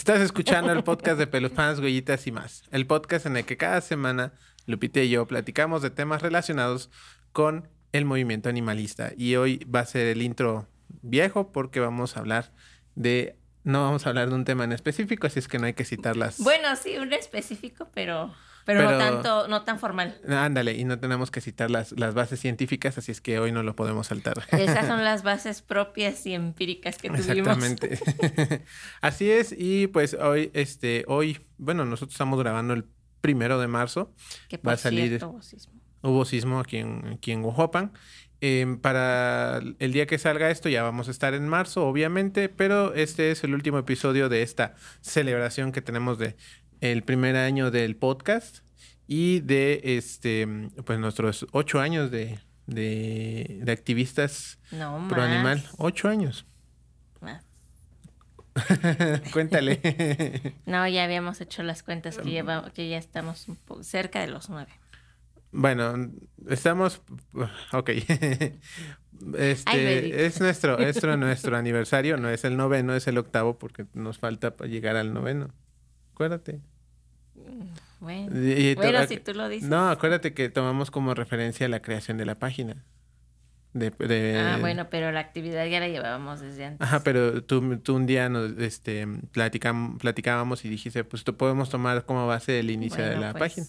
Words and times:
Estás 0.00 0.22
escuchando 0.22 0.72
el 0.72 0.82
podcast 0.82 1.18
de 1.18 1.26
Pelufans, 1.26 1.78
Huellitas 1.78 2.26
y 2.26 2.32
más. 2.32 2.62
El 2.70 2.86
podcast 2.86 3.26
en 3.26 3.36
el 3.36 3.44
que 3.44 3.58
cada 3.58 3.82
semana 3.82 4.32
Lupita 4.64 5.00
y 5.00 5.10
yo 5.10 5.26
platicamos 5.26 5.82
de 5.82 5.90
temas 5.90 6.22
relacionados 6.22 6.88
con 7.32 7.68
el 7.92 8.06
movimiento 8.06 8.48
animalista. 8.48 9.12
Y 9.14 9.36
hoy 9.36 9.58
va 9.64 9.80
a 9.80 9.84
ser 9.84 10.06
el 10.06 10.22
intro 10.22 10.66
viejo 11.02 11.52
porque 11.52 11.80
vamos 11.80 12.16
a 12.16 12.20
hablar 12.20 12.50
de... 12.94 13.36
No 13.62 13.84
vamos 13.84 14.06
a 14.06 14.08
hablar 14.08 14.30
de 14.30 14.36
un 14.36 14.46
tema 14.46 14.64
en 14.64 14.72
específico, 14.72 15.26
así 15.26 15.38
es 15.38 15.48
que 15.48 15.58
no 15.58 15.66
hay 15.66 15.74
que 15.74 15.84
citarlas. 15.84 16.38
Bueno, 16.38 16.74
sí, 16.76 16.96
un 16.96 17.12
específico, 17.12 17.90
pero, 17.92 18.34
pero, 18.64 18.80
Pero- 18.80 18.90
no 18.92 18.98
tanto, 18.98 19.48
no 19.48 19.62
tan 19.62 19.78
formal. 19.78 20.20
Ándale, 20.28 20.74
y 20.74 20.84
no 20.84 20.98
tenemos 20.98 21.30
que 21.30 21.40
citar 21.40 21.70
las, 21.70 21.92
las 21.92 22.14
bases 22.14 22.40
científicas, 22.40 22.98
así 22.98 23.10
es 23.12 23.20
que 23.20 23.38
hoy 23.38 23.52
no 23.52 23.62
lo 23.62 23.74
podemos 23.76 24.08
saltar. 24.08 24.42
Esas 24.52 24.86
son 24.88 25.04
las 25.04 25.22
bases 25.22 25.62
propias 25.62 26.24
y 26.26 26.34
empíricas 26.34 26.98
que 26.98 27.08
tuvimos. 27.10 27.28
Exactamente. 27.28 27.98
Así 29.00 29.30
es, 29.30 29.54
y 29.56 29.86
pues 29.88 30.14
hoy, 30.14 30.50
este, 30.54 31.04
hoy, 31.08 31.38
bueno, 31.58 31.84
nosotros 31.84 32.14
estamos 32.14 32.38
grabando 32.38 32.74
el 32.74 32.84
primero 33.20 33.58
de 33.60 33.66
marzo. 33.68 34.14
Que 34.48 34.56
Va 34.56 34.62
por 34.62 34.72
a 34.74 34.76
salir- 34.76 35.08
cierto, 35.08 35.30
hubo 35.30 35.42
sismo. 35.42 35.74
Hubo 36.02 36.24
sismo 36.24 36.60
aquí 36.60 36.78
en, 36.78 37.06
aquí 37.14 37.32
en 37.32 37.44
Oaxaca. 37.44 37.90
Em, 38.42 38.78
para 38.78 39.60
el 39.78 39.92
día 39.92 40.06
que 40.06 40.16
salga 40.18 40.48
esto 40.50 40.70
ya 40.70 40.82
vamos 40.82 41.08
a 41.08 41.10
estar 41.10 41.34
en 41.34 41.46
marzo, 41.46 41.86
obviamente, 41.86 42.48
pero 42.48 42.94
este 42.94 43.30
es 43.32 43.44
el 43.44 43.52
último 43.52 43.76
episodio 43.78 44.30
de 44.30 44.40
esta 44.40 44.74
celebración 45.02 45.72
que 45.72 45.82
tenemos 45.82 46.18
de 46.18 46.36
el 46.80 47.02
primer 47.02 47.36
año 47.36 47.70
del 47.70 47.96
podcast 47.96 48.58
y 49.06 49.40
de 49.40 49.80
este, 49.84 50.46
pues 50.84 50.98
nuestros 50.98 51.46
ocho 51.52 51.80
años 51.80 52.10
de, 52.10 52.38
de, 52.66 53.60
de 53.62 53.72
activistas 53.72 54.58
No 54.72 54.98
más. 54.98 55.12
pro 55.12 55.22
animal. 55.22 55.64
Ocho 55.78 56.08
años. 56.08 56.46
más. 57.20 57.44
Cuéntale. 59.32 59.80
No, 60.66 60.86
ya 60.88 61.04
habíamos 61.04 61.40
hecho 61.40 61.62
las 61.62 61.82
cuentas 61.82 62.18
que, 62.18 62.30
lleva- 62.30 62.70
que 62.72 62.88
ya 62.88 62.98
estamos 62.98 63.46
un 63.48 63.84
cerca 63.84 64.20
de 64.20 64.28
los 64.28 64.48
nueve. 64.50 64.70
Bueno, 65.52 66.10
estamos. 66.48 67.02
Ok. 67.72 67.90
Este 69.36 70.24
es 70.24 70.40
nuestro, 70.40 70.78
es 70.78 71.02
nuestro 71.04 71.54
aniversario, 71.56 72.16
no 72.16 72.30
es 72.30 72.44
el 72.44 72.56
noveno, 72.56 72.94
es 72.94 73.06
el 73.06 73.18
octavo, 73.18 73.58
porque 73.58 73.84
nos 73.92 74.16
falta 74.18 74.56
para 74.56 74.70
llegar 74.70 74.96
al 74.96 75.12
noveno. 75.12 75.52
Acuérdate. 76.14 76.60
Bueno, 78.00 78.30
Y- 78.34 78.74
bueno 78.76 79.06
si 79.06 79.18
tú 79.18 79.34
lo 79.34 79.48
dices. 79.48 79.68
No, 79.68 79.90
acuérdate 79.90 80.32
que 80.32 80.48
tomamos 80.48 80.90
como 80.90 81.14
referencia 81.14 81.68
la 81.68 81.80
creación 81.82 82.16
de 82.18 82.24
la 82.26 82.38
página. 82.38 82.84
De, 83.72 83.90
de- 83.90 84.36
Ah, 84.40 84.56
bueno, 84.58 84.88
pero 84.90 85.12
la 85.12 85.20
actividad 85.20 85.64
ya 85.66 85.78
la 85.78 85.86
llevábamos 85.88 86.40
desde 86.40 86.64
antes. 86.64 86.80
Ajá, 86.86 87.04
pero 87.04 87.44
tú, 87.44 87.76
tú 87.78 87.94
un 87.94 88.06
día 88.06 88.28
nos 88.28 88.58
este, 88.58 89.06
platicam- 89.06 89.98
platicábamos 89.98 90.64
y 90.64 90.68
dijiste, 90.68 91.04
pues 91.04 91.22
tú 91.22 91.36
podemos 91.36 91.70
tomar 91.70 92.04
como 92.04 92.26
base 92.26 92.58
el 92.58 92.70
inicio 92.70 93.04
de 93.04 93.16
la 93.16 93.32
pues, 93.32 93.54
página. 93.54 93.66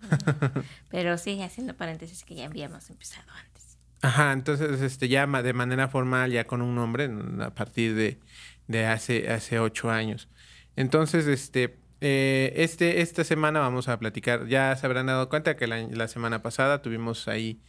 Pero 0.90 1.18
sí, 1.18 1.40
haciendo 1.42 1.74
paréntesis 1.74 2.24
que 2.24 2.34
ya 2.34 2.46
habíamos 2.46 2.88
empezado 2.90 3.30
antes. 3.32 3.78
Ajá, 4.02 4.32
entonces 4.32 4.80
este 4.82 5.08
ya 5.08 5.26
de 5.26 5.52
manera 5.52 5.88
formal, 5.88 6.30
ya 6.30 6.44
con 6.44 6.60
un 6.62 6.74
nombre, 6.74 7.10
a 7.40 7.50
partir 7.54 7.94
de, 7.94 8.18
de 8.66 8.86
hace, 8.86 9.30
hace 9.32 9.58
ocho 9.58 9.90
años. 9.90 10.28
Entonces, 10.76 11.26
este, 11.26 11.76
eh, 12.06 12.52
este, 12.62 13.00
esta 13.00 13.24
semana 13.24 13.60
vamos 13.60 13.88
a 13.88 13.98
platicar, 13.98 14.46
ya 14.46 14.76
se 14.76 14.84
habrán 14.86 15.06
dado 15.06 15.28
cuenta 15.30 15.56
que 15.56 15.66
la, 15.66 15.78
la 15.90 16.06
semana 16.08 16.42
pasada 16.42 16.82
tuvimos 16.82 17.28
ahí 17.28 17.60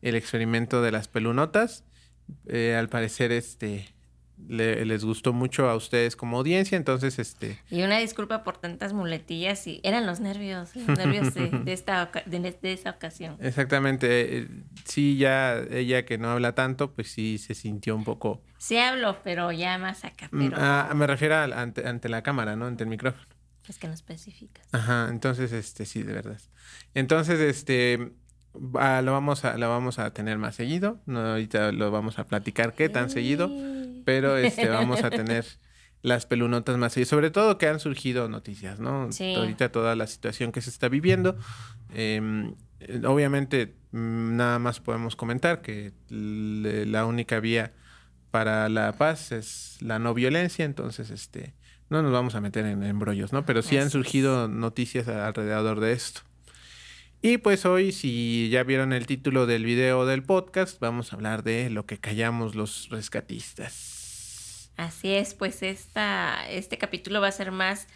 el 0.00 0.14
experimento 0.14 0.80
de 0.82 0.90
las 0.92 1.08
pelunotas. 1.08 1.84
Eh, 2.46 2.74
al 2.78 2.88
parecer, 2.88 3.32
este, 3.32 3.94
le- 4.48 4.84
les 4.86 5.04
gustó 5.04 5.32
mucho 5.34 5.68
a 5.68 5.76
ustedes 5.76 6.16
como 6.16 6.38
audiencia, 6.38 6.76
entonces, 6.78 7.18
este, 7.18 7.58
Y 7.70 7.82
una 7.82 7.98
disculpa 7.98 8.42
por 8.44 8.56
tantas 8.56 8.92
muletillas 8.94 9.66
y 9.66 9.80
eran 9.84 10.06
los 10.06 10.20
nervios, 10.20 10.74
los 10.74 10.96
nervios 10.96 11.34
de, 11.34 11.50
de 11.64 11.72
esta, 11.72 12.10
de, 12.26 12.40
de 12.62 12.72
esa 12.72 12.90
ocasión. 12.90 13.36
exactamente, 13.40 14.38
eh, 14.38 14.48
sí, 14.86 15.18
ya 15.18 15.58
ella 15.70 16.04
que 16.06 16.16
no 16.16 16.30
habla 16.30 16.54
tanto, 16.54 16.94
pues 16.94 17.12
sí 17.12 17.36
se 17.38 17.54
sintió 17.54 17.94
un 17.94 18.04
poco... 18.04 18.42
Sí 18.58 18.78
hablo, 18.78 19.18
pero 19.22 19.52
ya 19.52 19.76
más 19.78 20.04
acá, 20.04 20.28
Mm, 20.32 20.48
pero 20.48 20.56
ah, 20.58 20.92
me 20.94 21.06
refiero 21.06 21.36
al- 21.36 21.52
ante, 21.52 21.86
ante 21.86 22.08
la 22.08 22.22
cámara, 22.22 22.56
¿no? 22.56 22.66
Ante 22.66 22.84
el 22.84 22.90
micrófono. 22.90 23.26
Es 23.68 23.78
que 23.78 23.86
no 23.86 23.94
especificas. 23.94 24.66
Ajá, 24.72 25.08
entonces, 25.10 25.52
este, 25.52 25.86
sí, 25.86 26.02
de 26.02 26.12
verdad. 26.12 26.40
Entonces, 26.94 27.40
este, 27.40 28.12
lo 28.54 29.12
vamos 29.12 29.44
a, 29.44 29.56
lo 29.56 29.68
vamos 29.68 29.98
a 29.98 30.12
tener 30.12 30.38
más 30.38 30.56
seguido. 30.56 31.00
No, 31.06 31.20
ahorita 31.20 31.72
lo 31.72 31.90
vamos 31.90 32.18
a 32.18 32.26
platicar 32.26 32.74
qué 32.74 32.88
tan 32.88 33.10
seguido, 33.10 33.50
pero 34.04 34.36
este, 34.36 34.68
vamos 34.68 35.02
a 35.04 35.10
tener 35.10 35.46
las 36.02 36.26
pelunotas 36.26 36.76
más 36.76 36.92
seguido. 36.92 37.08
Sobre 37.08 37.30
todo 37.30 37.58
que 37.58 37.68
han 37.68 37.80
surgido 37.80 38.28
noticias, 38.28 38.80
¿no? 38.80 39.10
Sí. 39.12 39.34
Ahorita 39.34 39.70
toda 39.70 39.94
la 39.96 40.06
situación 40.06 40.52
que 40.52 40.60
se 40.60 40.70
está 40.70 40.88
viviendo. 40.88 41.36
Em, 41.94 42.54
eh, 42.80 43.02
obviamente, 43.06 43.74
mm, 43.92 44.36
nada 44.36 44.58
más 44.58 44.80
podemos 44.80 45.16
comentar 45.16 45.62
que 45.62 45.92
la 46.08 47.06
única 47.06 47.38
vía 47.40 47.72
para 48.30 48.68
la 48.68 48.92
paz 48.92 49.30
es 49.30 49.76
la 49.80 49.98
no 49.98 50.14
violencia, 50.14 50.64
entonces, 50.64 51.10
este, 51.10 51.54
no 51.92 52.02
nos 52.02 52.10
vamos 52.10 52.34
a 52.34 52.40
meter 52.40 52.66
en 52.66 52.82
embrollos, 52.82 53.32
¿no? 53.32 53.44
Pero 53.44 53.62
sí 53.62 53.76
han 53.76 53.90
surgido 53.90 54.48
noticias 54.48 55.06
alrededor 55.06 55.78
de 55.78 55.92
esto. 55.92 56.22
Y 57.20 57.38
pues 57.38 57.66
hoy, 57.66 57.92
si 57.92 58.48
ya 58.50 58.64
vieron 58.64 58.92
el 58.92 59.06
título 59.06 59.46
del 59.46 59.64
video 59.64 60.06
del 60.06 60.24
podcast, 60.24 60.80
vamos 60.80 61.12
a 61.12 61.16
hablar 61.16 61.44
de 61.44 61.70
lo 61.70 61.86
que 61.86 61.98
callamos 61.98 62.56
los 62.56 62.88
rescatistas. 62.88 64.72
Así 64.76 65.12
es, 65.12 65.34
pues 65.34 65.62
esta, 65.62 66.48
este 66.48 66.78
capítulo 66.78 67.20
va 67.20 67.28
a 67.28 67.32
ser 67.32 67.52
más, 67.52 67.86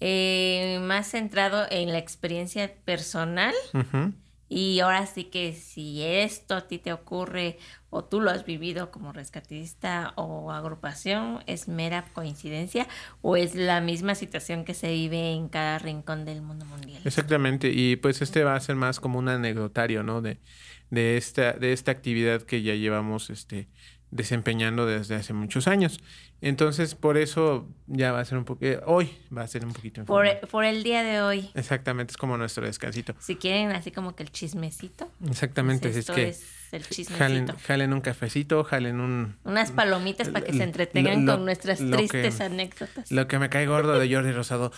eh, 0.00 0.80
más 0.82 1.10
centrado 1.10 1.66
en 1.70 1.92
la 1.92 1.98
experiencia 1.98 2.74
personal. 2.84 3.54
Ujú. 3.74 4.14
Y 4.54 4.80
ahora 4.80 5.06
sí 5.06 5.24
que 5.24 5.54
si 5.54 6.02
esto 6.02 6.54
a 6.54 6.68
ti 6.68 6.76
te 6.76 6.92
ocurre 6.92 7.56
o 7.88 8.04
tú 8.04 8.20
lo 8.20 8.30
has 8.30 8.44
vivido 8.44 8.90
como 8.90 9.10
rescatista 9.10 10.12
o 10.16 10.52
agrupación, 10.52 11.42
¿es 11.46 11.68
mera 11.68 12.04
coincidencia 12.12 12.86
o 13.22 13.36
es 13.36 13.54
la 13.54 13.80
misma 13.80 14.14
situación 14.14 14.66
que 14.66 14.74
se 14.74 14.92
vive 14.92 15.32
en 15.32 15.48
cada 15.48 15.78
rincón 15.78 16.26
del 16.26 16.42
mundo 16.42 16.66
mundial? 16.66 17.00
Exactamente, 17.02 17.70
y 17.72 17.96
pues 17.96 18.20
este 18.20 18.44
va 18.44 18.54
a 18.54 18.60
ser 18.60 18.76
más 18.76 19.00
como 19.00 19.18
un 19.18 19.30
anecdotario, 19.30 20.02
¿no? 20.02 20.20
De, 20.20 20.38
de, 20.90 21.16
esta, 21.16 21.54
de 21.54 21.72
esta 21.72 21.90
actividad 21.90 22.42
que 22.42 22.60
ya 22.60 22.74
llevamos 22.74 23.30
este, 23.30 23.70
desempeñando 24.12 24.86
desde 24.86 25.16
hace 25.16 25.32
muchos 25.32 25.66
años. 25.66 25.98
Entonces, 26.40 26.94
por 26.94 27.16
eso 27.16 27.68
ya 27.86 28.12
va 28.12 28.20
a 28.20 28.24
ser 28.24 28.38
un 28.38 28.44
poco, 28.44 28.64
hoy 28.86 29.10
va 29.36 29.42
a 29.42 29.46
ser 29.48 29.64
un 29.64 29.72
poquito 29.72 30.04
Por, 30.04 30.64
el 30.64 30.82
día 30.82 31.02
de 31.02 31.20
hoy, 31.22 31.50
Exactamente, 31.54 32.12
es 32.12 32.16
como 32.16 32.36
nuestro 32.36 32.64
descansito. 32.66 33.14
si 33.20 33.36
quieren 33.36 33.70
así 33.72 33.90
como 33.90 34.14
que 34.14 34.22
el 34.22 34.30
chismecito, 34.30 35.10
Exactamente, 35.28 35.88
pues 35.88 35.96
es 35.96 36.00
esto 36.00 36.14
que 36.14 36.28
es 36.28 36.44
el 36.72 36.86
chismecito. 36.86 37.54
jalen 37.66 37.92
un 37.92 38.00
cafecito, 38.00 38.62
jalen 38.64 39.00
un... 39.00 39.36
Unas 39.44 39.70
palomitas 39.72 40.28
para 40.28 40.44
que 40.44 40.52
se 40.52 40.62
entretengan 40.62 41.24
lo- 41.26 41.34
con 41.36 41.44
nuestras 41.44 41.80
que- 41.80 41.90
tristes 41.90 42.40
anécdotas. 42.40 43.10
Lo 43.10 43.26
que 43.28 43.38
me 43.38 43.48
cae 43.48 43.66
gordo 43.66 43.98
de 43.98 44.12
Jordi 44.14 44.32
Rosado. 44.32 44.72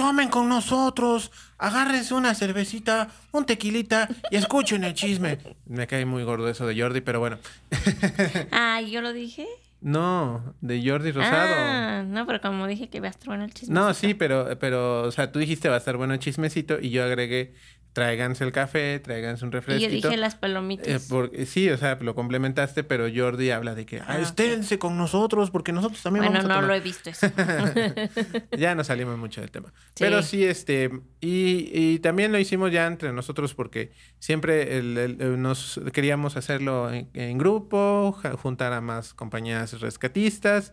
Tomen 0.00 0.30
con 0.30 0.48
nosotros, 0.48 1.30
agárrense 1.58 2.14
una 2.14 2.34
cervecita, 2.34 3.08
un 3.32 3.44
tequilita 3.44 4.08
y 4.30 4.36
escuchen 4.36 4.82
el 4.82 4.94
chisme. 4.94 5.36
Me 5.66 5.86
cae 5.86 6.06
muy 6.06 6.24
gordo 6.24 6.48
eso 6.48 6.66
de 6.66 6.80
Jordi, 6.80 7.02
pero 7.02 7.20
bueno. 7.20 7.36
Ah, 8.50 8.80
¿yo 8.80 9.02
lo 9.02 9.12
dije? 9.12 9.46
No, 9.82 10.54
de 10.62 10.82
Jordi 10.82 11.12
Rosado. 11.12 11.54
Ah, 11.54 12.02
no, 12.06 12.26
pero 12.26 12.40
como 12.40 12.66
dije 12.66 12.88
que 12.88 12.96
iba 12.96 13.08
a 13.08 13.10
estar 13.10 13.26
bueno 13.26 13.44
el 13.44 13.52
chismecito. 13.52 13.78
no, 13.78 13.92
sí, 13.92 14.14
pero, 14.14 14.58
pero, 14.58 15.02
o 15.02 15.10
sea, 15.12 15.30
tú 15.30 15.38
dijiste 15.38 15.68
va 15.68 15.74
a 15.74 15.78
estar 15.78 15.98
bueno 15.98 16.14
el 16.14 16.20
chismecito 16.20 16.78
y 16.80 16.88
yo 16.88 17.04
agregué, 17.04 17.52
tráiganse 17.92 18.44
el 18.44 18.52
café, 18.52 19.00
tráiganse 19.00 19.44
un 19.44 19.50
Y 19.50 19.52
yo 19.52 19.58
refresquito. 19.60 20.08
dije 20.08 20.16
las 20.16 20.34
Eh, 20.34 20.38
palomitas. 20.40 21.06
porque, 21.08 21.44
sí, 21.46 21.68
o 21.70 21.76
sea, 21.76 21.96
lo 22.00 22.14
complementaste, 22.14 22.84
pero 22.84 23.06
Jordi 23.14 23.50
habla 23.50 23.74
de 23.74 23.84
que 23.86 23.98
ah, 23.98 24.04
Ah, 24.08 24.18
esténse 24.20 24.78
con 24.78 24.96
nosotros 24.96 25.50
porque 25.50 25.72
nosotros 25.72 26.02
también 26.02 26.24
Bueno, 26.26 26.38
vamos 26.38 26.44
a 26.44 26.48
no 26.48 26.54
tomar". 26.60 26.68
lo 26.68 26.74
he 26.74 26.80
visto 26.80 27.10
eso. 27.10 27.26
ya 28.56 28.74
nos 28.74 28.86
salimos 28.86 29.18
mucho 29.18 29.40
del 29.40 29.50
tema. 29.50 29.72
Sí. 29.94 30.04
Pero 30.04 30.22
sí, 30.22 30.44
este, 30.44 30.90
y, 31.20 31.68
y 31.72 31.98
también 31.98 32.32
lo 32.32 32.38
hicimos 32.38 32.70
ya 32.72 32.86
entre 32.86 33.12
nosotros 33.12 33.54
porque 33.54 33.92
siempre 34.18 34.78
el- 34.78 34.96
el- 34.98 35.20
el- 35.20 35.42
nos 35.42 35.80
queríamos 35.92 36.36
hacerlo 36.36 36.92
en, 36.92 37.08
en 37.14 37.38
grupo, 37.38 38.16
juntar 38.42 38.72
a 38.72 38.80
más 38.80 39.14
compañías 39.14 39.80
rescatistas. 39.80 40.72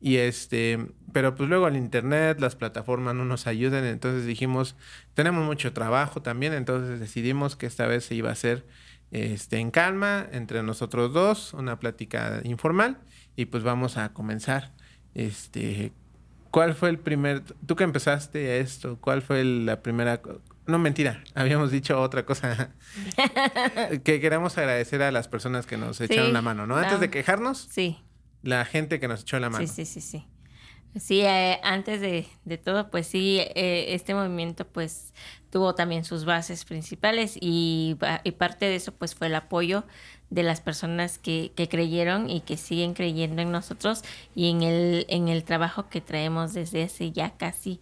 Y 0.00 0.16
este, 0.16 0.78
pero 1.12 1.34
pues 1.34 1.48
luego 1.48 1.68
el 1.68 1.76
internet, 1.76 2.40
las 2.40 2.56
plataformas 2.56 3.14
no 3.14 3.24
nos 3.24 3.46
ayudan, 3.46 3.84
entonces 3.84 4.24
dijimos, 4.24 4.76
tenemos 5.14 5.44
mucho 5.44 5.72
trabajo 5.72 6.22
también, 6.22 6.54
entonces 6.54 7.00
decidimos 7.00 7.56
que 7.56 7.66
esta 7.66 7.86
vez 7.86 8.04
se 8.06 8.14
iba 8.14 8.30
a 8.30 8.32
hacer 8.32 8.66
este, 9.10 9.58
en 9.58 9.70
calma, 9.70 10.26
entre 10.32 10.62
nosotros 10.62 11.12
dos, 11.12 11.52
una 11.52 11.78
plática 11.78 12.40
informal, 12.44 12.98
y 13.36 13.46
pues 13.46 13.62
vamos 13.62 13.96
a 13.96 14.12
comenzar. 14.12 14.72
Este, 15.14 15.92
¿cuál 16.50 16.74
fue 16.74 16.88
el 16.88 16.98
primer, 16.98 17.42
tú 17.66 17.76
que 17.76 17.84
empezaste 17.84 18.60
esto, 18.60 18.98
cuál 19.00 19.20
fue 19.20 19.44
la 19.44 19.82
primera, 19.82 20.22
no 20.66 20.78
mentira, 20.78 21.22
habíamos 21.34 21.70
dicho 21.70 22.00
otra 22.00 22.24
cosa, 22.24 22.70
que 24.04 24.20
queremos 24.20 24.56
agradecer 24.56 25.02
a 25.02 25.12
las 25.12 25.28
personas 25.28 25.66
que 25.66 25.76
nos 25.76 26.00
echaron 26.00 26.28
Sí, 26.28 26.32
la 26.32 26.42
mano, 26.42 26.66
¿no? 26.66 26.76
Antes 26.76 27.00
de 27.00 27.10
quejarnos, 27.10 27.68
Sí, 27.70 27.98
la 28.42 28.64
gente 28.64 29.00
que 29.00 29.08
nos 29.08 29.22
echó 29.22 29.38
la 29.38 29.50
mano. 29.50 29.66
sí, 29.66 29.72
sí, 29.72 29.84
sí, 29.84 30.00
sí. 30.00 30.26
Sí, 30.98 31.20
eh, 31.20 31.60
antes 31.62 32.00
de, 32.00 32.26
de, 32.44 32.58
todo, 32.58 32.90
pues 32.90 33.06
sí, 33.06 33.38
eh, 33.38 33.86
este 33.90 34.12
movimiento 34.12 34.66
pues 34.66 35.14
tuvo 35.50 35.74
también 35.76 36.04
sus 36.04 36.24
bases 36.24 36.64
principales 36.64 37.36
y, 37.40 37.96
y, 38.24 38.30
parte 38.32 38.64
de 38.64 38.74
eso 38.74 38.92
pues 38.92 39.14
fue 39.14 39.28
el 39.28 39.36
apoyo 39.36 39.84
de 40.30 40.42
las 40.42 40.60
personas 40.60 41.18
que, 41.18 41.52
que, 41.54 41.68
creyeron 41.68 42.28
y 42.28 42.40
que 42.40 42.56
siguen 42.56 42.94
creyendo 42.94 43.40
en 43.40 43.52
nosotros 43.52 44.02
y 44.34 44.50
en 44.50 44.62
el, 44.62 45.06
en 45.08 45.28
el 45.28 45.44
trabajo 45.44 45.88
que 45.88 46.00
traemos 46.00 46.54
desde 46.54 46.82
hace 46.82 47.12
ya 47.12 47.36
casi 47.36 47.80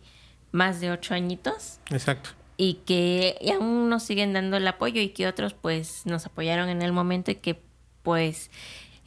más 0.53 0.81
de 0.81 0.91
ocho 0.91 1.15
añitos. 1.15 1.81
Exacto. 1.91 2.31
Y 2.59 2.75
que 2.85 3.39
aún 3.55 3.89
nos 3.89 4.03
siguen 4.03 4.35
dando 4.35 4.59
el 4.59 4.67
apoyo 4.69 5.01
y 5.01 5.11
que 5.11 5.27
otros 5.27 5.55
pues 5.55 6.05
nos 6.05 6.27
apoyaron 6.27 6.69
en 6.69 6.83
el 6.83 6.93
momento 6.93 7.31
y 7.31 7.37
que 7.37 7.63
pues 8.03 8.51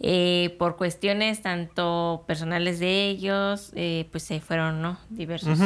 eh, 0.03 0.55
por 0.57 0.77
cuestiones 0.77 1.43
tanto 1.43 2.23
personales 2.25 2.79
de 2.79 3.07
ellos, 3.07 3.71
eh, 3.75 4.07
pues 4.11 4.23
se 4.23 4.39
fueron, 4.39 4.81
¿no? 4.81 4.97
Diversos, 5.09 5.59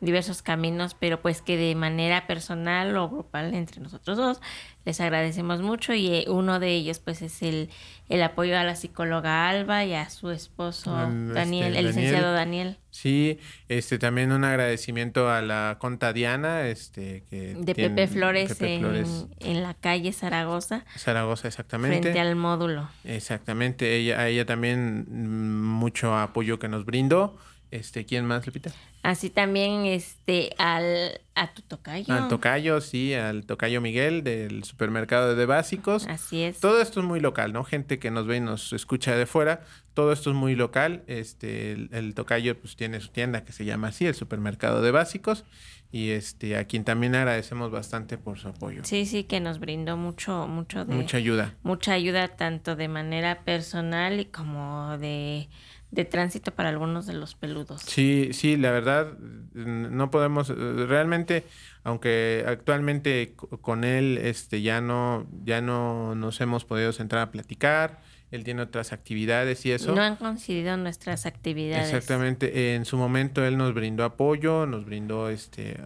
diversos 0.00 0.42
caminos, 0.42 0.94
pero 0.94 1.20
pues 1.20 1.42
que 1.42 1.56
de 1.56 1.74
manera 1.74 2.26
personal 2.26 2.96
o 2.96 3.08
grupal 3.08 3.54
entre 3.54 3.80
nosotros 3.80 4.16
dos 4.16 4.40
les 4.84 5.00
agradecemos 5.02 5.60
mucho 5.60 5.92
y 5.92 6.06
eh, 6.08 6.24
uno 6.28 6.60
de 6.60 6.70
ellos 6.70 6.98
pues 6.98 7.20
es 7.20 7.42
el, 7.42 7.68
el 8.08 8.22
apoyo 8.22 8.58
a 8.58 8.64
la 8.64 8.74
psicóloga 8.74 9.48
Alba 9.48 9.84
y 9.84 9.92
a 9.92 10.08
su 10.08 10.30
esposo 10.30 10.92
Daniel, 10.92 11.76
el 11.76 11.86
licenciado 11.88 12.32
Daniel. 12.32 12.78
Sí, 12.90 13.38
este 13.68 13.98
también 13.98 14.32
un 14.32 14.44
agradecimiento 14.44 15.30
a 15.30 15.42
la 15.42 15.76
conta 15.78 16.12
Diana, 16.12 16.66
este 16.68 17.22
que 17.28 17.54
de 17.54 17.74
Pepe 17.74 18.08
Flores, 18.08 18.56
en, 18.60 19.62
la 19.62 19.74
calle 19.74 20.12
Zaragoza. 20.12 20.84
Zaragoza, 20.96 21.48
exactamente. 21.48 22.00
Frente 22.00 22.18
al 22.18 22.34
módulo. 22.34 22.88
Exactamente, 23.04 23.94
ella, 23.94 24.20
a 24.20 24.28
ella 24.28 24.46
también 24.46 25.06
mm, 25.06 25.78
mucho 25.78 26.16
apoyo 26.16 26.58
que 26.58 26.68
nos 26.68 26.86
brindó. 26.86 27.36
Este, 27.70 28.06
¿quién 28.06 28.24
más, 28.24 28.46
Lupita? 28.46 28.72
Así 29.02 29.30
también 29.30 29.86
este 29.86 30.50
al 30.58 31.20
a 31.34 31.52
tu 31.52 31.62
tocayo. 31.62 32.12
Al 32.12 32.28
tocayo, 32.28 32.80
sí, 32.80 33.14
al 33.14 33.46
tocayo 33.46 33.80
Miguel 33.80 34.24
del 34.24 34.64
supermercado 34.64 35.36
de 35.36 35.46
básicos. 35.46 36.06
Así 36.08 36.42
es. 36.42 36.60
Todo 36.60 36.80
esto 36.80 37.00
es 37.00 37.06
muy 37.06 37.20
local, 37.20 37.52
¿no? 37.52 37.62
Gente 37.62 37.98
que 37.98 38.10
nos 38.10 38.26
ve 38.26 38.38
y 38.38 38.40
nos 38.40 38.72
escucha 38.72 39.14
de 39.14 39.26
fuera, 39.26 39.60
todo 39.94 40.12
esto 40.12 40.30
es 40.30 40.36
muy 40.36 40.54
local. 40.56 41.04
Este, 41.06 41.72
el, 41.72 42.14
tocayo 42.14 42.58
pues 42.58 42.74
tiene 42.76 43.00
su 43.00 43.08
tienda 43.08 43.44
que 43.44 43.52
se 43.52 43.64
llama 43.64 43.88
así, 43.88 44.06
el 44.06 44.14
supermercado 44.14 44.82
de 44.82 44.90
básicos. 44.90 45.44
Y 45.90 46.10
este, 46.10 46.56
a 46.56 46.64
quien 46.64 46.84
también 46.84 47.14
agradecemos 47.14 47.70
bastante 47.70 48.18
por 48.18 48.38
su 48.38 48.48
apoyo. 48.48 48.82
Sí, 48.84 49.06
sí, 49.06 49.24
que 49.24 49.40
nos 49.40 49.58
brindó 49.58 49.96
mucho, 49.96 50.46
mucho 50.46 50.84
de. 50.84 50.94
Mucha 50.94 51.16
ayuda. 51.16 51.54
Mucha 51.62 51.92
ayuda, 51.92 52.28
tanto 52.28 52.76
de 52.76 52.88
manera 52.88 53.42
personal 53.44 54.20
y 54.20 54.26
como 54.26 54.98
de 54.98 55.48
de 55.90 56.04
tránsito 56.04 56.54
para 56.54 56.68
algunos 56.68 57.06
de 57.06 57.14
los 57.14 57.34
peludos. 57.34 57.82
Sí, 57.82 58.30
sí, 58.32 58.56
la 58.56 58.70
verdad, 58.70 59.16
no 59.54 60.10
podemos, 60.10 60.48
realmente, 60.48 61.44
aunque 61.82 62.44
actualmente 62.46 63.34
con 63.62 63.84
él 63.84 64.18
este, 64.18 64.60
ya, 64.60 64.80
no, 64.80 65.26
ya 65.44 65.60
no 65.60 66.14
nos 66.14 66.40
hemos 66.40 66.64
podido 66.64 66.92
centrar 66.92 67.22
a 67.22 67.30
platicar, 67.30 68.00
él 68.30 68.44
tiene 68.44 68.60
otras 68.60 68.92
actividades 68.92 69.64
y 69.64 69.72
eso. 69.72 69.94
No 69.94 70.02
han 70.02 70.16
coincidido 70.16 70.76
nuestras 70.76 71.24
actividades. 71.24 71.86
Exactamente, 71.86 72.74
en 72.74 72.84
su 72.84 72.98
momento 72.98 73.42
él 73.46 73.56
nos 73.56 73.72
brindó 73.72 74.04
apoyo, 74.04 74.66
nos 74.66 74.84
brindó 74.84 75.30
este, 75.30 75.80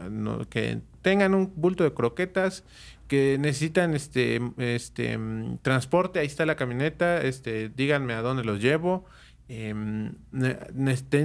que 0.50 0.80
tengan 1.02 1.34
un 1.34 1.52
bulto 1.54 1.84
de 1.84 1.94
croquetas, 1.94 2.64
que 3.06 3.36
necesitan 3.38 3.94
este, 3.94 4.40
este 4.56 5.16
transporte, 5.60 6.18
ahí 6.18 6.26
está 6.26 6.44
la 6.44 6.56
camioneta, 6.56 7.20
este, 7.22 7.68
díganme 7.68 8.14
a 8.14 8.22
dónde 8.22 8.42
los 8.42 8.60
llevo 8.60 9.06
Em, 9.54 10.14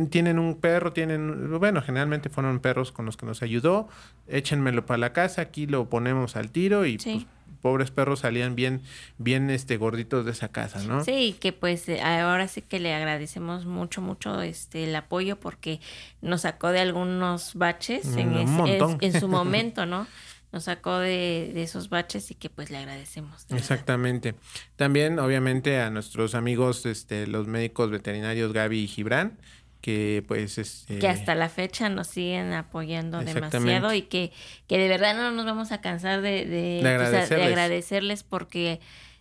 tienen 0.10 0.38
un 0.38 0.56
perro, 0.56 0.92
tienen, 0.92 1.58
bueno, 1.60 1.82
generalmente 1.82 2.28
fueron 2.28 2.60
perros 2.60 2.92
con 2.92 3.06
los 3.06 3.16
que 3.16 3.26
nos 3.26 3.42
ayudó, 3.42 3.88
échenmelo 4.28 4.86
para 4.86 4.98
la 4.98 5.14
casa, 5.14 5.44
aquí 5.44 5.66
lo 5.66 5.90
ponemos 5.90 6.36
al 6.36 6.52
tiro 6.52 6.86
y 6.86 6.98
pues, 6.98 7.26
pobres 7.62 7.90
perros 7.90 8.20
salían 8.20 8.54
bien, 8.54 8.82
bien 9.18 9.50
este 9.50 9.78
gorditos 9.78 10.26
de 10.26 10.32
esa 10.32 10.50
casa, 10.50 10.84
¿no? 10.84 11.06
Sí, 11.06 11.38
que 11.40 11.54
pues 11.54 11.88
eh, 11.88 12.02
ahora 12.02 12.50
sí 12.50 12.62
que 12.62 12.82
le 12.82 12.94
agradecemos 12.94 13.66
mucho, 13.66 14.02
mucho 14.02 14.42
este 14.42 14.84
el 14.84 14.96
apoyo 14.98 15.40
porque 15.40 15.80
nos 16.22 16.42
sacó 16.42 16.72
de 16.72 16.82
algunos 16.82 17.56
baches 17.56 18.18
en, 18.18 18.34
en 18.36 19.20
su 19.22 19.28
momento, 19.30 19.86
¿no? 19.86 20.06
Nos 20.52 20.64
sacó 20.66 21.00
de, 21.00 21.52
esos 21.62 21.90
baches 21.90 22.32
y 22.32 22.36
que 22.36 22.50
pues 22.50 22.70
le 22.70 22.78
agradecemos. 22.78 23.46
Exactamente. 23.50 24.36
También 24.76 25.20
obviamente 25.20 25.80
a 25.80 25.90
nuestros 25.90 26.36
amigos, 26.36 26.86
este, 26.86 27.28
los 27.28 27.48
médicos 27.48 27.90
veterinarios 27.92 28.54
Gaby 28.54 28.80
y 28.80 28.88
Gibran, 28.88 29.38
que 29.82 30.24
pues 30.28 30.58
este... 30.58 31.00
que 31.00 31.08
hasta 31.08 31.36
la 31.36 31.50
fecha 31.50 31.90
nos 31.90 32.08
siguen 32.08 32.54
apoyando 32.54 33.20
demasiado 33.20 33.94
y 33.94 34.04
que, 34.04 34.32
que 34.68 34.78
de 34.78 34.88
verdad 34.88 35.16
no 35.16 35.32
nos 35.32 35.46
vamos 35.46 35.72
a 35.72 35.82
cansar 35.82 36.22
de, 36.22 36.46
de, 36.46 36.82
agradecerles. 36.88 38.24
porque 38.24 38.80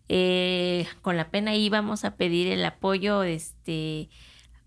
eh, 0.09 0.87
con 1.03 1.17
la 1.17 1.31
pena 1.31 1.55
íbamos 1.55 2.05
a 2.05 2.17
pedir 2.17 2.47
el 2.47 2.65
apoyo 2.65 3.25
este 3.25 4.09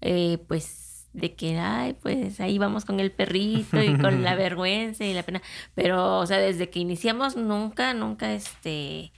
eh, 0.02 0.38
pues 0.48 0.89
de 1.14 1.36
que, 1.36 1.58
ay, 1.58 1.94
pues 1.94 2.40
ahí 2.40 2.58
vamos 2.58 2.86
con 2.86 3.00
el 3.00 3.12
perrito 3.12 3.82
y 3.82 3.98
con 3.98 4.24
la 4.24 4.36
vergüenza 4.36 5.06
y 5.06 5.14
la 5.14 5.24
pena. 5.24 5.42
Pero, 5.76 6.20
o 6.20 6.26
sea, 6.26 6.38
desde 6.38 6.70
que 6.70 6.80
iniciamos 6.80 7.36
nunca, 7.36 7.94
nunca, 7.94 8.34
este, 8.34 9.12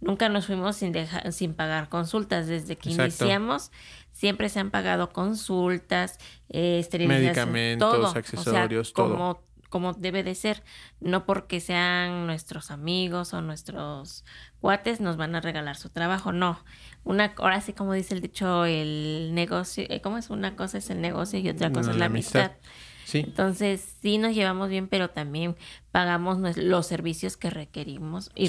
nunca 0.00 0.28
nos 0.28 0.46
fuimos 0.46 0.76
sin 0.76 0.92
dejar, 0.92 1.32
sin 1.32 1.54
pagar 1.54 1.88
consultas. 1.88 2.46
Desde 2.46 2.76
que 2.76 2.90
iniciamos, 2.90 3.72
siempre 4.12 4.48
se 4.48 4.60
han 4.60 4.70
pagado 4.70 5.12
consultas, 5.12 6.18
eh, 6.48 6.86
medicamentos, 7.06 8.14
accesorios, 8.14 8.92
todo. 8.92 9.10
Como 9.10 9.52
como 9.72 9.94
debe 9.94 10.22
de 10.22 10.34
ser, 10.34 10.62
no 11.00 11.24
porque 11.24 11.58
sean 11.58 12.26
nuestros 12.26 12.70
amigos 12.70 13.32
o 13.32 13.40
nuestros 13.40 14.22
cuates 14.60 15.00
nos 15.00 15.16
van 15.16 15.34
a 15.34 15.40
regalar 15.40 15.76
su 15.76 15.88
trabajo, 15.88 16.30
no. 16.30 16.62
Una, 17.04 17.32
ahora 17.36 17.60
sí 17.60 17.72
como 17.72 17.92
dice 17.92 18.14
el 18.14 18.20
dicho, 18.20 18.64
el 18.64 19.30
negocio, 19.34 19.84
eh, 19.88 20.00
¿cómo 20.00 20.18
es? 20.18 20.30
Una 20.30 20.54
cosa 20.54 20.78
es 20.78 20.90
el 20.90 21.00
negocio 21.00 21.38
y 21.38 21.48
otra 21.48 21.72
cosa 21.72 21.90
es 21.90 21.96
la, 21.96 22.06
amistad. 22.06 22.52
Sí. 23.04 23.18
Entonces, 23.18 23.96
sí 24.00 24.18
nos 24.18 24.34
llevamos 24.34 24.68
bien, 24.68 24.86
pero 24.86 25.10
también 25.10 25.56
pagamos 25.90 26.56
los 26.56 26.86
servicios 26.86 27.36
que 27.36 27.50
requerimos 27.50 28.30
y, 28.34 28.48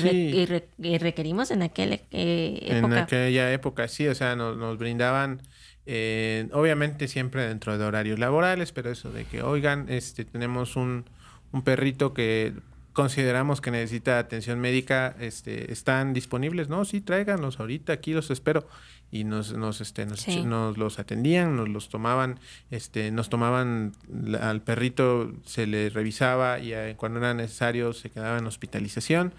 requerimos 0.99 1.51
en 1.51 1.63
aquella 1.63 1.99
eh, 2.11 2.59
época. 2.61 2.97
En 2.97 3.03
aquella 3.03 3.51
época, 3.51 3.87
sí, 3.87 4.07
o 4.07 4.15
sea, 4.15 4.35
nos, 4.35 4.55
nos 4.55 4.77
brindaban, 4.77 5.41
eh, 5.85 6.47
obviamente 6.53 7.07
siempre 7.07 7.47
dentro 7.47 7.77
de 7.77 7.83
horarios 7.83 8.19
laborales, 8.19 8.71
pero 8.71 8.91
eso 8.91 9.11
de 9.11 9.25
que, 9.25 9.41
oigan, 9.41 9.87
este, 9.89 10.23
tenemos 10.23 10.75
un, 10.75 11.05
un 11.51 11.63
perrito 11.63 12.13
que 12.13 12.53
consideramos 12.93 13.59
que 13.59 13.71
necesita 13.71 14.19
atención 14.19 14.59
médica, 14.59 15.15
este, 15.19 15.71
están 15.71 16.13
disponibles, 16.13 16.69
¿no? 16.69 16.85
Sí, 16.85 17.01
tráiganlos 17.01 17.59
ahorita, 17.59 17.93
aquí 17.93 18.13
los 18.13 18.31
espero. 18.31 18.67
Y 19.11 19.25
nos, 19.25 19.53
nos, 19.53 19.79
este, 19.79 20.07
nos, 20.07 20.77
los 20.77 20.97
atendían, 20.97 21.55
nos 21.55 21.69
los 21.69 21.89
tomaban, 21.89 22.39
este, 22.71 23.11
nos 23.11 23.29
tomaban 23.29 23.91
al 24.41 24.61
perrito, 24.61 25.31
se 25.45 25.67
le 25.67 25.89
revisaba 25.89 26.57
y 26.57 26.73
eh, 26.73 26.95
cuando 26.97 27.19
era 27.19 27.35
necesario 27.35 27.93
se 27.93 28.09
quedaba 28.09 28.39
en 28.39 28.47
hospitalización. 28.47 29.33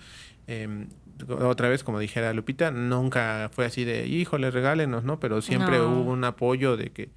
Em, 0.46 0.86
otra 1.28 1.68
vez, 1.68 1.82
como 1.82 1.98
dijera 1.98 2.32
Lupita, 2.32 2.70
nunca 2.70 3.50
fue 3.52 3.64
así 3.64 3.84
de, 3.84 4.06
híjole, 4.06 4.50
regálenos, 4.50 5.04
¿no? 5.04 5.18
Pero 5.20 5.42
siempre 5.42 5.80
hubo 5.80 6.10
un 6.10 6.24
apoyo 6.24 6.76
de 6.76 6.90
que 6.90 7.10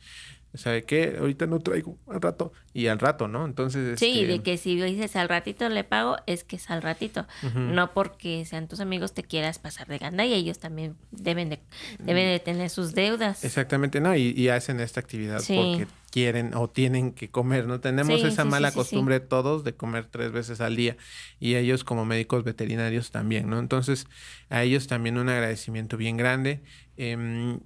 ¿sabe 0.57 0.83
qué? 0.83 1.17
Ahorita 1.19 1.45
no 1.45 1.59
traigo 1.59 1.97
al 2.07 2.21
rato. 2.21 2.51
Y 2.73 2.87
al 2.87 2.99
rato, 2.99 3.27
¿no? 3.27 3.45
Entonces. 3.45 3.99
Sí, 3.99 4.25
de 4.25 4.43
que 4.43 4.57
si 4.57 4.79
dices 4.79 5.15
al 5.15 5.29
ratito 5.29 5.67
le 5.69 5.83
pago, 5.83 6.17
es 6.27 6.43
que 6.43 6.57
es 6.57 6.69
al 6.69 6.81
ratito. 6.81 7.25
No 7.55 7.93
porque 7.93 8.45
sean 8.45 8.67
tus 8.67 8.79
amigos 8.79 9.13
te 9.13 9.23
quieras 9.23 9.59
pasar 9.59 9.87
de 9.87 9.97
ganda 9.97 10.25
y 10.25 10.33
ellos 10.33 10.59
también 10.59 10.95
deben 11.11 11.49
de, 11.49 11.59
deben 11.99 12.27
de 12.27 12.39
tener 12.39 12.69
sus 12.69 12.93
deudas. 12.93 13.43
Exactamente, 13.43 13.99
¿no? 13.99 14.15
Y, 14.15 14.47
hacen 14.47 14.79
esta 14.79 15.01
actividad 15.01 15.39
porque 15.39 15.87
quieren 16.09 16.53
o 16.55 16.69
tienen 16.69 17.11
que 17.11 17.29
comer, 17.29 17.67
¿no? 17.67 17.79
Tenemos 17.79 18.23
esa 18.23 18.45
mala 18.45 18.71
costumbre 18.71 19.19
todos 19.19 19.63
de 19.63 19.73
comer 19.75 20.05
tres 20.05 20.31
veces 20.31 20.61
al 20.61 20.75
día 20.75 20.97
y 21.39 21.55
ellos 21.55 21.83
como 21.83 22.05
médicos 22.05 22.43
veterinarios 22.43 23.11
también, 23.11 23.49
¿no? 23.49 23.59
Entonces, 23.59 24.07
a 24.49 24.63
ellos 24.63 24.87
también 24.87 25.17
un 25.17 25.29
agradecimiento 25.29 25.97
bien 25.97 26.17
grande. 26.17 26.61
Em, 26.95 27.59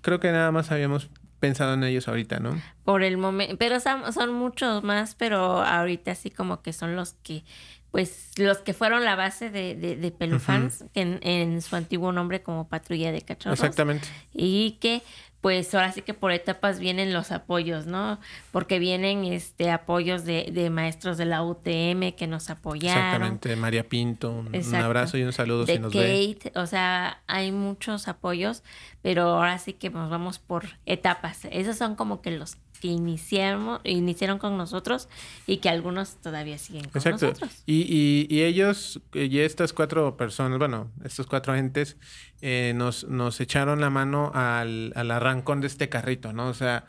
creo 0.00 0.20
que 0.20 0.30
nada 0.30 0.52
más 0.52 0.70
habíamos 0.70 1.10
pensado 1.40 1.74
en 1.74 1.82
ellos 1.84 2.06
ahorita, 2.06 2.38
¿no? 2.38 2.60
Por 2.84 3.02
el 3.02 3.16
momento, 3.16 3.56
pero 3.58 3.80
son, 3.80 4.12
son, 4.12 4.32
muchos 4.32 4.84
más, 4.84 5.14
pero 5.14 5.62
ahorita 5.62 6.14
sí 6.14 6.30
como 6.30 6.62
que 6.62 6.72
son 6.72 6.94
los 6.94 7.14
que, 7.22 7.44
pues, 7.90 8.32
los 8.36 8.58
que 8.58 8.74
fueron 8.74 9.04
la 9.04 9.16
base 9.16 9.50
de, 9.50 9.74
de, 9.74 9.96
de 9.96 10.10
Pelufans, 10.12 10.84
en, 10.94 11.18
en, 11.22 11.60
su 11.62 11.74
antiguo 11.74 12.12
nombre 12.12 12.42
como 12.42 12.68
Patrulla 12.68 13.10
de 13.10 13.22
Cachorros. 13.22 13.58
Exactamente. 13.58 14.06
Y 14.32 14.78
que 14.80 15.02
pues 15.40 15.74
ahora 15.74 15.90
sí 15.92 16.02
que 16.02 16.12
por 16.12 16.32
etapas 16.32 16.78
vienen 16.78 17.12
los 17.12 17.32
apoyos, 17.32 17.86
¿no? 17.86 18.20
Porque 18.52 18.78
vienen 18.78 19.24
este 19.24 19.70
apoyos 19.70 20.24
de, 20.24 20.50
de 20.52 20.68
maestros 20.68 21.16
de 21.16 21.24
la 21.24 21.42
UTM 21.42 22.12
que 22.16 22.26
nos 22.26 22.50
apoyaron. 22.50 23.04
Exactamente, 23.04 23.56
María 23.56 23.88
Pinto, 23.88 24.30
un, 24.30 24.74
abrazo 24.74 25.16
y 25.16 25.22
un 25.22 25.32
saludo 25.32 25.64
de 25.64 25.74
si 25.74 25.78
nos 25.78 25.92
Kate, 25.92 26.52
o 26.54 26.66
sea, 26.66 27.22
hay 27.26 27.52
muchos 27.52 28.06
apoyos, 28.08 28.62
pero 29.00 29.22
ahora 29.22 29.58
sí 29.58 29.72
que 29.72 29.88
nos 29.88 30.10
vamos 30.10 30.38
por 30.38 30.66
etapas. 30.84 31.46
Esos 31.50 31.76
son 31.76 31.96
como 31.96 32.20
que 32.20 32.30
los 32.32 32.56
que 32.80 32.88
iniciamos, 32.88 33.80
iniciaron 33.84 34.38
con 34.38 34.56
nosotros 34.56 35.08
y 35.46 35.58
que 35.58 35.68
algunos 35.68 36.16
todavía 36.16 36.58
siguen 36.58 36.88
con 36.88 37.02
nosotros. 37.04 37.62
Y, 37.66 37.82
y, 37.82 38.26
y 38.34 38.42
ellos, 38.42 39.00
y 39.12 39.38
estas 39.38 39.72
cuatro 39.72 40.16
personas, 40.16 40.58
bueno, 40.58 40.90
estos 41.04 41.26
cuatro 41.26 41.54
entes, 41.54 41.96
eh, 42.40 42.72
nos, 42.74 43.04
nos 43.04 43.40
echaron 43.40 43.80
la 43.80 43.90
mano 43.90 44.32
al, 44.34 44.92
al 44.96 45.10
arrancón 45.10 45.60
de 45.60 45.66
este 45.66 45.88
carrito, 45.88 46.32
¿no? 46.32 46.48
O 46.48 46.54
sea, 46.54 46.86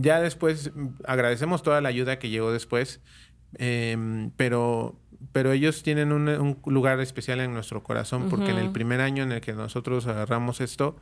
ya 0.00 0.20
después 0.20 0.70
agradecemos 1.06 1.62
toda 1.62 1.80
la 1.80 1.88
ayuda 1.88 2.18
que 2.18 2.28
llegó 2.28 2.52
después, 2.52 3.00
em, 3.54 4.30
pero, 4.36 4.96
pero 5.32 5.52
ellos 5.52 5.82
tienen 5.82 6.12
un, 6.12 6.28
un, 6.28 6.58
lugar 6.66 7.00
especial 7.00 7.40
en 7.40 7.54
nuestro 7.54 7.82
corazón 7.82 8.28
porque 8.28 8.50
en 8.50 8.58
el 8.58 8.70
primer 8.70 9.00
año 9.00 9.22
en 9.22 9.32
el 9.32 9.40
que 9.40 9.54
nosotros 9.54 10.06
agarramos 10.06 10.60
esto, 10.60 10.96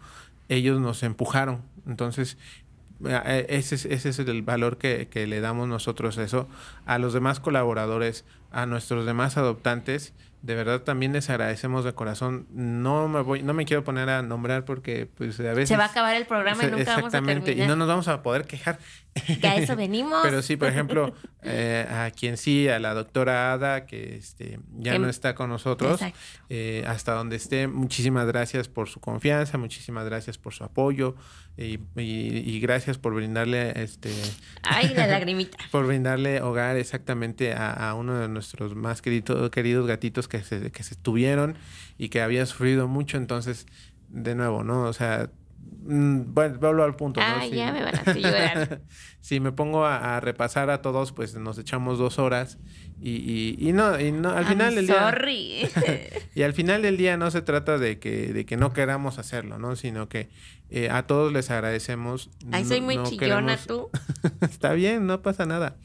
ellos 0.49 0.81
nos 0.81 1.03
empujaron. 1.03 1.63
Entonces, 1.87 2.37
eh, 2.37 2.68
ese 3.05 3.75
es, 3.75 3.85
ese 3.85 4.09
es 4.09 4.19
el 4.19 4.43
valor 4.43 4.79
que, 4.79 5.09
que, 5.09 5.27
le 5.27 5.41
damos 5.41 5.69
nosotros 5.69 6.19
eso 6.19 6.49
a 6.85 6.99
los 6.99 7.13
demás 7.13 7.41
colaboradores, 7.41 8.25
a 8.51 8.67
nuestros 8.67 9.07
demás 9.07 9.37
adoptantes 9.37 10.15
de 10.43 10.55
verdad 10.55 10.83
también 10.83 11.13
les 11.13 11.29
agradecemos 11.31 11.85
de 11.85 11.95
corazón. 11.95 12.47
No 12.51 13.09
me 13.09 13.23
voy, 13.23 13.43
no 13.43 13.55
me 13.55 13.65
quiero 13.65 13.83
poner 13.83 14.09
a 14.09 14.23
nombrar 14.23 14.65
porque 14.65 15.07
pues 15.07 15.39
a 15.41 15.43
veces 15.43 15.69
se 15.69 15.77
va 15.77 15.85
a 15.85 15.89
acabar 15.89 16.15
el 16.15 16.27
programa 16.27 16.63
y 16.65 16.71
nunca 16.71 16.97
vamos 16.97 17.13
a 17.13 17.23
terminar. 17.23 17.49
y 17.49 17.67
no 17.67 17.75
nos 17.75 17.89
vamos 17.89 18.09
a 18.09 18.23
poder 18.23 18.47
quejar. 18.47 18.79
Que 19.41 19.49
a 19.49 19.57
eso 19.57 19.75
venimos. 19.75 20.21
Pero 20.23 20.43
sí, 20.43 20.57
por 20.57 20.69
ejemplo, 20.69 21.13
eh, 21.43 21.87
a 21.91 22.13
quien 22.13 22.37
sí, 22.37 22.69
a 22.69 22.79
la 22.79 22.95
doctora 22.95 23.53
Ada, 23.53 23.85
que 23.85 24.17
este, 24.17 24.61
ya 24.77 24.97
no 24.99 25.09
está 25.09 25.35
con 25.35 25.51
nosotros, 25.51 26.01
eh, 26.49 26.85
hasta 26.87 27.15
donde 27.15 27.35
esté, 27.35 27.67
muchísimas 27.67 28.27
gracias 28.29 28.69
por 28.69 28.89
su 28.89 29.01
confianza, 29.01 29.59
muchísimas 29.59 30.05
gracias 30.05 30.39
por 30.39 30.55
su 30.55 30.63
apoyo 30.63 31.17
y, 31.59 31.81
y, 32.01 32.61
gracias 32.61 32.99
por 32.99 33.15
brindarle 33.15 33.83
este 33.83 34.11
Ay, 34.63 34.95
la 34.95 35.07
lagrimita. 35.09 35.59
por 35.73 35.87
brindarle 35.87 36.41
hogar 36.41 36.77
exactamente 36.77 37.53
a, 37.53 37.73
a 37.73 37.95
uno 37.95 38.17
de 38.19 38.29
nuestros 38.29 38.77
más 38.77 39.03
querido, 39.03 39.51
queridos 39.51 39.87
gatitos 39.89 40.29
que 40.29 40.41
se, 40.43 40.71
que 40.71 40.83
se 40.85 40.95
tuvieron 40.95 41.57
y 41.99 42.11
que 42.11 42.23
había 42.23 42.47
sufrido 42.47 42.87
mucho. 42.87 43.17
Entonces, 43.17 43.67
de 44.09 44.37
nuevo, 44.37 44.63
¿no? 44.63 44.83
O 44.85 44.93
sea, 44.93 45.31
bueno, 45.91 46.59
vuelvo 46.59 46.83
al 46.85 46.97
punto. 46.97 47.21
Ah, 47.23 47.39
¿no? 47.41 47.47
ya 47.49 47.73
me 47.73 47.83
van 47.83 47.95
a 47.97 48.13
llorar. 48.13 48.83
si 49.21 49.41
me 49.41 49.53
pongo 49.53 49.87
a, 49.87 50.17
a, 50.17 50.21
repasar 50.21 50.69
a 50.71 50.83
todos, 50.83 51.13
pues 51.13 51.35
nos 51.35 51.59
echamos 51.59 51.99
dos 51.99 52.19
horas 52.19 52.59
y, 53.01 53.11
y, 53.11 53.69
y 53.69 53.73
no, 53.73 53.99
y 53.99 54.13
no, 54.13 54.31
al 54.31 54.45
final 54.45 54.75
I'm 54.75 54.87
del 54.87 54.87
sorry. 54.89 55.69
día. 55.75 56.11
y 56.35 56.43
al 56.43 56.53
final 56.53 56.83
del 56.83 56.97
día 56.97 57.17
no 57.17 57.31
se 57.31 57.43
trata 57.43 57.79
de 57.79 57.99
que, 57.99 58.33
de 58.33 58.45
que 58.45 58.57
no 58.57 58.73
queramos 58.73 59.19
hacerlo, 59.19 59.59
¿no? 59.59 59.77
Sino 59.77 60.09
que 60.09 60.29
eh, 60.69 60.91
a 60.91 61.07
todos 61.07 61.33
les 61.33 61.51
agradecemos. 61.51 62.31
Ay, 62.51 62.65
soy 62.65 62.81
muy 62.81 62.97
no 62.97 63.05
chillona 63.05 63.57
queremos... 63.57 63.67
tú. 63.67 63.91
Está 64.43 64.73
bien, 64.73 65.07
no 65.07 65.23
pasa 65.23 65.47
nada. 65.47 65.77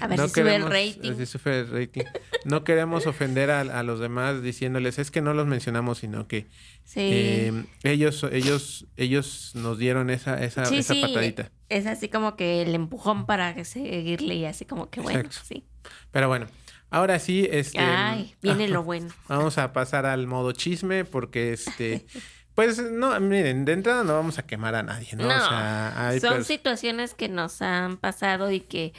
A 0.00 0.06
ver 0.06 0.18
no 0.18 0.28
si 0.28 0.34
queremos, 0.34 0.68
sube 0.68 0.82
el 0.82 0.94
rating. 0.94 1.16
Si 1.16 1.26
sube 1.26 1.60
el 1.60 1.70
rating. 1.70 2.02
No 2.44 2.64
queremos 2.64 3.06
ofender 3.06 3.50
a, 3.50 3.60
a, 3.60 3.82
los 3.82 4.00
demás 4.00 4.42
diciéndoles, 4.42 4.98
es 4.98 5.10
que 5.10 5.20
no 5.20 5.34
los 5.34 5.46
mencionamos, 5.46 5.98
sino 5.98 6.26
que 6.26 6.46
sí. 6.84 7.00
eh, 7.00 7.64
ellos, 7.84 8.26
ellos, 8.30 8.86
ellos 8.96 9.52
nos 9.54 9.78
dieron 9.78 10.10
esa, 10.10 10.42
esa, 10.42 10.64
sí, 10.64 10.78
esa 10.78 10.94
sí. 10.94 11.02
patadita. 11.02 11.50
Es 11.68 11.86
así 11.86 12.08
como 12.08 12.36
que 12.36 12.62
el 12.62 12.74
empujón 12.74 13.26
para 13.26 13.64
seguirle 13.64 14.34
y 14.34 14.44
así 14.44 14.64
como 14.64 14.90
que 14.90 15.00
bueno, 15.00 15.20
Exacto. 15.20 15.46
sí. 15.46 15.64
Pero 16.10 16.28
bueno, 16.28 16.46
ahora 16.90 17.18
sí, 17.18 17.48
este. 17.50 17.78
Ay, 17.78 18.34
viene 18.42 18.68
lo 18.68 18.82
bueno. 18.82 19.08
Vamos 19.28 19.58
a 19.58 19.72
pasar 19.72 20.06
al 20.06 20.26
modo 20.26 20.52
chisme, 20.52 21.04
porque 21.04 21.52
este. 21.52 22.06
Pues 22.54 22.82
no, 22.82 23.18
miren, 23.18 23.64
de 23.64 23.72
entrada 23.72 24.04
no 24.04 24.12
vamos 24.12 24.38
a 24.38 24.42
quemar 24.46 24.74
a 24.74 24.82
nadie, 24.82 25.08
¿no? 25.16 25.26
no 25.26 25.34
o 25.34 25.48
sea, 25.48 26.08
hay 26.08 26.20
son 26.20 26.40
pers- 26.40 26.44
situaciones 26.44 27.14
que 27.14 27.30
nos 27.30 27.62
han 27.62 27.96
pasado 27.96 28.50
y 28.50 28.60
que, 28.60 28.92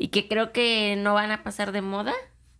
y 0.00 0.08
que 0.08 0.26
creo 0.28 0.52
que 0.52 0.96
no 0.96 1.14
van 1.14 1.30
a 1.30 1.42
pasar 1.42 1.72
de 1.72 1.82
moda 1.82 2.14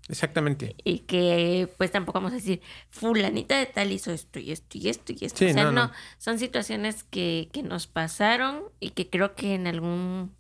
Exactamente. 0.08 0.74
y 0.84 1.00
que 1.00 1.68
pues 1.78 1.90
tampoco 1.90 2.18
vamos 2.18 2.32
a 2.32 2.36
decir 2.36 2.60
fulanita 2.90 3.58
de 3.58 3.66
tal 3.66 3.92
hizo 3.92 4.12
esto 4.12 4.38
y 4.38 4.50
esto 4.52 4.76
y 4.76 4.88
esto 4.88 5.12
y 5.18 5.24
esto. 5.24 5.38
Sí, 5.38 5.46
o 5.46 5.52
sea, 5.54 5.64
no, 5.64 5.72
no, 5.72 5.86
no. 5.86 5.92
son 6.18 6.38
situaciones 6.38 7.04
que, 7.04 7.48
que 7.52 7.62
nos 7.62 7.86
pasaron 7.86 8.64
y 8.80 8.90
que 8.90 9.08
creo 9.08 9.34
que 9.34 9.54
en 9.54 9.66
algún 9.66 10.34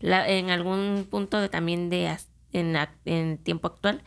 la- 0.00 0.28
en 0.28 0.50
algún 0.50 1.06
punto 1.10 1.40
de, 1.40 1.48
también 1.48 1.90
de 1.90 2.16
en, 2.52 2.76
en 3.04 3.38
tiempo 3.38 3.66
actual 3.68 4.02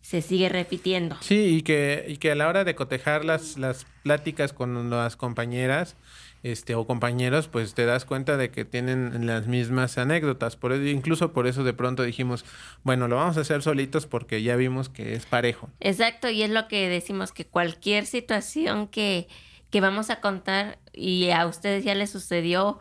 se 0.00 0.20
sigue 0.22 0.48
repitiendo. 0.48 1.16
Sí, 1.20 1.56
y 1.58 1.62
que, 1.62 2.04
y 2.08 2.16
que 2.18 2.30
a 2.32 2.34
la 2.34 2.48
hora 2.48 2.64
de 2.64 2.74
cotejar 2.74 3.24
las, 3.24 3.56
las 3.58 3.86
pláticas 4.02 4.52
con 4.52 4.90
las 4.90 5.16
compañeras 5.16 5.96
este, 6.44 6.74
o 6.74 6.86
compañeros, 6.86 7.48
pues 7.48 7.72
te 7.72 7.86
das 7.86 8.04
cuenta 8.04 8.36
de 8.36 8.50
que 8.50 8.66
tienen 8.66 9.26
las 9.26 9.46
mismas 9.46 9.96
anécdotas. 9.96 10.56
Por 10.56 10.72
eso, 10.72 10.84
incluso 10.84 11.32
por 11.32 11.46
eso 11.46 11.64
de 11.64 11.72
pronto 11.72 12.02
dijimos, 12.02 12.44
bueno, 12.82 13.08
lo 13.08 13.16
vamos 13.16 13.38
a 13.38 13.40
hacer 13.40 13.62
solitos 13.62 14.06
porque 14.06 14.42
ya 14.42 14.54
vimos 14.54 14.90
que 14.90 15.14
es 15.14 15.24
parejo. 15.24 15.70
Exacto, 15.80 16.28
y 16.28 16.42
es 16.42 16.50
lo 16.50 16.68
que 16.68 16.86
decimos, 16.90 17.32
que 17.32 17.46
cualquier 17.46 18.04
situación 18.04 18.88
que, 18.88 19.26
que 19.70 19.80
vamos 19.80 20.10
a 20.10 20.20
contar 20.20 20.78
y 20.92 21.30
a 21.30 21.46
ustedes 21.46 21.82
ya 21.82 21.94
les 21.94 22.10
sucedió 22.10 22.78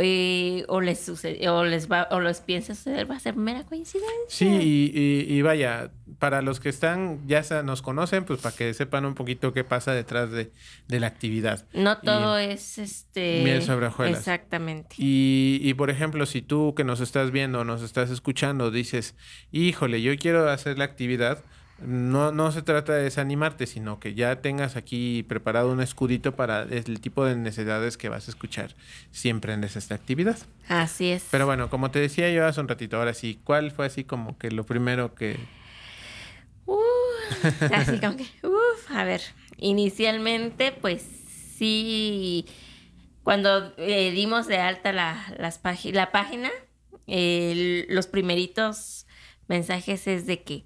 eh, 0.00 0.64
o 0.68 0.80
les 0.80 0.98
sucedió, 0.98 1.56
o 1.56 1.64
les 1.64 1.92
va, 1.92 2.08
o 2.12 2.20
les 2.20 2.40
piensa 2.40 2.74
suceder, 2.74 3.10
va 3.10 3.16
a 3.16 3.20
ser 3.20 3.36
mera 3.36 3.64
coincidencia. 3.64 4.26
Sí, 4.28 4.46
y, 4.48 4.90
y, 4.98 5.34
y 5.36 5.42
vaya, 5.42 5.90
para 6.22 6.40
los 6.40 6.60
que 6.60 6.68
están, 6.68 7.18
ya 7.26 7.42
nos 7.64 7.82
conocen, 7.82 8.24
pues 8.24 8.38
para 8.40 8.54
que 8.54 8.72
sepan 8.74 9.04
un 9.06 9.14
poquito 9.16 9.52
qué 9.52 9.64
pasa 9.64 9.92
detrás 9.92 10.30
de, 10.30 10.52
de 10.86 11.00
la 11.00 11.08
actividad. 11.08 11.66
No 11.74 11.98
Y- 12.00 12.06
todo 12.06 12.38
es 12.38 12.78
este 12.78 13.40
Miel 13.42 13.60
sobre 13.60 13.86
hojuelas. 13.88 14.20
Exactamente. 14.20 14.94
Y, 14.98 15.58
y, 15.60 15.74
por 15.74 15.90
ejemplo, 15.90 16.24
si 16.24 16.40
tú 16.40 16.74
que 16.76 16.84
nos 16.84 17.00
estás 17.00 17.32
viendo 17.32 17.64
nos 17.64 17.82
estás 17.82 18.08
escuchando 18.08 18.70
dices, 18.70 19.16
híjole, 19.50 20.00
yo 20.00 20.16
quiero 20.16 20.48
hacer 20.48 20.78
la 20.78 20.84
actividad, 20.84 21.42
no, 21.84 22.30
no 22.30 22.52
se 22.52 22.62
trata 22.62 22.92
de 22.92 23.02
desanimarte, 23.02 23.66
sino 23.66 23.98
que 23.98 24.14
ya 24.14 24.36
tengas 24.42 24.76
aquí 24.76 25.24
preparado 25.24 25.72
un 25.72 25.80
escudito 25.80 26.36
para 26.36 26.62
el 26.62 27.00
tipo 27.00 27.24
de 27.24 27.34
necesidades 27.34 27.96
que 27.96 28.08
vas 28.10 28.28
a 28.28 28.30
escuchar 28.30 28.76
siempre 29.10 29.54
en 29.54 29.64
esta 29.64 29.92
actividad. 29.92 30.38
Así 30.68 31.10
es. 31.10 31.26
Pero 31.32 31.46
bueno, 31.46 31.68
como 31.68 31.90
te 31.90 31.98
decía 31.98 32.30
yo 32.30 32.46
hace 32.46 32.60
un 32.60 32.68
ratito, 32.68 32.98
ahora 32.98 33.12
sí, 33.12 33.40
¿cuál 33.42 33.72
fue 33.72 33.86
así 33.86 34.04
como 34.04 34.38
que 34.38 34.52
lo 34.52 34.64
primero 34.64 35.16
que... 35.16 35.36
Uh, 36.66 36.76
así 37.72 37.98
como 37.98 38.16
que, 38.16 38.26
uf, 38.42 38.90
a 38.90 39.04
ver, 39.04 39.22
inicialmente, 39.56 40.72
pues 40.72 41.02
sí, 41.56 42.46
cuando 43.22 43.72
eh, 43.78 44.10
dimos 44.10 44.46
de 44.46 44.58
alta 44.58 44.92
la, 44.92 45.34
las 45.38 45.60
la 45.84 46.12
página, 46.12 46.50
los 47.06 48.06
primeritos 48.06 49.06
mensajes 49.48 50.06
es 50.06 50.26
de 50.26 50.42
que, 50.42 50.64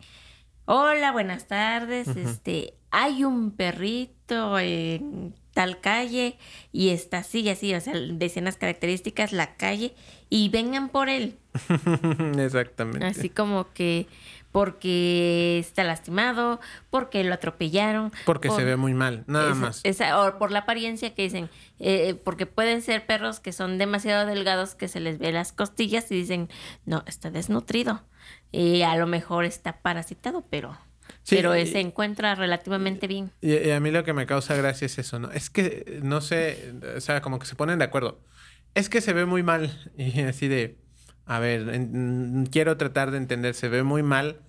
hola, 0.64 1.12
buenas 1.12 1.46
tardes, 1.46 2.08
este, 2.08 2.74
hay 2.90 3.24
un 3.24 3.50
perrito 3.50 4.58
en 4.58 5.34
tal 5.52 5.80
calle 5.80 6.38
y 6.72 6.90
está 6.90 7.18
así 7.18 7.40
y 7.40 7.48
así, 7.48 7.74
o 7.74 7.80
sea, 7.80 7.94
decían 7.94 8.44
las 8.44 8.58
características, 8.58 9.32
la 9.32 9.56
calle, 9.56 9.94
y 10.28 10.50
vengan 10.50 10.90
por 10.90 11.08
él. 11.08 11.38
Exactamente. 12.38 13.06
Así 13.06 13.30
como 13.30 13.72
que 13.72 14.06
porque 14.56 15.58
está 15.58 15.84
lastimado, 15.84 16.60
porque 16.88 17.22
lo 17.24 17.34
atropellaron. 17.34 18.10
Porque 18.24 18.48
por- 18.48 18.56
se 18.58 18.64
ve 18.64 18.76
muy 18.76 18.94
mal, 18.94 19.22
nada 19.26 19.54
más. 19.54 19.82
o 19.84 20.38
por 20.38 20.50
la 20.50 20.60
apariencia 20.60 21.14
que 21.14 21.22
dicen, 21.22 21.50
eh, 21.78 22.14
porque 22.24 22.46
pueden 22.46 22.80
ser 22.80 23.04
perros 23.06 23.38
que 23.38 23.52
son 23.52 23.76
demasiado 23.76 24.24
delgados 24.24 24.74
que 24.74 24.88
se 24.88 24.98
les 25.00 25.18
ve 25.18 25.30
las 25.30 25.52
costillas 25.52 26.10
y 26.10 26.14
dicen, 26.14 26.48
no, 26.86 27.04
está 27.06 27.30
desnutrido. 27.30 28.02
Y 28.50 28.80
a 28.80 28.96
lo 28.96 29.06
mejor 29.06 29.44
está 29.44 29.82
parasitado, 29.82 30.46
pero, 30.48 30.76
Sí, 31.22 31.36
pero 31.36 31.54
y- 31.54 31.66
se 31.66 31.80
encuentra 31.80 32.34
relativamente 32.34 33.06
bien. 33.06 33.30
Y, 33.42 33.54
y 33.58 33.70
a 33.72 33.78
mí 33.80 33.90
lo 33.90 34.04
que 34.04 34.14
me 34.14 34.24
causa 34.24 34.56
gracia 34.56 34.86
es 34.86 34.98
eso, 34.98 35.18
¿no? 35.18 35.30
Es 35.32 35.50
que, 35.50 36.00
no 36.02 36.22
sé, 36.22 36.72
o 36.96 37.00
sea, 37.02 37.20
como 37.20 37.38
que 37.38 37.44
se 37.44 37.56
ponen 37.56 37.78
de 37.78 37.84
acuerdo. 37.84 38.20
Es 38.74 38.88
que 38.88 39.02
se 39.02 39.12
ve 39.12 39.26
muy 39.26 39.42
mal. 39.42 39.70
Y 39.98 40.20
así 40.22 40.48
de, 40.48 40.78
a 41.26 41.38
ver, 41.40 41.68
en- 41.68 42.42
mm, 42.42 42.46
quiero 42.46 42.76
tratar 42.76 43.10
de 43.10 43.18
entender, 43.18 43.54
se 43.54 43.68
ve 43.68 43.82
muy 43.82 44.02
mal 44.02 44.40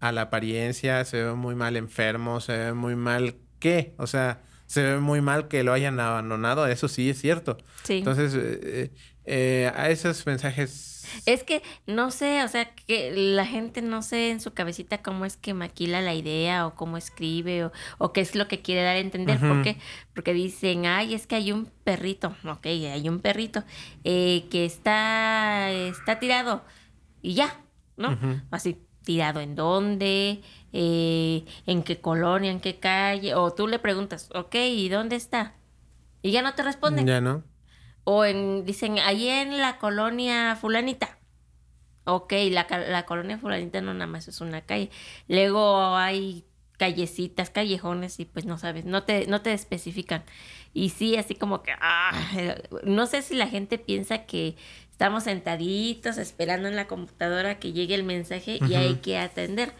a 0.00 0.12
la 0.12 0.22
apariencia, 0.22 1.04
se 1.04 1.22
ve 1.24 1.34
muy 1.34 1.54
mal 1.54 1.76
enfermo, 1.76 2.40
se 2.40 2.56
ve 2.56 2.72
muy 2.74 2.94
mal 2.96 3.36
qué, 3.58 3.94
o 3.98 4.06
sea, 4.06 4.40
se 4.66 4.82
ve 4.82 4.98
muy 5.00 5.20
mal 5.20 5.48
que 5.48 5.62
lo 5.64 5.72
hayan 5.72 5.98
abandonado, 6.00 6.66
eso 6.66 6.88
sí 6.88 7.10
es 7.10 7.20
cierto. 7.20 7.58
Sí. 7.82 7.98
Entonces, 7.98 8.32
eh, 8.36 8.90
eh, 9.24 9.72
a 9.74 9.90
esos 9.90 10.24
mensajes... 10.26 10.86
Es 11.26 11.44
que 11.44 11.62
no 11.86 12.10
sé, 12.10 12.42
o 12.44 12.48
sea, 12.48 12.74
que 12.74 13.12
la 13.12 13.46
gente 13.46 13.82
no 13.82 14.02
sé 14.02 14.30
en 14.30 14.40
su 14.40 14.52
cabecita 14.52 15.02
cómo 15.02 15.24
es 15.24 15.36
que 15.36 15.54
maquila 15.54 16.00
la 16.00 16.14
idea 16.14 16.66
o 16.66 16.74
cómo 16.74 16.96
escribe 16.96 17.64
o, 17.66 17.72
o 17.98 18.12
qué 18.12 18.20
es 18.20 18.34
lo 18.34 18.48
que 18.48 18.60
quiere 18.62 18.82
dar 18.82 18.96
a 18.96 19.00
entender. 19.00 19.38
¿Por 19.38 19.52
Ujú. 19.52 19.62
qué? 19.62 19.76
Porque 20.14 20.32
dicen, 20.32 20.86
ay, 20.86 21.14
es 21.14 21.26
que 21.26 21.36
hay 21.36 21.52
un 21.52 21.66
perrito, 21.84 22.34
ok, 22.44 22.66
hay 22.66 23.08
un 23.08 23.20
perrito 23.20 23.64
eh, 24.04 24.46
que 24.50 24.64
está, 24.64 25.70
está 25.70 26.18
tirado 26.18 26.62
y 27.22 27.34
ya, 27.34 27.60
¿no? 27.96 28.16
Así, 28.50 28.78
tirado 29.04 29.40
en 29.40 29.54
dónde, 29.54 30.42
eh, 30.72 31.44
en 31.66 31.82
qué 31.82 32.00
colonia, 32.00 32.50
en 32.50 32.60
qué 32.60 32.78
calle, 32.78 33.34
o 33.34 33.52
tú 33.52 33.66
le 33.66 33.78
preguntas, 33.78 34.30
ok, 34.34 34.54
¿y 34.54 34.88
dónde 34.88 35.16
está? 35.16 35.54
Y 36.22 36.32
ya 36.32 36.42
no 36.42 36.54
te 36.54 36.62
responden. 36.62 37.06
Ya 37.06 37.20
no. 37.20 37.42
O 38.12 38.24
en, 38.24 38.64
dicen, 38.64 38.98
ahí 38.98 39.28
en 39.28 39.58
la 39.58 39.78
colonia 39.78 40.56
fulanita. 40.56 41.16
Ok, 42.02 42.32
la, 42.50 42.66
la 42.88 43.06
colonia 43.06 43.38
fulanita 43.38 43.80
no 43.80 43.94
nada 43.94 44.08
más 44.08 44.26
es 44.26 44.40
una 44.40 44.62
calle. 44.62 44.90
Luego 45.28 45.94
hay 45.94 46.44
callecitas, 46.76 47.50
callejones 47.50 48.18
y 48.18 48.24
pues 48.24 48.46
no 48.46 48.58
sabes, 48.58 48.84
no 48.84 49.04
te, 49.04 49.28
no 49.28 49.42
te 49.42 49.52
especifican. 49.52 50.24
Y 50.74 50.88
sí, 50.88 51.16
así 51.16 51.36
como 51.36 51.62
que, 51.62 51.70
ah, 51.80 52.10
no 52.82 53.06
sé 53.06 53.22
si 53.22 53.36
la 53.36 53.46
gente 53.46 53.78
piensa 53.78 54.26
que 54.26 54.56
estamos 54.90 55.22
sentaditos 55.22 56.18
esperando 56.18 56.66
en 56.66 56.74
la 56.74 56.88
computadora 56.88 57.60
que 57.60 57.72
llegue 57.72 57.94
el 57.94 58.02
mensaje 58.02 58.58
y 58.68 58.74
hay 58.74 58.96
que 58.96 59.18
atender. 59.18 59.72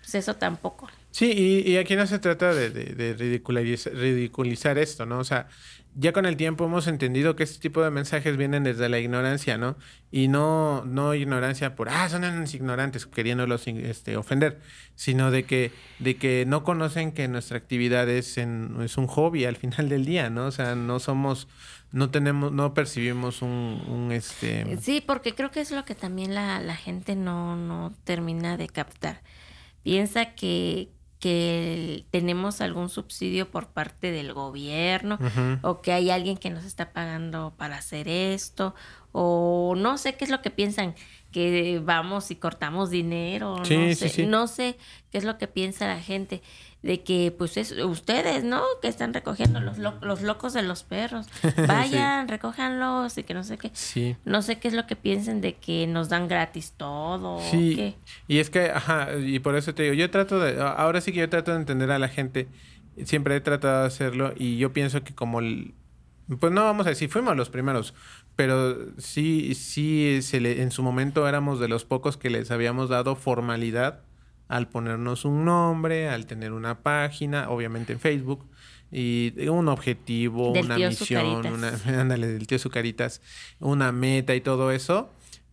Pues 0.00 0.16
eso 0.16 0.34
tampoco. 0.34 0.88
Sí, 1.10 1.62
y, 1.66 1.76
aquí 1.76 1.96
no 1.96 2.06
se 2.06 2.18
trata 2.18 2.54
de, 2.54 2.70
de, 2.70 3.14
ridiculizar, 3.14 4.78
esto, 4.78 5.04
¿no? 5.04 5.18
O 5.18 5.24
sea, 5.24 5.48
ya 5.94 6.12
con 6.12 6.26
el 6.26 6.36
tiempo 6.36 6.64
hemos 6.64 6.86
entendido 6.86 7.34
que 7.34 7.42
este 7.42 7.58
tipo 7.58 7.82
de 7.82 7.90
mensajes 7.90 8.36
vienen 8.36 8.64
desde 8.64 8.88
la 8.88 8.98
ignorancia, 8.98 9.58
¿no? 9.58 9.76
Y 10.10 10.28
no, 10.28 10.84
no 10.84 11.14
ignorancia 11.14 11.74
por, 11.74 11.88
ah, 11.88 12.08
son 12.08 12.24
ignorantes, 12.52 13.06
queriéndolos 13.06 13.66
este, 13.66 14.16
ofender, 14.16 14.60
sino 14.94 15.30
de 15.30 15.44
que, 15.44 15.72
de 15.98 16.16
que 16.16 16.44
no 16.46 16.62
conocen 16.62 17.12
que 17.12 17.26
nuestra 17.28 17.58
actividad 17.58 18.08
es, 18.08 18.38
en, 18.38 18.76
es 18.80 18.96
un 18.96 19.06
hobby 19.06 19.44
al 19.44 19.56
final 19.56 19.88
del 19.88 20.04
día, 20.04 20.30
¿no? 20.30 20.46
O 20.46 20.50
sea, 20.50 20.74
no 20.74 21.00
somos, 21.00 21.48
no 21.90 22.10
tenemos, 22.10 22.52
no 22.52 22.74
percibimos 22.74 23.42
un, 23.42 23.82
un 23.88 24.12
este... 24.12 24.78
Sí, 24.80 25.02
porque 25.04 25.34
creo 25.34 25.50
que 25.50 25.60
es 25.60 25.70
lo 25.70 25.84
que 25.84 25.94
también 25.94 26.34
la, 26.34 26.60
la 26.60 26.76
gente 26.76 27.16
no, 27.16 27.56
no 27.56 27.92
termina 28.04 28.56
de 28.56 28.68
captar. 28.68 29.22
Piensa 29.82 30.34
que, 30.34 30.90
que 31.18 32.04
tenemos 32.10 32.60
algún 32.60 32.88
subsidio 32.88 33.50
por 33.50 33.68
parte 33.68 34.12
del 34.12 34.32
gobierno 34.32 35.18
o 35.62 35.80
que 35.80 35.92
hay 35.92 36.10
alguien 36.10 36.36
que 36.36 36.50
nos 36.50 36.64
está 36.64 36.92
pagando 36.92 37.54
para 37.56 37.76
hacer 37.76 38.08
esto 38.08 38.74
o 39.12 39.74
no 39.76 39.98
sé 39.98 40.14
qué 40.14 40.24
es 40.24 40.30
lo 40.30 40.42
que 40.42 40.50
piensan 40.50 40.94
que 41.32 41.80
vamos 41.84 42.30
y 42.30 42.36
cortamos 42.36 42.90
dinero 42.90 43.56
no 43.58 43.64
sé 43.64 44.26
no 44.26 44.46
sé 44.46 44.78
qué 45.10 45.18
es 45.18 45.24
lo 45.24 45.38
que 45.38 45.48
piensa 45.48 45.86
la 45.86 46.00
gente 46.00 46.40
de 46.82 47.02
que 47.02 47.34
pues 47.36 47.56
es 47.56 47.72
ustedes, 47.72 48.44
¿no? 48.44 48.62
Que 48.80 48.88
están 48.88 49.12
recogiendo 49.12 49.60
los, 49.60 49.78
los 49.78 50.22
locos 50.22 50.52
de 50.52 50.62
los 50.62 50.84
perros. 50.84 51.26
Vayan, 51.66 52.28
recójanlos 52.28 53.18
y 53.18 53.24
que 53.24 53.34
no 53.34 53.42
sé 53.42 53.58
qué. 53.58 53.70
Sí. 53.74 54.16
No 54.24 54.42
sé 54.42 54.58
qué 54.58 54.68
es 54.68 54.74
lo 54.74 54.86
que 54.86 54.94
piensen 54.94 55.40
de 55.40 55.54
que 55.54 55.86
nos 55.86 56.08
dan 56.08 56.28
gratis 56.28 56.74
todo. 56.76 57.40
Sí. 57.50 57.96
Y 58.28 58.38
es 58.38 58.50
que, 58.50 58.70
ajá, 58.70 59.08
y 59.18 59.40
por 59.40 59.56
eso 59.56 59.74
te 59.74 59.82
digo, 59.84 59.94
yo 59.94 60.10
trato 60.10 60.38
de, 60.38 60.60
ahora 60.60 61.00
sí 61.00 61.12
que 61.12 61.18
yo 61.18 61.28
trato 61.28 61.50
de 61.50 61.58
entender 61.58 61.90
a 61.90 61.98
la 61.98 62.08
gente. 62.08 62.48
Siempre 63.04 63.36
he 63.36 63.40
tratado 63.40 63.82
de 63.82 63.86
hacerlo 63.86 64.32
y 64.36 64.58
yo 64.58 64.72
pienso 64.72 65.04
que 65.04 65.14
como, 65.14 65.38
pues 65.38 66.52
no 66.52 66.64
vamos 66.64 66.86
a 66.86 66.90
decir, 66.90 67.08
fuimos 67.08 67.36
los 67.36 67.48
primeros, 67.48 67.94
pero 68.34 68.76
sí, 68.98 69.54
sí, 69.54 70.20
se 70.22 70.40
le, 70.40 70.62
en 70.62 70.72
su 70.72 70.82
momento 70.82 71.28
éramos 71.28 71.60
de 71.60 71.68
los 71.68 71.84
pocos 71.84 72.16
que 72.16 72.28
les 72.28 72.50
habíamos 72.50 72.88
dado 72.88 73.14
formalidad 73.14 74.00
al 74.48 74.68
ponernos 74.68 75.24
un 75.24 75.44
nombre, 75.44 76.08
al 76.08 76.26
tener 76.26 76.52
una 76.52 76.80
página, 76.80 77.50
obviamente 77.50 77.92
en 77.92 78.00
Facebook, 78.00 78.48
y 78.90 79.48
un 79.48 79.68
objetivo, 79.68 80.52
una 80.52 80.76
misión, 80.76 81.46
una, 81.46 81.72
ándale, 82.00 82.26
del 82.26 82.46
tío 82.46 82.58
Sucaritas, 82.58 83.20
una 83.60 83.92
meta 83.92 84.34
y 84.34 84.40
todo 84.40 84.72
eso. 84.72 85.10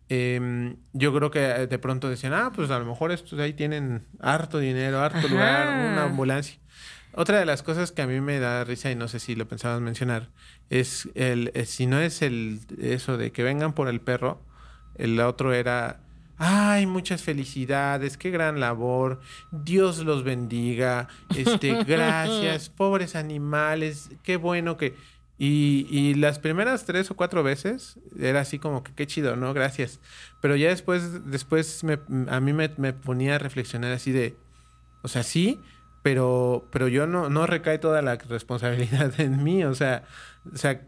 Em, 0.08 0.76
yo 0.92 1.12
creo 1.14 1.30
que 1.30 1.40
de 1.40 1.78
pronto 1.78 2.08
decían, 2.08 2.32
ah, 2.32 2.52
pues 2.54 2.70
a 2.70 2.78
lo 2.78 2.86
mejor 2.86 3.12
estos 3.12 3.38
ahí 3.38 3.52
tienen 3.52 4.06
harto 4.20 4.58
dinero, 4.58 5.00
harto 5.00 5.28
lugar, 5.28 5.68
una 5.68 6.04
ambulancia. 6.04 6.58
Otra 7.12 7.38
de 7.38 7.46
las 7.46 7.62
cosas 7.62 7.92
que 7.92 8.02
a 8.02 8.06
mí 8.06 8.20
me 8.20 8.38
da 8.38 8.64
risa, 8.64 8.90
y 8.90 8.94
no 8.94 9.08
sé 9.08 9.20
si 9.20 9.34
lo 9.34 9.48
pensabas 9.48 9.80
mencionar, 9.80 10.28
es 10.70 11.08
el, 11.14 11.52
si 11.66 11.86
no 11.86 11.98
es 11.98 12.22
el 12.22 12.60
eso 12.80 13.16
de 13.16 13.32
que 13.32 13.42
vengan 13.42 13.72
por 13.72 13.88
el 13.88 14.00
perro, 14.00 14.42
el 14.96 15.18
otro 15.20 15.52
era 15.52 16.00
Ay, 16.38 16.86
muchas 16.86 17.22
felicidades, 17.22 18.16
qué 18.16 18.30
gran 18.30 18.60
labor. 18.60 19.20
Dios 19.50 19.98
los 20.04 20.22
bendiga. 20.22 21.08
Este, 21.34 21.82
gracias, 21.84 22.68
pobres 22.68 23.16
animales, 23.16 24.10
qué 24.22 24.36
bueno 24.36 24.76
que. 24.76 24.94
Y, 25.38 25.86
y, 25.90 26.14
las 26.14 26.38
primeras 26.38 26.86
tres 26.86 27.10
o 27.10 27.14
cuatro 27.14 27.42
veces 27.42 27.98
era 28.18 28.40
así 28.40 28.58
como 28.58 28.82
que 28.82 28.94
qué 28.94 29.06
chido, 29.06 29.36
¿no? 29.36 29.52
Gracias. 29.52 30.00
Pero 30.40 30.56
ya 30.56 30.68
después, 30.68 31.30
después 31.30 31.84
me, 31.84 31.98
a 32.28 32.40
mí 32.40 32.54
me, 32.54 32.70
me, 32.78 32.94
ponía 32.94 33.34
a 33.34 33.38
reflexionar 33.38 33.92
así 33.92 34.12
de, 34.12 34.34
o 35.02 35.08
sea, 35.08 35.22
sí, 35.22 35.60
pero, 36.02 36.68
pero 36.70 36.88
yo 36.88 37.06
no, 37.06 37.28
no 37.28 37.46
recae 37.46 37.78
toda 37.78 38.00
la 38.00 38.16
responsabilidad 38.16 39.12
en 39.20 39.42
mí. 39.42 39.64
O 39.64 39.74
sea, 39.74 40.04
o 40.50 40.56
sea, 40.56 40.80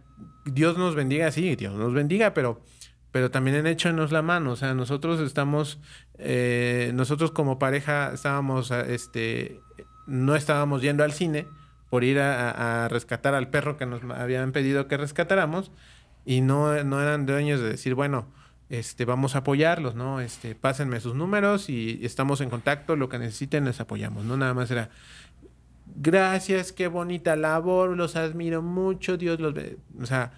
Dios 0.44 0.78
nos 0.78 0.94
bendiga, 0.94 1.30
sí, 1.32 1.56
Dios 1.56 1.74
nos 1.74 1.92
bendiga, 1.92 2.32
pero 2.34 2.62
pero 3.12 3.30
también 3.30 3.56
en 3.56 3.66
échenos 3.66 4.12
la 4.12 4.22
mano. 4.22 4.52
O 4.52 4.56
sea, 4.56 4.74
nosotros 4.74 5.20
estamos, 5.20 5.80
eh, 6.18 6.92
nosotros 6.94 7.30
como 7.30 7.58
pareja 7.58 8.12
estábamos, 8.12 8.70
este, 8.70 9.60
no 10.06 10.36
estábamos 10.36 10.82
yendo 10.82 11.04
al 11.04 11.12
cine 11.12 11.46
por 11.90 12.04
ir 12.04 12.18
a, 12.20 12.88
rescatar 12.88 13.34
al 13.34 13.48
perro 13.48 13.76
que 13.76 13.86
nos 13.86 14.02
habían 14.04 14.52
pedido 14.52 14.88
que 14.88 14.96
rescatáramos 14.96 15.70
y 16.24 16.42
no, 16.42 16.84
no 16.84 17.00
eran 17.00 17.24
dueños 17.24 17.60
de 17.60 17.70
decir, 17.70 17.94
bueno, 17.94 18.26
este, 18.68 19.06
vamos 19.06 19.34
a 19.34 19.38
apoyarlos, 19.38 19.94
¿no? 19.94 20.20
Este, 20.20 20.54
pásenme 20.54 21.00
sus 21.00 21.14
números 21.14 21.70
y 21.70 22.00
estamos 22.02 22.42
en 22.42 22.50
contacto, 22.50 22.96
lo 22.96 23.08
que 23.08 23.18
necesiten 23.18 23.64
les 23.64 23.80
apoyamos, 23.80 24.26
¿no? 24.26 24.36
Nada 24.36 24.52
más 24.52 24.70
era, 24.70 24.90
gracias, 25.96 26.72
qué 26.72 26.88
bonita 26.88 27.34
labor, 27.36 27.96
los 27.96 28.16
admiro 28.16 28.60
mucho, 28.60 29.16
Dios 29.16 29.40
los 29.40 29.54
ve, 29.54 29.78
o 29.98 30.04
sea, 30.04 30.32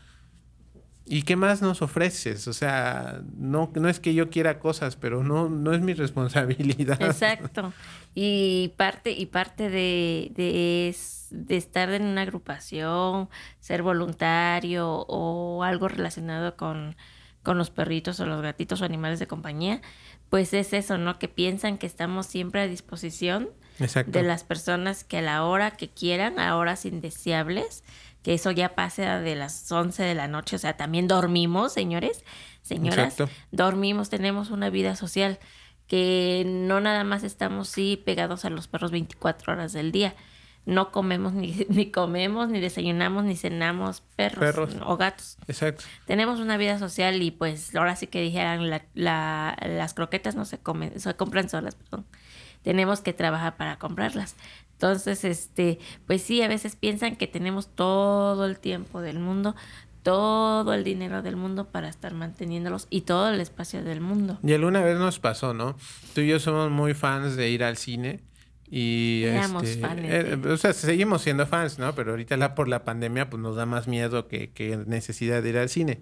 ¿Y 1.06 1.22
qué 1.22 1.34
más 1.36 1.60
nos 1.60 1.82
ofreces? 1.82 2.46
O 2.46 2.52
sea, 2.52 3.20
no, 3.36 3.70
no 3.74 3.88
es 3.88 3.98
que 3.98 4.14
yo 4.14 4.30
quiera 4.30 4.58
cosas, 4.58 4.96
pero 4.96 5.24
no, 5.24 5.48
no 5.48 5.72
es 5.72 5.80
mi 5.80 5.92
responsabilidad. 5.94 7.00
Exacto. 7.02 7.72
Y 8.14 8.72
parte, 8.76 9.12
y 9.12 9.26
parte 9.26 9.70
de, 9.70 10.30
de, 10.34 10.94
de 11.30 11.56
estar 11.56 11.90
en 11.90 12.02
una 12.02 12.22
agrupación, 12.22 13.28
ser 13.58 13.82
voluntario 13.82 15.04
o 15.08 15.64
algo 15.64 15.88
relacionado 15.88 16.56
con, 16.56 16.96
con 17.42 17.58
los 17.58 17.70
perritos 17.70 18.20
o 18.20 18.26
los 18.26 18.42
gatitos 18.42 18.82
o 18.82 18.84
animales 18.84 19.18
de 19.18 19.26
compañía, 19.26 19.80
pues 20.28 20.54
es 20.54 20.72
eso, 20.72 20.96
¿no? 20.96 21.18
Que 21.18 21.28
piensan 21.28 21.78
que 21.78 21.86
estamos 21.86 22.26
siempre 22.26 22.60
a 22.60 22.66
disposición 22.68 23.48
de 24.06 24.22
las 24.22 24.44
personas 24.44 25.04
que 25.04 25.18
a 25.18 25.22
la 25.22 25.44
hora 25.44 25.72
que 25.72 25.88
quieran, 25.88 26.38
a 26.38 26.56
horas 26.56 26.84
indeseables, 26.84 27.82
que 28.22 28.34
eso 28.34 28.50
ya 28.50 28.74
pasa 28.74 29.20
de 29.20 29.34
las 29.34 29.70
11 29.70 30.02
de 30.02 30.14
la 30.14 30.28
noche, 30.28 30.56
o 30.56 30.58
sea, 30.58 30.76
también 30.76 31.08
dormimos, 31.08 31.72
señores, 31.72 32.24
señoras, 32.62 33.16
dormimos, 33.50 34.10
tenemos 34.10 34.50
una 34.50 34.70
vida 34.70 34.96
social 34.96 35.38
que 35.90 36.44
no 36.46 36.80
nada 36.80 37.02
más 37.02 37.24
estamos 37.24 37.68
sí 37.68 38.00
pegados 38.04 38.44
a 38.44 38.50
los 38.50 38.68
perros 38.68 38.92
24 38.92 39.54
horas 39.54 39.72
del 39.72 39.90
día. 39.90 40.14
No 40.64 40.92
comemos 40.92 41.32
ni, 41.32 41.66
ni 41.68 41.90
comemos, 41.90 42.48
ni 42.48 42.60
desayunamos, 42.60 43.24
ni 43.24 43.36
cenamos 43.36 44.02
perros, 44.14 44.76
o 44.84 44.96
gatos. 44.96 45.36
Exacto. 45.48 45.82
Tenemos 46.06 46.38
una 46.38 46.56
vida 46.58 46.78
social 46.78 47.20
y 47.20 47.32
pues 47.32 47.74
ahora 47.74 47.96
sí 47.96 48.06
que 48.06 48.20
dijeran 48.20 48.70
la, 48.70 48.84
la, 48.94 49.56
las 49.66 49.94
croquetas 49.94 50.36
no 50.36 50.44
se 50.44 50.58
comen, 50.58 51.00
se 51.00 51.14
compran 51.14 51.48
solas, 51.48 51.74
perdón. 51.74 52.06
Tenemos 52.62 53.00
que 53.00 53.12
trabajar 53.12 53.56
para 53.56 53.78
comprarlas. 53.78 54.36
Entonces, 54.80 55.24
este, 55.24 55.78
pues 56.06 56.22
sí, 56.22 56.40
a 56.40 56.48
veces 56.48 56.74
piensan 56.74 57.16
que 57.16 57.26
tenemos 57.26 57.68
todo 57.68 58.46
el 58.46 58.58
tiempo 58.58 59.02
del 59.02 59.18
mundo, 59.18 59.54
todo 60.02 60.72
el 60.72 60.84
dinero 60.84 61.20
del 61.20 61.36
mundo 61.36 61.66
para 61.66 61.90
estar 61.90 62.14
manteniéndolos 62.14 62.86
y 62.88 63.02
todo 63.02 63.28
el 63.28 63.42
espacio 63.42 63.84
del 63.84 64.00
mundo. 64.00 64.38
Y 64.42 64.54
alguna 64.54 64.82
vez 64.82 64.98
nos 64.98 65.18
pasó, 65.18 65.52
¿no? 65.52 65.76
Tú 66.14 66.22
y 66.22 66.28
yo 66.28 66.40
somos 66.40 66.70
muy 66.70 66.94
fans 66.94 67.36
de 67.36 67.50
ir 67.50 67.62
al 67.62 67.76
cine. 67.76 68.20
Y 68.70 69.24
este, 69.26 69.80
fans, 69.80 70.00
eh, 70.02 70.38
o 70.48 70.56
sea, 70.56 70.72
seguimos 70.72 71.20
siendo 71.20 71.46
fans, 71.46 71.78
¿no? 71.78 71.94
Pero 71.94 72.12
ahorita 72.12 72.38
la, 72.38 72.54
por 72.54 72.66
la 72.66 72.82
pandemia 72.82 73.28
pues 73.28 73.42
nos 73.42 73.56
da 73.56 73.66
más 73.66 73.86
miedo 73.86 74.28
que, 74.28 74.48
que 74.48 74.78
necesidad 74.86 75.42
de 75.42 75.50
ir 75.50 75.58
al 75.58 75.68
cine. 75.68 76.00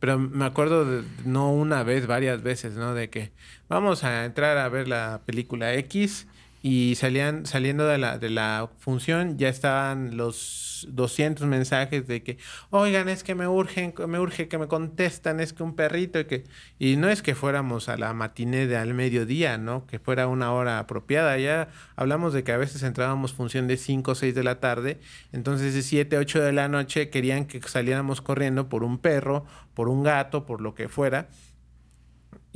Pero 0.00 0.18
me 0.18 0.46
acuerdo 0.46 0.84
de, 0.84 1.04
no 1.24 1.52
una 1.52 1.84
vez, 1.84 2.08
varias 2.08 2.42
veces, 2.42 2.74
¿no? 2.74 2.92
De 2.92 3.08
que 3.08 3.30
vamos 3.68 4.02
a 4.02 4.24
entrar 4.24 4.58
a 4.58 4.68
ver 4.68 4.88
la 4.88 5.20
película 5.24 5.74
X 5.74 6.26
y 6.68 6.96
salían 6.96 7.46
saliendo 7.46 7.86
de 7.86 7.96
la, 7.96 8.18
de 8.18 8.28
la 8.28 8.68
función 8.80 9.38
ya 9.38 9.48
estaban 9.48 10.16
los 10.16 10.88
200 10.90 11.46
mensajes 11.46 12.08
de 12.08 12.24
que 12.24 12.38
oigan 12.70 13.08
es 13.08 13.22
que 13.22 13.36
me 13.36 13.46
urgen 13.46 13.94
me 14.08 14.18
urge 14.18 14.48
que 14.48 14.58
me 14.58 14.66
contestan 14.66 15.38
es 15.38 15.52
que 15.52 15.62
un 15.62 15.76
perrito 15.76 16.18
y 16.18 16.24
que 16.24 16.42
y 16.80 16.96
no 16.96 17.08
es 17.08 17.22
que 17.22 17.36
fuéramos 17.36 17.88
a 17.88 17.96
la 17.96 18.12
matiné 18.14 18.66
de 18.66 18.76
al 18.76 18.94
mediodía 18.94 19.58
no 19.58 19.86
que 19.86 20.00
fuera 20.00 20.26
una 20.26 20.52
hora 20.52 20.80
apropiada. 20.80 21.38
Ya 21.38 21.68
hablamos 21.94 22.32
de 22.32 22.42
que 22.42 22.50
a 22.50 22.56
veces 22.56 22.82
entrábamos 22.82 23.32
función 23.32 23.68
de 23.68 23.76
5 23.76 24.10
o 24.10 24.14
6 24.16 24.34
de 24.34 24.42
la 24.42 24.58
tarde 24.58 24.98
entonces 25.32 25.72
de 25.72 25.82
7 25.82 26.18
8 26.18 26.42
de 26.42 26.52
la 26.52 26.66
noche 26.66 27.10
querían 27.10 27.44
que 27.44 27.62
saliéramos 27.62 28.22
corriendo 28.22 28.68
por 28.68 28.82
un 28.82 28.98
perro 28.98 29.44
por 29.74 29.88
un 29.88 30.02
gato 30.02 30.44
por 30.46 30.60
lo 30.60 30.74
que 30.74 30.88
fuera 30.88 31.28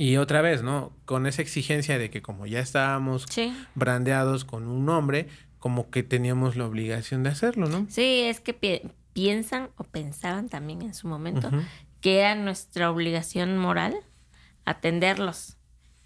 y 0.01 0.17
otra 0.17 0.41
vez, 0.41 0.63
¿no? 0.63 0.93
Con 1.05 1.27
esa 1.27 1.43
exigencia 1.43 1.99
de 1.99 2.09
que 2.09 2.23
como 2.23 2.47
ya 2.47 2.59
estábamos 2.59 3.27
brandeados 3.75 4.45
con 4.45 4.67
un 4.67 4.83
nombre, 4.83 5.27
como 5.59 5.91
que 5.91 6.01
teníamos 6.01 6.55
la 6.55 6.65
obligación 6.65 7.21
de 7.21 7.29
hacerlo, 7.29 7.69
¿no? 7.69 7.85
Sí, 7.87 8.21
es 8.21 8.39
que 8.39 8.89
piensan 9.13 9.69
o 9.77 9.83
pensaban 9.83 10.49
también 10.49 10.81
en 10.81 10.95
su 10.95 11.07
momento 11.07 11.51
que 11.99 12.21
era 12.21 12.33
nuestra 12.33 12.89
obligación 12.89 13.59
moral 13.59 13.95
atenderlos. 14.65 15.57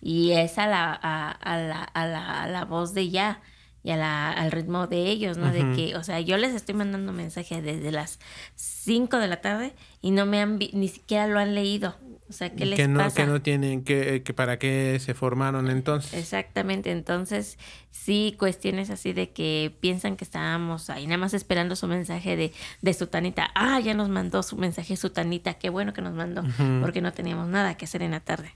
Y 0.02 0.32
es 0.32 0.58
a 0.58 0.68
la, 0.68 0.92
a, 0.92 1.58
la, 1.58 1.84
a 1.84 2.48
la, 2.50 2.66
voz 2.66 2.94
de 2.94 3.10
ya 3.10 3.42
y 3.82 3.92
a 3.92 3.96
la, 3.96 4.30
al 4.30 4.52
ritmo 4.52 4.88
de 4.88 5.08
ellos, 5.08 5.38
¿no? 5.38 5.54
De 5.54 5.74
que, 5.74 5.96
o 5.96 6.04
sea, 6.04 6.20
yo 6.20 6.36
les 6.36 6.54
estoy 6.54 6.76
mandando 6.76 7.14
mensajes 7.14 7.64
desde 7.64 7.94
las 7.94 8.20
5 8.56 9.20
de 9.20 9.28
la 9.30 9.40
tarde 9.40 9.74
y 10.02 10.12
no 10.12 10.26
me 10.26 10.42
han, 10.42 10.60
ni 10.74 10.90
siquiera 10.90 11.28
lo 11.28 11.40
han 11.40 11.56
leído. 11.56 11.96
O 12.28 12.34
sea, 12.34 12.50
¿qué 12.50 12.66
les 12.66 12.78
que 12.78 12.88
no, 12.88 13.00
pasa? 13.00 13.16
Que 13.16 13.28
no 13.28 13.42
tienen, 13.42 13.84
que, 13.84 14.24
que 14.24 14.34
para 14.34 14.58
qué 14.58 14.98
se 15.00 15.14
formaron 15.14 15.70
entonces. 15.70 16.14
Exactamente, 16.14 16.92
entonces 16.92 17.60
sí, 17.92 18.36
cuestiones 18.40 18.90
así 18.90 19.14
de 19.14 19.30
que 19.30 19.76
piensan 19.80 20.16
que 20.16 20.24
estábamos 20.24 20.90
ahí 20.90 21.06
nada 21.06 21.20
más 21.20 21.36
esperando 21.36 21.76
su 21.76 21.88
mensaje 21.88 22.36
de, 22.36 22.52
de 22.82 22.94
Sutanita. 22.94 23.52
Ah, 23.54 23.80
ya 23.80 23.94
nos 23.94 24.10
mandó 24.10 24.42
su 24.42 24.58
mensaje 24.58 24.98
Sutanita, 24.98 25.56
qué 25.56 25.70
bueno 25.70 25.94
que 25.94 26.02
nos 26.02 26.14
mandó, 26.14 26.44
porque 26.82 27.02
no 27.02 27.14
teníamos 27.14 27.48
nada 27.48 27.78
que 27.78 27.86
hacer 27.86 28.02
en 28.02 28.12
la 28.12 28.22
tarde. 28.22 28.56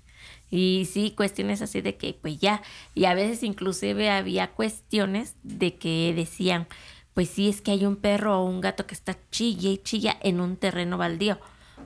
Y 0.49 0.87
sí, 0.91 1.13
cuestiones 1.15 1.61
así 1.61 1.81
de 1.81 1.95
que 1.95 2.17
pues 2.19 2.39
ya, 2.39 2.63
y 2.95 3.05
a 3.05 3.13
veces 3.13 3.43
inclusive 3.43 4.09
había 4.09 4.47
cuestiones 4.47 5.35
de 5.43 5.75
que 5.75 6.11
decían, 6.15 6.67
pues 7.13 7.29
sí, 7.29 7.49
es 7.49 7.61
que 7.61 7.71
hay 7.71 7.85
un 7.85 7.97
perro 7.97 8.39
o 8.39 8.45
un 8.45 8.61
gato 8.61 8.87
que 8.87 8.95
está 8.95 9.15
chilla 9.29 9.69
y 9.69 9.77
chilla 9.77 10.17
en 10.21 10.39
un 10.39 10.57
terreno 10.57 10.97
baldío 10.97 11.39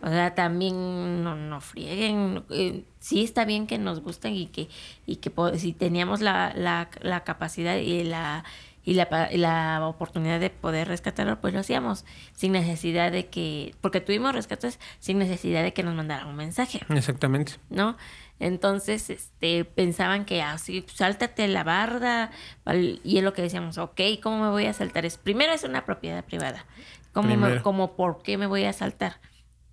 o 0.03 0.09
sea, 0.09 0.35
también 0.35 1.23
no, 1.23 1.35
no 1.35 1.61
frieguen. 1.61 2.43
Eh, 2.49 2.83
sí 2.99 3.23
está 3.23 3.45
bien 3.45 3.67
que 3.67 3.77
nos 3.77 4.01
gusten 4.01 4.35
y 4.35 4.47
que, 4.47 4.67
y 5.05 5.15
que 5.15 5.31
si 5.57 5.71
teníamos 5.71 6.19
la, 6.19 6.53
la, 6.55 6.89
la 7.01 7.23
capacidad 7.23 7.77
y 7.77 8.03
la 8.03 8.43
y 8.85 8.95
la, 8.95 9.29
la, 9.31 9.87
oportunidad 9.87 10.41
de 10.41 10.49
poder 10.49 10.89
rescatarlo, 10.89 11.39
pues 11.39 11.53
lo 11.53 11.61
hacíamos 11.61 12.03
sin 12.33 12.51
necesidad 12.51 13.13
de 13.13 13.27
que, 13.27 13.75
porque 13.79 14.01
tuvimos 14.01 14.35
rescates 14.35 14.77
sin 14.99 15.19
necesidad 15.19 15.63
de 15.63 15.71
que 15.71 15.83
nos 15.83 15.95
mandaran 15.95 16.27
un 16.27 16.35
mensaje. 16.35 16.81
Exactamente. 16.89 17.53
¿No? 17.69 17.95
Entonces, 18.41 19.09
este, 19.09 19.63
pensaban 19.63 20.25
que 20.25 20.41
así, 20.41 20.83
ah, 20.85 20.91
sáltate 20.93 21.47
la 21.47 21.63
barda, 21.63 22.31
y 23.05 23.17
es 23.19 23.23
lo 23.23 23.31
que 23.31 23.41
decíamos, 23.41 23.77
ok, 23.77 24.01
¿cómo 24.21 24.43
me 24.43 24.49
voy 24.49 24.65
a 24.65 24.73
saltar? 24.73 25.05
Es, 25.05 25.17
primero 25.17 25.53
es 25.53 25.63
una 25.63 25.85
propiedad 25.85 26.25
privada. 26.25 26.65
¿Cómo, 27.13 27.37
me, 27.37 27.61
como, 27.61 27.95
¿Por 27.95 28.21
qué 28.21 28.37
me 28.37 28.47
voy 28.47 28.65
a 28.65 28.73
saltar? 28.73 29.21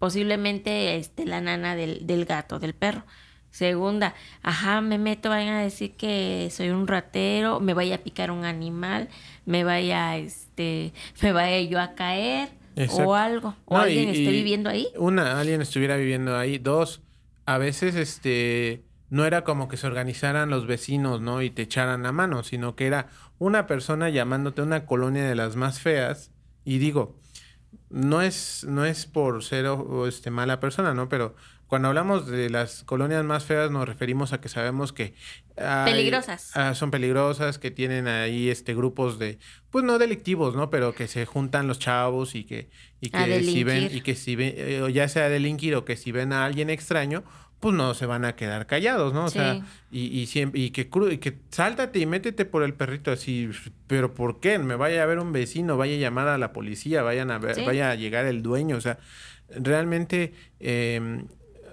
Posiblemente 0.00 0.96
este, 0.96 1.26
la 1.26 1.40
nana 1.40 1.76
del, 1.76 2.06
del 2.06 2.24
gato, 2.24 2.58
del 2.58 2.74
perro. 2.74 3.04
Segunda, 3.50 4.14
ajá, 4.42 4.80
me 4.80 4.96
meto, 4.96 5.28
vayan 5.28 5.54
a 5.54 5.62
decir 5.62 5.92
que 5.92 6.48
soy 6.50 6.70
un 6.70 6.86
ratero, 6.86 7.60
me 7.60 7.74
vaya 7.74 7.96
a 7.96 7.98
picar 7.98 8.30
un 8.30 8.44
animal, 8.44 9.08
me 9.44 9.62
vaya, 9.62 10.16
este, 10.16 10.92
me 11.22 11.32
vaya 11.32 11.60
yo 11.60 11.80
a 11.80 11.94
caer 11.94 12.48
o 12.88 13.14
algo, 13.14 13.54
o 13.66 13.76
alguien 13.76 14.08
esté 14.08 14.30
viviendo 14.30 14.70
ahí. 14.70 14.88
Una, 14.96 15.38
alguien 15.38 15.60
estuviera 15.60 15.96
viviendo 15.96 16.36
ahí. 16.36 16.58
Dos, 16.58 17.02
a 17.44 17.58
veces, 17.58 17.94
este, 17.94 18.84
no 19.10 19.26
era 19.26 19.44
como 19.44 19.68
que 19.68 19.76
se 19.76 19.86
organizaran 19.86 20.48
los 20.48 20.66
vecinos, 20.66 21.20
¿no? 21.20 21.42
Y 21.42 21.50
te 21.50 21.62
echaran 21.62 22.04
la 22.04 22.12
mano, 22.12 22.42
sino 22.42 22.74
que 22.74 22.86
era 22.86 23.08
una 23.38 23.66
persona 23.66 24.08
llamándote 24.08 24.62
una 24.62 24.86
colonia 24.86 25.28
de 25.28 25.34
las 25.34 25.56
más 25.56 25.80
feas. 25.80 26.30
Y 26.64 26.78
digo, 26.78 27.19
no 27.90 28.22
es, 28.22 28.64
no 28.68 28.84
es 28.84 29.06
por 29.06 29.44
ser 29.44 29.66
este, 30.08 30.30
mala 30.30 30.60
persona, 30.60 30.94
¿no? 30.94 31.08
Pero 31.08 31.34
cuando 31.70 31.86
hablamos 31.86 32.26
de 32.26 32.50
las 32.50 32.82
colonias 32.82 33.24
más 33.24 33.44
feas 33.44 33.70
nos 33.70 33.86
referimos 33.88 34.32
a 34.32 34.40
que 34.40 34.48
sabemos 34.48 34.92
que 34.92 35.14
peligrosas. 35.54 36.50
ah, 36.56 36.74
son 36.74 36.90
peligrosas 36.90 37.58
que 37.58 37.70
tienen 37.70 38.08
ahí 38.08 38.48
este 38.48 38.74
grupos 38.74 39.20
de 39.20 39.38
pues 39.70 39.84
no 39.84 39.98
delictivos 39.98 40.56
no 40.56 40.68
pero 40.68 40.96
que 40.96 41.06
se 41.06 41.26
juntan 41.26 41.68
los 41.68 41.78
chavos 41.78 42.34
y 42.34 42.42
que 42.42 42.70
y 43.00 43.10
que 43.10 43.44
si 43.44 43.62
ven 43.62 43.88
y 43.92 44.00
que 44.00 44.16
si 44.16 44.34
ven 44.34 44.52
eh, 44.56 44.92
ya 44.92 45.06
sea 45.06 45.28
delinquir 45.28 45.76
o 45.76 45.84
que 45.84 45.96
si 45.96 46.10
ven 46.10 46.32
a 46.32 46.44
alguien 46.44 46.70
extraño 46.70 47.22
pues 47.60 47.74
no 47.74 47.92
se 47.92 48.06
van 48.06 48.24
a 48.24 48.34
quedar 48.34 48.66
callados, 48.66 49.12
¿no? 49.12 49.26
O 49.26 49.30
sea, 49.30 49.60
y, 49.90 50.06
y, 50.06 50.26
siempre, 50.26 50.60
y 50.60 50.70
que 50.70 50.88
y 51.10 51.18
que 51.18 51.38
sáltate 51.50 51.98
y 51.98 52.06
métete 52.06 52.46
por 52.46 52.62
el 52.62 52.72
perrito 52.72 53.12
así, 53.12 53.50
pero 53.86 54.14
¿por 54.14 54.40
qué? 54.40 54.58
Me 54.58 54.76
vaya 54.76 55.02
a 55.02 55.06
ver 55.06 55.18
un 55.18 55.32
vecino, 55.32 55.76
vaya 55.76 55.94
a 55.94 55.98
llamar 55.98 56.28
a 56.28 56.38
la 56.38 56.54
policía, 56.54 57.02
vayan 57.02 57.30
a 57.30 57.38
ver, 57.38 57.62
vaya 57.66 57.90
a 57.90 57.94
llegar 57.96 58.24
el 58.24 58.42
dueño, 58.42 58.76
o 58.76 58.80
sea, 58.80 58.98
realmente, 59.50 60.32
em, 60.58 61.26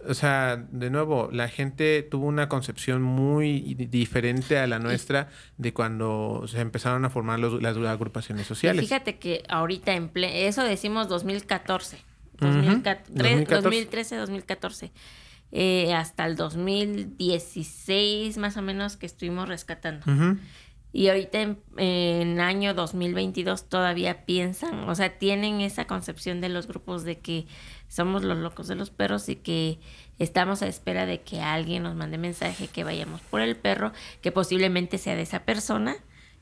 o 0.09 0.13
sea, 0.13 0.57
de 0.57 0.89
nuevo, 0.89 1.29
la 1.31 1.47
gente 1.47 2.03
tuvo 2.03 2.27
una 2.27 2.49
concepción 2.49 3.01
muy 3.01 3.61
diferente 3.75 4.59
a 4.59 4.67
la 4.67 4.79
nuestra 4.79 5.29
de 5.57 5.71
cuando 5.71 6.43
se 6.47 6.59
empezaron 6.59 7.05
a 7.05 7.09
formar 7.09 7.39
los, 7.39 7.61
las 7.61 7.77
agrupaciones 7.77 8.45
sociales. 8.45 8.81
fíjate 8.83 9.19
que 9.19 9.43
ahorita 9.47 9.93
en 9.93 10.11
eso 10.15 10.65
decimos 10.65 11.07
2014, 11.07 11.97
2013, 12.39 14.17
2014 14.17 14.91
eh, 15.51 15.93
hasta 15.93 16.25
el 16.25 16.35
2016 16.35 18.37
más 18.37 18.57
o 18.57 18.61
menos 18.61 18.97
que 18.97 19.05
estuvimos 19.05 19.47
rescatando. 19.47 20.05
Y 20.93 21.09
ahorita 21.09 21.41
en, 21.41 21.59
en, 21.77 22.39
año 22.39 22.73
2022 22.73 23.69
todavía 23.69 24.25
piensan, 24.25 24.89
o 24.89 24.95
sea, 24.95 25.17
tienen 25.17 25.61
esa 25.61 25.85
concepción 25.85 26.41
de 26.41 26.49
los 26.49 26.67
grupos 26.67 27.03
de 27.03 27.19
que 27.19 27.45
somos 27.87 28.23
los 28.23 28.37
locos 28.37 28.67
de 28.67 28.75
los 28.75 28.89
perros 28.89 29.29
y 29.29 29.35
que 29.35 29.79
estamos 30.17 30.61
a 30.61 30.67
espera 30.67 31.05
de 31.05 31.21
que 31.21 31.41
alguien 31.41 31.83
nos 31.83 31.95
mande 31.95 32.17
mensaje 32.17 32.67
que 32.67 32.83
vayamos 32.83 33.21
por 33.21 33.41
el 33.41 33.55
perro, 33.55 33.91
que 34.21 34.31
posiblemente 34.31 34.97
sea 34.97 35.15
de 35.15 35.21
esa 35.21 35.45
persona 35.45 35.97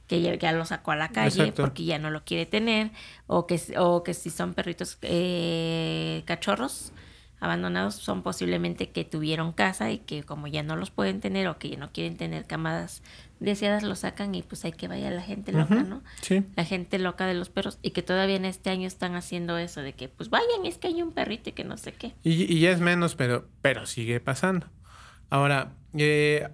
que 0.07 0.21
ya, 0.21 0.51
lo 0.51 0.65
sacó 0.65 0.91
a 0.91 0.95
la 0.95 1.09
calle 1.09 1.51
porque 1.51 1.83
ya 1.83 1.97
no 1.97 2.11
lo 2.11 2.23
quiere 2.23 2.45
tener, 2.45 2.91
o 3.27 3.47
que, 3.47 3.59
o 3.77 4.03
que 4.03 4.13
si 4.13 4.29
son 4.29 4.53
perritos 4.53 4.99
eh, 5.01 6.23
cachorros, 6.25 6.91
abandonados 7.45 7.95
son 7.95 8.23
posiblemente 8.23 8.89
que 8.89 9.05
tuvieron 9.05 9.53
casa 9.53 9.91
y 9.91 9.99
que 9.99 10.23
como 10.23 10.47
ya 10.47 10.63
no 10.63 10.75
los 10.75 10.91
pueden 10.91 11.21
tener 11.21 11.47
o 11.47 11.57
que 11.57 11.69
ya 11.69 11.77
no 11.77 11.91
quieren 11.91 12.17
tener 12.17 12.45
camadas 12.45 13.03
deseadas, 13.39 13.83
lo 13.83 13.95
sacan 13.95 14.33
y 14.33 14.41
pues 14.41 14.65
hay 14.65 14.71
que 14.71 14.87
vaya 14.87 15.11
la 15.11 15.21
gente 15.21 15.51
loca, 15.51 15.83
¿no? 15.83 16.03
Sí. 16.21 16.43
La 16.55 16.65
gente 16.65 16.99
loca 16.99 17.27
de 17.27 17.33
los 17.33 17.49
perros 17.49 17.79
y 17.81 17.91
que 17.91 18.01
todavía 18.01 18.35
en 18.35 18.45
este 18.45 18.69
año 18.69 18.87
están 18.87 19.15
haciendo 19.15 19.57
eso 19.57 19.81
de 19.81 19.93
que 19.93 20.09
pues 20.09 20.29
vayan, 20.29 20.65
es 20.65 20.77
que 20.77 20.87
hay 20.87 21.01
un 21.01 21.11
perrito 21.11 21.49
y 21.49 21.53
que 21.53 21.63
no 21.63 21.77
sé 21.77 21.91
qué. 21.93 22.13
Y, 22.23 22.59
ya 22.59 22.71
es 22.71 22.79
menos, 22.79 23.15
pero, 23.15 23.47
pero 23.61 23.85
sigue 23.85 24.19
pasando. 24.19 24.67
Ahora, 25.29 25.73
eh, 25.93 26.47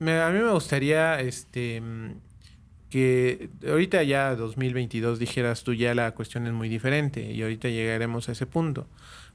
a 0.00 0.04
mí 0.04 0.38
me 0.38 0.52
gustaría 0.52 1.20
este 1.20 1.82
que 2.88 3.50
ahorita 3.68 4.02
ya 4.02 4.34
2022 4.34 5.18
dijeras 5.18 5.62
tú 5.62 5.74
ya 5.74 5.94
la 5.94 6.12
cuestión 6.14 6.46
es 6.46 6.54
muy 6.54 6.70
diferente 6.70 7.32
y 7.32 7.42
ahorita 7.42 7.68
llegaremos 7.68 8.28
a 8.28 8.32
ese 8.32 8.46
punto. 8.46 8.86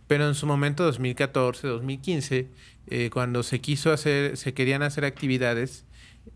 Pero 0.07 0.27
en 0.27 0.35
su 0.35 0.45
momento, 0.45 0.83
2014, 0.83 1.67
2015, 1.67 2.47
eh, 2.87 3.09
cuando 3.11 3.43
se 3.43 3.61
quiso 3.61 3.91
hacer, 3.91 4.37
se 4.37 4.53
querían 4.53 4.83
hacer 4.83 5.05
actividades, 5.05 5.85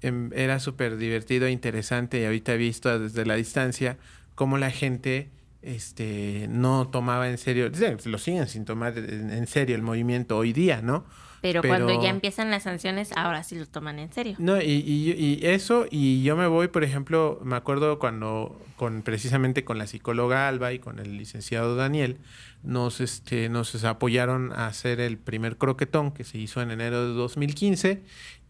em, 0.02 0.32
era 0.34 0.60
súper 0.60 0.98
divertido 0.98 1.48
e 1.48 1.52
interesante 1.52 2.22
y 2.22 2.26
ahorita 2.26 2.54
he 2.54 2.58
visto 2.58 3.00
desde 3.00 3.26
la 3.26 3.36
distancia 3.36 3.98
cómo 4.36 4.58
la 4.58 4.72
gente 4.72 5.30
este, 5.62 6.48
no 6.50 6.88
tomaba 6.88 7.30
en 7.30 7.38
serio, 7.38 7.70
lo 8.06 8.18
siguen 8.18 8.48
sin 8.48 8.66
tomar 8.66 8.98
en 8.98 9.48
serio 9.48 9.76
el 9.76 9.82
movimiento 9.82 10.38
hoy 10.38 10.54
día, 10.54 10.82
¿no? 10.82 11.06
Pero, 11.42 11.62
cuando 11.62 12.02
ya 12.02 12.10
empiezan 12.10 12.50
las 12.50 12.64
sanciones, 12.64 13.12
ahora 13.16 13.44
sí 13.44 13.56
lo 13.56 13.66
toman 13.66 14.00
en 14.00 14.12
serio. 14.12 14.36
No, 14.40 14.62
y, 14.62 14.66
y, 14.66 15.40
eso, 15.44 15.86
y 15.90 16.24
yo 16.24 16.36
me 16.36 16.48
voy, 16.48 16.68
por 16.68 16.84
ejemplo, 16.84 17.40
me 17.44 17.56
acuerdo 17.56 18.00
cuando, 18.00 18.60
con 18.76 19.02
precisamente 19.04 19.64
con 19.64 19.78
la 19.78 19.88
psicóloga 19.88 20.48
Alba 20.48 20.74
y 20.74 20.80
con 20.80 21.00
el 21.00 21.18
licenciado 21.18 21.76
Daniel, 21.76 22.18
nos, 22.64 23.02
este, 23.02 23.50
nos 23.50 23.84
apoyaron 23.84 24.52
a 24.52 24.68
hacer 24.68 25.00
el 25.00 25.18
primer 25.18 25.58
croquetón 25.58 26.12
que 26.12 26.24
se 26.24 26.38
hizo 26.38 26.62
en 26.62 26.72
enero 26.72 27.08
de 27.08 27.14
2015. 27.14 28.04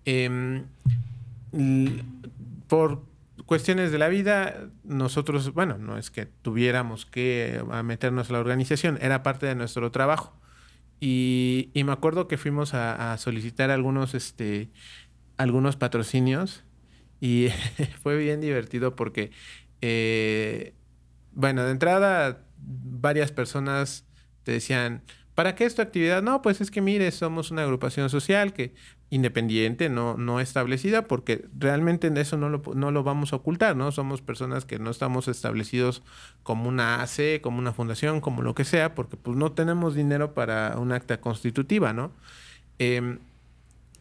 Em, 0.05 0.63
por 2.67 3.01
cuestiones 3.45 3.91
de 3.91 3.97
la 3.97 4.07
vida, 4.07 4.69
nosotros, 4.83 5.53
bueno, 5.53 5.77
no 5.77 5.97
es 5.97 6.11
que 6.11 6.25
tuviéramos 6.25 7.05
que 7.05 7.61
meternos 7.83 8.29
a 8.29 8.33
la 8.33 8.39
organización, 8.39 8.97
era 9.01 9.23
parte 9.23 9.45
de 9.45 9.55
nuestro 9.55 9.91
trabajo. 9.91 10.33
Y, 10.99 11.71
me 11.75 11.91
acuerdo 11.91 12.27
que 12.27 12.37
fuimos 12.37 12.73
a, 12.73 13.15
solicitar 13.17 13.69
algunos, 13.69 14.13
este, 14.13 14.69
algunos 15.37 15.75
patrocinios 15.75 16.63
y 17.19 17.49
fue 18.01 18.17
bien 18.17 18.41
divertido 18.41 18.95
porque, 18.95 19.31
eh, 19.81 20.73
bueno, 21.33 21.63
de 21.63 21.71
entrada 21.71 22.43
varias 22.57 23.31
personas 23.31 24.05
te 24.43 24.53
decían, 24.53 25.03
¿para 25.35 25.55
qué 25.55 25.65
es 25.65 25.75
tu 25.75 25.81
actividad? 25.81 26.23
No, 26.23 26.41
pues 26.41 26.61
es 26.61 26.71
que 26.71 26.81
mire, 26.81 27.11
somos 27.11 27.51
una 27.51 27.63
agrupación 27.63 28.09
social 28.09 28.53
que 28.53 28.73
independiente, 29.09 29.89
no, 29.89 30.17
no 30.17 30.39
establecida, 30.39 31.07
porque 31.07 31.45
realmente 31.57 32.07
en 32.07 32.17
eso 32.17 32.37
no 32.37 32.49
lo, 32.49 32.61
no 32.75 32.91
lo 32.91 33.03
vamos 33.03 33.31
a 33.31 33.37
ocultar, 33.37 33.75
¿no? 33.75 33.91
Somos 33.91 34.21
personas 34.21 34.65
que 34.65 34.79
no 34.79 34.89
estamos 34.89 35.27
establecidos 35.27 36.03
como 36.43 36.67
una 36.67 37.01
AC, 37.01 37.41
como 37.41 37.59
una 37.59 37.73
fundación, 37.73 38.19
como 38.19 38.41
lo 38.41 38.53
que 38.53 38.65
sea, 38.65 38.95
porque 38.95 39.15
pues 39.17 39.37
no 39.37 39.53
tenemos 39.53 39.95
dinero 39.95 40.33
para 40.33 40.77
una 40.77 40.95
acta 40.95 41.21
constitutiva, 41.21 41.93
¿no? 41.93 42.11
Em, 42.79 43.19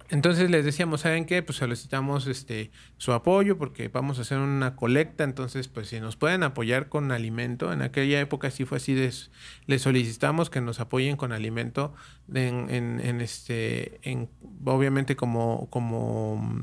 Entonces 0.09 0.51
les 0.51 0.65
decíamos, 0.65 1.01
¿saben 1.01 1.25
qué? 1.25 1.43
Pues 1.43 1.59
solicitamos 1.59 2.27
este 2.27 2.71
su 2.97 3.13
apoyo 3.13 3.59
porque 3.59 3.89
vamos 3.89 4.19
a 4.19 4.23
hacer 4.23 4.39
una 4.39 4.77
colecta, 4.77 5.25
entonces 5.25 5.69
pues 5.69 5.89
si 5.89 6.01
nos 6.01 6.17
pueden 6.17 6.43
apoyar 6.43 6.89
con 6.89 7.11
alimento, 7.11 7.73
en 7.73 7.83
aquella 7.83 8.21
época 8.21 8.51
sí 8.51 8.65
fue 8.65 8.77
así, 8.77 8.95
les 8.95 9.83
solicitamos 9.83 10.51
que 10.51 10.61
nos 10.61 10.81
apoyen 10.81 11.17
con 11.17 11.33
alimento 11.33 11.95
en, 12.33 12.71
en, 12.71 13.01
en 13.01 13.21
este, 13.21 13.99
en, 14.09 14.29
obviamente 14.65 15.17
como, 15.17 15.69
como 15.71 16.63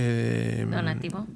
eh, 0.00 0.64
donativo. 0.70 1.26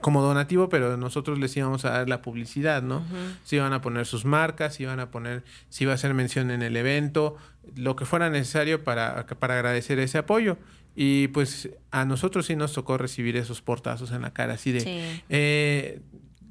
Como 0.00 0.22
donativo, 0.22 0.68
pero 0.68 0.96
nosotros 0.96 1.40
les 1.40 1.56
íbamos 1.56 1.84
a 1.84 1.90
dar 1.90 2.08
la 2.08 2.22
publicidad, 2.22 2.80
¿no? 2.80 3.02
Si 3.44 3.56
iban 3.56 3.72
a 3.72 3.82
poner 3.82 4.06
sus 4.06 4.24
marcas, 4.24 4.76
si 4.76 4.84
iban 4.84 5.00
a 5.00 5.10
poner, 5.10 5.42
si 5.70 5.84
iba 5.84 5.92
a 5.92 5.96
hacer 5.96 6.14
mención 6.14 6.52
en 6.52 6.62
el 6.62 6.76
evento, 6.76 7.36
lo 7.74 7.96
que 7.96 8.04
fuera 8.04 8.30
necesario 8.30 8.84
para, 8.84 9.26
para 9.26 9.54
agradecer 9.54 9.98
ese 9.98 10.18
apoyo. 10.18 10.56
Y 10.94 11.28
pues 11.28 11.70
a 11.90 12.04
nosotros 12.04 12.46
sí 12.46 12.54
nos 12.54 12.72
tocó 12.72 12.96
recibir 12.96 13.36
esos 13.36 13.60
portazos 13.60 14.12
en 14.12 14.22
la 14.22 14.32
cara, 14.32 14.54
así 14.54 14.70
de... 14.70 15.20
Eh, 15.28 16.00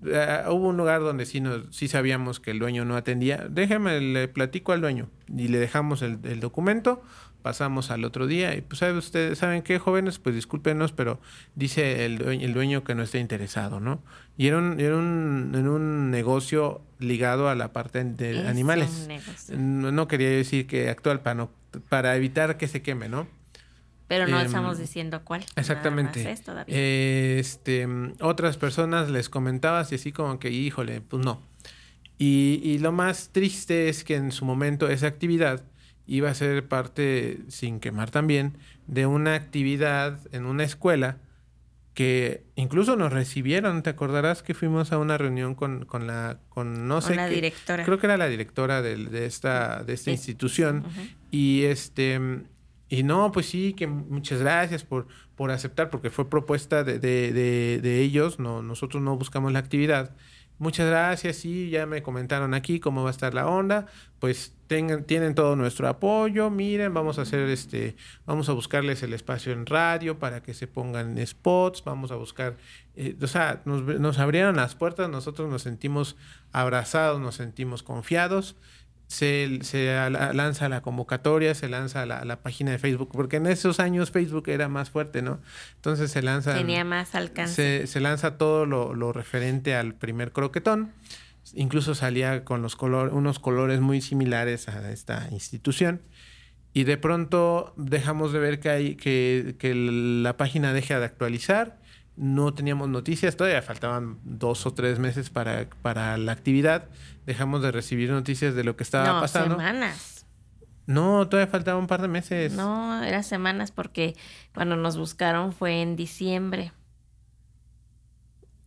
eh, 0.04 0.44
hubo 0.48 0.68
un 0.68 0.78
lugar 0.78 1.02
donde 1.02 1.26
sí, 1.26 1.42
nos, 1.42 1.74
sí 1.74 1.88
sabíamos 1.88 2.40
que 2.40 2.52
el 2.52 2.60
dueño 2.60 2.84
no 2.84 2.98
atendía. 2.98 3.46
Déjeme, 3.50 4.02
le 4.02 4.28
platico 4.28 4.74
al 4.74 4.82
dueño 4.82 5.10
y 5.30 5.48
le 5.48 5.60
dejamos 5.60 6.02
el, 6.02 6.18
el 6.24 6.40
documento 6.40 7.04
pasamos 7.42 7.92
al 7.92 8.06
otro 8.06 8.28
día 8.28 8.56
y 8.56 8.62
pues 8.62 8.80
¿sabe 8.80 8.98
ustedes 8.98 9.40
saben 9.40 9.62
qué 9.62 9.80
jóvenes 9.80 10.20
pues 10.20 10.36
discúlpenos 10.36 10.92
pero 10.92 11.20
dice 11.56 12.06
el 12.06 12.18
dueño, 12.18 12.46
el 12.46 12.54
dueño 12.54 12.84
que 12.84 12.96
no 12.96 13.04
está 13.04 13.18
interesado 13.18 13.80
no 13.80 14.02
y 14.38 14.48
era 14.48 14.58
un, 14.58 14.80
era 14.80 14.96
un, 14.96 15.52
en 15.56 15.68
un 15.68 16.12
negocio 16.12 16.82
ligado 17.00 17.50
a 17.50 17.56
la 17.56 17.74
parte 17.74 18.04
de 18.04 18.48
animales. 18.48 19.08
no, 19.50 20.08
quería 20.08 20.30
decir 20.30 20.68
que 20.68 20.90
actual 20.90 21.22
para 21.22 21.36
no, 21.36 21.52
para 21.90 22.16
evitar 22.16 22.58
que 22.58 22.68
se 22.68 22.82
queme 22.82 23.10
no 23.10 23.28
pero 24.08 24.28
no 24.28 24.40
em, 24.40 24.46
estamos 24.46 24.78
diciendo 24.78 25.22
cuál 25.24 25.46
exactamente. 25.56 26.36
este 26.68 27.88
otras 28.20 28.58
personas 28.58 29.10
les 29.10 29.30
comentabas 29.30 29.92
y 29.92 29.96
así 29.96 30.12
como 30.12 30.38
que 30.38 30.50
híjole 30.50 31.02
pues 31.02 31.24
no. 31.24 31.42
Y, 32.18 32.62
y 32.64 32.78
lo 32.78 32.92
más 32.92 33.30
triste 33.30 33.90
es 33.90 34.04
que 34.04 34.16
en 34.16 34.32
su 34.32 34.46
momento 34.46 34.88
esa 34.90 35.08
actividad 35.08 35.64
iba 36.08 36.30
a 36.30 36.34
ser 36.34 36.68
parte, 36.68 37.40
sin 37.48 37.80
quemar 37.80 38.12
también, 38.12 38.58
de 38.88 39.06
una 39.06 39.36
actividad 39.36 40.20
en 40.32 40.46
una 40.46 40.64
escuela 40.64 41.18
que 41.94 42.46
incluso 42.56 42.96
nos 42.96 43.12
recibieron, 43.12 43.84
te 43.84 43.90
acordarás 43.90 44.44
que 44.44 44.54
fuimos 44.54 44.92
a 44.94 44.98
una 44.98 45.18
reunión 45.18 45.56
con, 45.56 45.86
con 45.86 46.08
la, 46.08 46.40
con 46.50 46.88
no 46.88 47.02
sé, 47.02 47.16
la 47.16 47.28
directora. 47.28 47.84
creo 47.84 48.00
que 48.00 48.08
era 48.08 48.18
la 48.18 48.28
directora 48.28 48.82
de, 48.82 48.96
de 48.96 49.26
esta, 49.26 49.84
de 49.84 49.94
esta 49.94 50.12
institución. 50.12 50.86
Y 51.32 51.64
este, 51.64 52.20
y 52.88 53.04
no, 53.04 53.32
pues 53.32 53.48
sí, 53.48 53.74
que 53.74 53.88
muchas 53.88 54.40
gracias 54.40 54.84
por, 54.84 55.08
por 55.36 55.52
aceptar, 55.52 55.90
porque 55.90 56.10
fue 56.10 56.30
propuesta 56.30 56.84
de, 56.84 57.00
de, 57.00 57.34
de, 57.34 57.80
de 57.82 58.02
ellos, 58.02 58.40
no, 58.40 58.62
nosotros 58.62 59.04
no 59.04 59.18
buscamos 59.18 59.52
la 59.52 59.60
actividad 59.60 60.16
Muchas 60.62 60.86
gracias, 60.86 61.38
sí, 61.38 61.72
ya 61.72 61.88
me 61.88 62.04
comentaron 62.04 62.54
aquí 62.54 62.80
cómo 62.80 63.02
va 63.02 63.10
a 63.10 63.12
estar 63.12 63.34
la 63.34 63.48
onda, 63.48 63.88
pues 64.20 64.56
tengan, 64.68 65.06
tienen 65.06 65.34
todo 65.34 65.56
nuestro 65.56 65.88
apoyo, 65.88 66.52
miren, 66.52 66.94
vamos 66.94 67.18
a 67.18 67.24
hacer 67.24 67.50
este, 67.50 67.96
vamos 68.28 68.48
a 68.48 68.52
buscarles 68.52 69.02
el 69.02 69.16
espacio 69.16 69.54
en 69.54 69.66
radio 69.66 70.20
para 70.20 70.44
que 70.44 70.54
se 70.54 70.68
pongan 70.68 71.18
spots, 71.26 71.84
vamos 71.84 72.12
a 72.12 72.16
buscar, 72.16 72.58
eh, 72.96 73.18
o 73.20 73.26
sea, 73.26 73.64
nos, 73.66 73.82
nos 73.82 74.20
abrieron 74.20 74.56
las 74.56 74.76
puertas, 74.76 75.10
nosotros 75.10 75.50
nos 75.50 75.64
sentimos 75.64 76.16
abrazados, 76.52 77.20
nos 77.20 77.34
sentimos 77.34 77.82
confiados 77.82 78.56
se, 79.12 79.60
se 79.64 79.94
lanza 80.10 80.70
la 80.70 80.82
convocatoria, 80.82 81.54
se 81.54 81.68
lanza 81.68 82.06
la, 82.06 82.24
la, 82.24 82.42
página 82.42 82.72
de 82.72 82.80
Facebook, 82.80 83.10
porque 83.12 83.36
en 83.36 83.46
esos 83.46 83.82
años 83.82 84.10
Facebook 84.10 84.48
era 84.48 84.70
más 84.70 84.90
fuerte, 84.90 85.22
¿no? 85.22 85.42
Entonces 85.76 86.12
se 86.12 86.22
lanza... 86.22 86.54
Tenía 86.56 86.86
más 86.86 87.14
alcance. 87.14 87.82
Se, 87.82 87.88
se 87.88 88.00
lanza 88.00 88.38
todo 88.38 88.66
lo, 88.66 88.94
lo, 88.94 89.12
referente 89.12 89.76
al 89.76 89.96
primer 89.96 90.32
croquetón. 90.32 90.94
Incluso 91.54 91.94
salía 91.94 92.46
con 92.46 92.62
los 92.62 92.78
colores, 92.78 93.14
unos 93.14 93.40
colores 93.40 93.82
muy 93.82 94.00
similares 94.00 94.70
a 94.70 94.90
esta 94.94 95.28
institución. 95.32 96.02
Y 96.72 96.86
de 96.86 96.96
pronto 96.96 97.74
dejamos 97.76 98.32
de 98.32 98.40
ver 98.40 98.62
que, 98.62 98.70
hay, 98.70 98.96
que, 98.96 99.58
que 99.60 99.76
la 99.76 100.38
página 100.38 100.72
deja 100.72 101.00
de 101.00 101.06
actualizar 101.06 101.82
no 102.16 102.54
teníamos 102.54 102.90
noticias, 102.90 103.36
todavía 103.36 103.62
faltaban 103.62 104.20
dos 104.24 104.66
o 104.66 104.74
tres 104.74 105.00
meses 105.00 105.30
para, 105.30 105.68
para 105.82 106.18
la 106.18 106.34
actividad, 106.34 106.90
dejamos 107.26 107.62
de 107.62 107.72
recibir 107.72 108.10
noticias 108.10 108.56
de 108.56 108.64
lo 108.64 108.76
que 108.76 108.84
estaba 108.84 109.14
no, 109.14 109.22
pasando. 109.22 109.56
semanas. 109.56 110.26
No, 110.88 111.28
todavía 111.28 111.52
faltaba 111.52 111.78
un 111.80 111.88
par 111.88 112.02
de 112.02 112.08
meses. 112.08 112.54
No, 112.54 113.04
era 113.04 113.24
semanas 113.24 113.72
porque 113.72 114.16
cuando 114.54 114.76
nos 114.76 114.98
buscaron 114.98 115.54
fue 115.54 115.82
en 115.82 115.96
diciembre 115.96 116.72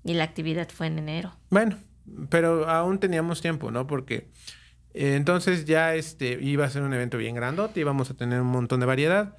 y 0.04 0.14
la 0.14 0.24
actividad 0.24 0.68
fue 0.68 0.86
en 0.86 0.98
enero. 0.98 1.34
Bueno, 1.50 1.76
pero 2.28 2.68
aún 2.68 2.98
teníamos 2.98 3.40
tiempo, 3.40 3.70
¿no? 3.70 3.86
Porque 3.86 4.30
eh, 4.94 5.16
entonces 5.16 5.64
ya 5.64 5.94
este 5.94 6.38
iba 6.40 6.64
a 6.64 6.70
ser 6.70 6.82
un 6.82 6.94
evento 6.94 7.18
bien 7.18 7.34
grandote, 7.34 7.80
íbamos 7.80 8.10
a 8.10 8.14
tener 8.14 8.40
un 8.40 8.48
montón 8.48 8.80
de 8.80 8.86
variedad. 8.86 9.36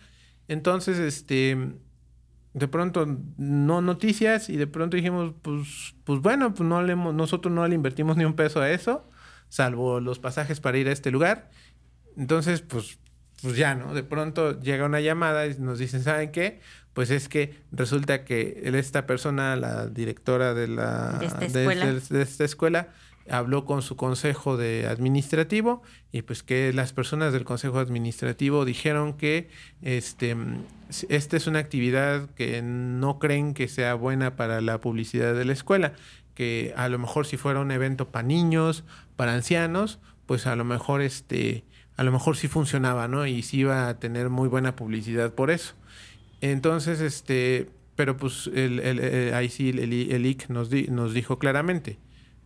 Entonces, 0.47 0.99
este 0.99 1.75
de 2.56 2.70
pronto 2.70 3.06
no 3.38 3.82
noticias 3.82 4.50
y 4.50 4.56
de 4.56 4.65
pronto 4.65 4.96
dijimos, 4.96 5.34
pues, 5.41 5.94
pues 6.06 6.22
bueno, 6.22 6.54
pues 6.54 6.68
no 6.68 6.82
le, 6.82 6.96
nosotros 6.96 7.54
no 7.54 7.68
le 7.68 7.76
invertimos 7.76 8.15
ni 8.15 8.24
un 8.24 8.34
peso 8.34 8.62
a 8.62 8.72
eso, 8.72 9.10
salvo 9.50 10.00
los 10.00 10.20
pasajes 10.20 10.62
para 10.62 10.78
ir 10.78 10.88
a 10.88 10.94
este 10.94 11.12
lugar. 11.12 11.52
Entonces, 12.15 12.62
pues, 12.62 12.98
pues 13.41 13.58
ya, 13.58 13.76
¿no? 13.76 13.94
De 13.94 14.04
pronto 14.04 14.58
llega 14.62 14.86
una 14.86 15.02
llamada 15.02 15.46
y 15.48 15.56
nos 15.60 15.80
dicen, 15.80 16.02
¿saben 16.02 16.32
qué? 16.32 16.62
Pues 16.94 17.12
es 17.12 17.28
que 17.28 17.60
resulta 17.74 18.24
que 18.24 18.62
esta 18.63 19.06
persona, 19.06 19.58
la 19.58 19.88
directora 19.88 20.54
de, 20.54 20.70
la, 20.70 21.18
de 21.20 21.26
esta 21.26 21.46
escuela, 21.46 21.86
de 21.86 22.22
esta 22.22 22.46
escuela 22.46 22.88
habló 23.29 23.65
con 23.65 23.81
su 23.81 23.95
consejo 23.95 24.57
de 24.57 24.88
administrativo 24.88 25.81
y 26.11 26.21
pues 26.21 26.43
que 26.43 26.71
las 26.73 26.93
personas 26.93 27.33
del 27.33 27.43
consejo 27.43 27.79
administrativo 27.79 28.65
dijeron 28.65 29.13
que 29.13 29.49
este 29.81 30.35
esta 31.09 31.38
es 31.38 31.47
una 31.47 31.59
actividad 31.59 32.29
que 32.31 32.61
no 32.61 33.17
creen 33.17 33.53
que 33.53 33.67
sea 33.67 33.95
buena 33.95 34.35
para 34.35 34.61
la 34.61 34.79
publicidad 34.79 35.33
de 35.33 35.45
la 35.45 35.53
escuela, 35.53 35.93
que 36.35 36.73
a 36.77 36.89
lo 36.89 36.99
mejor 36.99 37.25
si 37.25 37.38
fuera 37.38 37.59
un 37.59 37.71
evento 37.71 38.09
para 38.09 38.27
niños, 38.27 38.83
para 39.15 39.33
ancianos, 39.33 39.99
pues 40.27 40.45
a 40.45 40.55
lo 40.55 40.63
mejor 40.63 41.01
este 41.01 41.63
a 41.97 42.03
lo 42.03 42.11
mejor 42.11 42.35
sí 42.35 42.47
funcionaba, 42.47 43.07
¿no? 43.07 43.25
Y 43.25 43.41
sí 43.41 43.59
iba 43.59 43.88
a 43.88 43.99
tener 43.99 44.29
muy 44.29 44.49
buena 44.49 44.75
publicidad 44.75 45.33
por 45.33 45.49
eso. 45.49 45.75
Entonces, 46.41 46.99
este, 46.99 47.69
pero 47.95 48.17
pues 48.17 48.49
el, 48.53 48.79
el, 48.79 49.33
ahí 49.33 49.49
sí 49.49 49.69
el, 49.69 49.79
el 50.11 50.25
IC 50.25 50.49
nos, 50.49 50.69
di, 50.69 50.88
nos 50.88 51.13
dijo 51.13 51.39
claramente, 51.39 51.97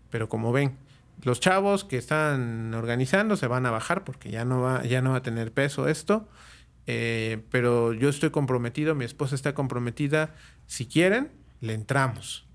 pero 0.10 0.30
como 0.30 0.52
ven, 0.52 0.78
los 1.24 1.40
chavos 1.40 1.84
que 1.84 1.98
están 1.98 2.74
organizando 2.74 3.36
se 3.36 3.48
van 3.48 3.66
a 3.66 3.72
bajar 3.72 4.04
porque 4.04 4.32
ya 4.32 4.46
no 4.46 4.62
va, 4.62 4.84
ya 4.84 5.02
no 5.02 5.12
va 5.12 5.18
a 5.18 5.24
tener 5.24 5.52
peso 5.52 5.88
esto. 5.88 6.28
Eh, 6.88 7.44
pero 7.52 7.94
yo 7.94 8.10
estoy 8.10 8.32
comprometido, 8.32 8.96
mi 8.96 9.06
esposa 9.06 9.36
está 9.36 9.54
comprometida. 9.54 10.36
Si 10.66 10.86
quieren, 10.86 11.32
le 11.62 11.74
entramos. 11.74 12.48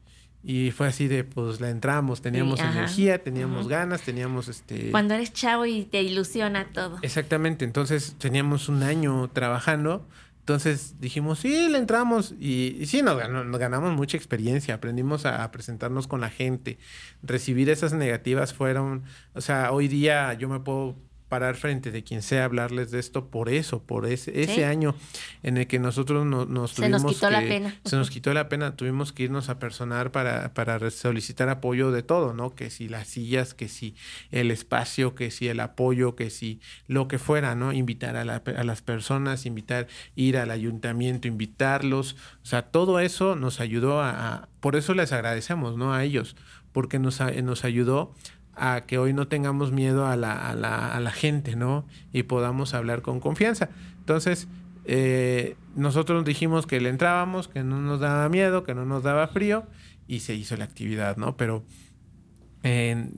Y 0.42 0.72
fue 0.72 0.88
así 0.88 1.08
de, 1.08 1.24
pues 1.24 1.60
le 1.60 1.70
entramos, 1.70 2.20
teníamos 2.20 2.60
energía, 2.60 3.22
teníamos 3.22 3.66
ganas, 3.66 4.02
teníamos 4.02 4.48
este... 4.48 4.90
Cuando 4.90 5.14
eres 5.14 5.32
chavo 5.32 5.64
y 5.64 5.84
te 5.84 6.02
ilusiona 6.02 6.66
todo. 6.66 6.98
Exactamente, 7.00 7.64
entonces 7.64 8.16
teníamos 8.18 8.68
un 8.68 8.82
año 8.82 9.30
trabajando 9.32 10.06
entonces 10.44 11.00
dijimos, 11.00 11.38
sí, 11.38 11.70
le 11.70 11.78
entramos 11.78 12.34
y, 12.38 12.84
sí, 12.84 13.00
nos, 13.00 13.16
ganamos 13.16 13.94
mucha 13.94 14.18
experiencia, 14.18 14.74
aprendimos 14.74 15.24
a, 15.24 15.50
presentarnos 15.50 16.06
con 16.06 16.20
la 16.20 16.28
gente, 16.28 16.76
recibir 17.22 17.70
esas 17.70 17.94
negativas 17.94 18.52
fueron, 18.52 19.04
o 19.32 19.40
sea, 19.40 19.72
hoy 19.72 19.88
día 19.88 20.34
yo 20.34 20.50
me 20.50 20.60
puedo 20.60 20.96
parar 21.28 21.56
frente 21.56 21.90
de 21.90 22.04
quien 22.04 22.22
sea 22.22 22.44
hablarles 22.44 22.90
de 22.90 23.00
esto 23.00 23.28
por 23.28 23.48
eso, 23.48 23.82
por 23.82 24.06
ese, 24.06 24.42
ese 24.42 24.64
año 24.64 24.94
en 25.42 25.56
el 25.56 25.66
que 25.66 25.78
nosotros 25.78 26.26
nos 26.26 26.70
se 26.72 26.88
nos 26.88 27.04
quitó 27.04 27.30
la 27.30 27.40
pena. 27.40 27.74
Se 27.84 27.96
nos 27.96 28.10
quitó 28.10 28.32
la 28.34 28.48
pena, 28.48 28.76
tuvimos 28.76 29.12
que 29.12 29.24
irnos 29.24 29.48
a 29.48 29.58
personar 29.58 30.12
para, 30.12 30.54
para 30.54 30.90
solicitar 30.90 31.48
apoyo 31.48 31.90
de 31.90 32.02
todo, 32.02 32.34
¿no? 32.34 32.54
Que 32.54 32.70
si 32.70 32.88
las 32.88 33.08
sillas, 33.08 33.54
que 33.54 33.68
si 33.68 33.94
el 34.30 34.50
espacio, 34.50 35.14
que 35.14 35.30
si 35.30 35.48
el 35.48 35.60
apoyo, 35.60 36.14
que 36.14 36.30
si 36.30 36.60
lo 36.86 37.08
que 37.08 37.18
fuera, 37.18 37.54
¿no? 37.54 37.72
Invitar 37.72 38.16
a, 38.16 38.24
la, 38.24 38.42
a 38.56 38.64
las 38.64 38.82
personas, 38.82 39.46
invitar, 39.46 39.88
ir 40.14 40.36
al 40.36 40.50
ayuntamiento, 40.50 41.26
invitarlos, 41.26 42.16
o 42.42 42.46
sea, 42.46 42.62
todo 42.62 43.00
eso 43.00 43.36
nos 43.36 43.60
ayudó 43.60 44.02
a, 44.02 44.48
por 44.60 44.76
eso 44.76 44.94
les 44.94 45.12
agradecemos, 45.12 45.76
¿no? 45.76 45.94
A 45.94 46.04
ellos, 46.04 46.36
porque 46.72 46.98
nos, 46.98 47.20
nos 47.20 47.64
ayudó 47.64 48.14
a 48.56 48.82
que 48.86 48.98
hoy 48.98 49.12
no 49.12 49.28
tengamos 49.28 49.72
miedo 49.72 50.06
a 50.06 50.16
la, 50.16 50.32
a 50.32 50.54
la, 50.54 50.94
a 50.94 51.00
la 51.00 51.10
gente, 51.10 51.56
¿no? 51.56 51.86
Y 52.12 52.24
podamos 52.24 52.74
hablar 52.74 53.02
con 53.02 53.20
confianza. 53.20 53.70
Entonces, 53.98 54.48
eh, 54.84 55.56
nosotros 55.74 56.24
dijimos 56.24 56.66
que 56.66 56.80
le 56.80 56.90
entrábamos, 56.90 57.48
que 57.48 57.62
no 57.62 57.80
nos 57.80 58.00
daba 58.00 58.28
miedo, 58.28 58.64
que 58.64 58.74
no 58.74 58.84
nos 58.84 59.02
daba 59.02 59.26
frío, 59.28 59.64
y 60.06 60.20
se 60.20 60.34
hizo 60.34 60.56
la 60.56 60.64
actividad, 60.64 61.16
¿no? 61.16 61.36
Pero 61.36 61.64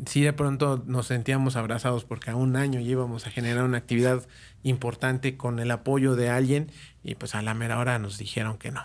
sí 0.06 0.22
de 0.22 0.32
pronto 0.32 0.82
nos 0.86 1.06
sentíamos 1.06 1.54
abrazados 1.54 2.04
porque 2.04 2.30
a 2.30 2.36
un 2.36 2.56
año 2.56 2.80
íbamos 2.80 3.28
a 3.28 3.30
generar 3.30 3.62
una 3.62 3.78
actividad 3.78 4.26
importante 4.64 5.36
con 5.36 5.60
el 5.60 5.70
apoyo 5.70 6.16
de 6.16 6.28
alguien 6.30 6.72
y 7.04 7.14
pues 7.14 7.36
a 7.36 7.42
la 7.42 7.54
mera 7.54 7.78
hora 7.78 8.00
nos 8.00 8.18
dijeron 8.18 8.58
que 8.58 8.72
no. 8.72 8.84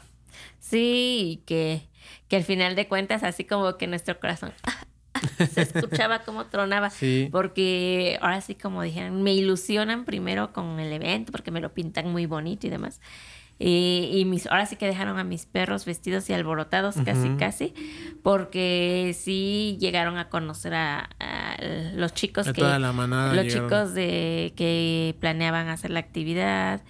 Sí, 0.59 1.41
que, 1.47 1.81
que 2.27 2.35
al 2.35 2.43
final 2.43 2.75
de 2.75 2.87
cuentas 2.87 3.23
así 3.23 3.43
como 3.43 3.75
que 3.77 3.87
nuestro 3.87 4.19
corazón 4.19 4.53
se 5.53 5.61
escuchaba 5.61 6.19
como 6.19 6.45
tronaba. 6.45 6.91
Porque 7.31 8.17
ahora 8.21 8.41
sí, 8.41 8.55
como 8.55 8.81
dijeron, 8.81 9.21
me 9.23 9.33
ilusionan 9.33 10.05
primero 10.05 10.53
con 10.53 10.79
el 10.79 10.91
evento 10.93 11.31
porque 11.31 11.51
me 11.51 11.61
lo 11.61 11.73
pintan 11.73 12.11
muy 12.11 12.25
bonito 12.25 12.67
y 12.67 12.69
demás. 12.69 12.99
Y, 13.63 14.23
mis, 14.25 14.47
ahora 14.47 14.65
sí 14.65 14.75
que 14.75 14.87
dejaron 14.87 15.19
a 15.19 15.23
mis 15.23 15.45
perros 15.45 15.85
vestidos 15.85 16.27
y 16.31 16.33
alborotados 16.33 16.95
casi, 17.05 17.29
casi, 17.37 17.75
porque 18.23 19.15
sí 19.15 19.77
llegaron 19.79 20.17
a 20.17 20.29
conocer 20.29 20.73
a, 20.73 21.09
los 21.93 22.11
chicos 22.15 22.51
que... 22.51 22.61
los 22.61 23.47
chicos 23.47 23.93
de 23.93 24.53
que 24.55 25.15
planeaban 25.19 25.67
hacer 25.67 25.91
la 25.91 25.99
actividad, 25.99 26.81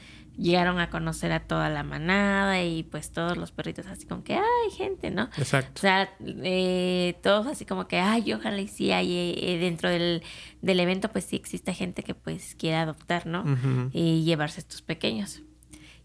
llegaron 0.41 0.79
a 0.79 0.89
conocer 0.89 1.31
a 1.31 1.41
toda 1.41 1.69
la 1.69 1.83
manada 1.83 2.63
y 2.63 2.83
pues 2.83 3.11
todos 3.11 3.37
los 3.37 3.51
perritos 3.51 3.85
así 3.85 4.05
como 4.05 4.23
que, 4.23 4.33
ay, 4.35 4.71
gente, 4.75 5.11
¿no? 5.11 5.29
Exacto. 5.37 5.73
O 5.75 5.79
sea, 5.79 6.09
eh, 6.25 7.17
todos 7.21 7.47
así 7.47 7.65
como 7.65 7.87
que, 7.87 7.99
ay, 7.99 8.33
ojalá 8.33 8.59
y 8.59 8.67
sí 8.67 8.91
hay 8.91 9.35
eh, 9.37 9.57
dentro 9.59 9.89
del, 9.89 10.23
del, 10.61 10.79
evento 10.79 11.09
pues 11.11 11.25
sí 11.25 11.35
existe 11.35 11.73
gente 11.73 12.03
que 12.03 12.15
pues 12.15 12.55
quiere 12.55 12.77
adoptar, 12.77 13.27
¿no? 13.27 13.45
Y 13.93 14.23
llevarse 14.23 14.59
estos 14.59 14.81
pequeños. 14.81 15.41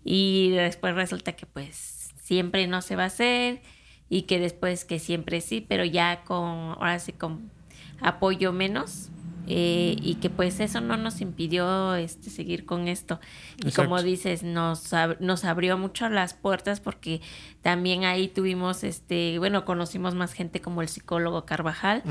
Y 0.04 0.50
después 0.50 0.94
resulta 0.94 1.32
que 1.32 1.46
pues 1.46 2.12
siempre 2.22 2.66
no 2.66 2.82
se 2.82 2.94
va 2.94 3.04
a 3.04 3.06
hacer 3.06 3.62
y 4.08 4.22
que 4.22 4.38
después 4.38 4.84
que 4.84 4.98
siempre 4.98 5.40
sí, 5.40 5.64
pero 5.66 5.84
ya 5.84 6.22
con, 6.24 6.76
ahora 6.78 6.98
sí 6.98 7.12
con 7.12 7.50
apoyo 8.00 8.52
menos, 8.52 9.08
eh, 9.46 9.96
y 10.00 10.16
que 10.16 10.30
pues 10.30 10.60
eso 10.60 10.80
no 10.80 10.96
nos 10.96 11.20
impidió 11.20 11.94
este, 11.94 12.30
seguir 12.30 12.64
con 12.64 12.88
esto. 12.88 13.20
Y 13.64 13.72
como 13.72 14.02
dices, 14.02 14.42
nos, 14.42 14.90
nos 15.20 15.44
abrió 15.44 15.78
mucho 15.78 16.08
las 16.08 16.34
puertas 16.34 16.80
porque 16.80 17.20
también 17.66 18.04
ahí 18.04 18.28
tuvimos, 18.28 18.84
este, 18.84 19.40
bueno, 19.40 19.64
conocimos 19.64 20.14
más 20.14 20.32
gente 20.32 20.60
como 20.60 20.82
el 20.82 20.88
psicólogo 20.88 21.46
Carvajal, 21.46 22.04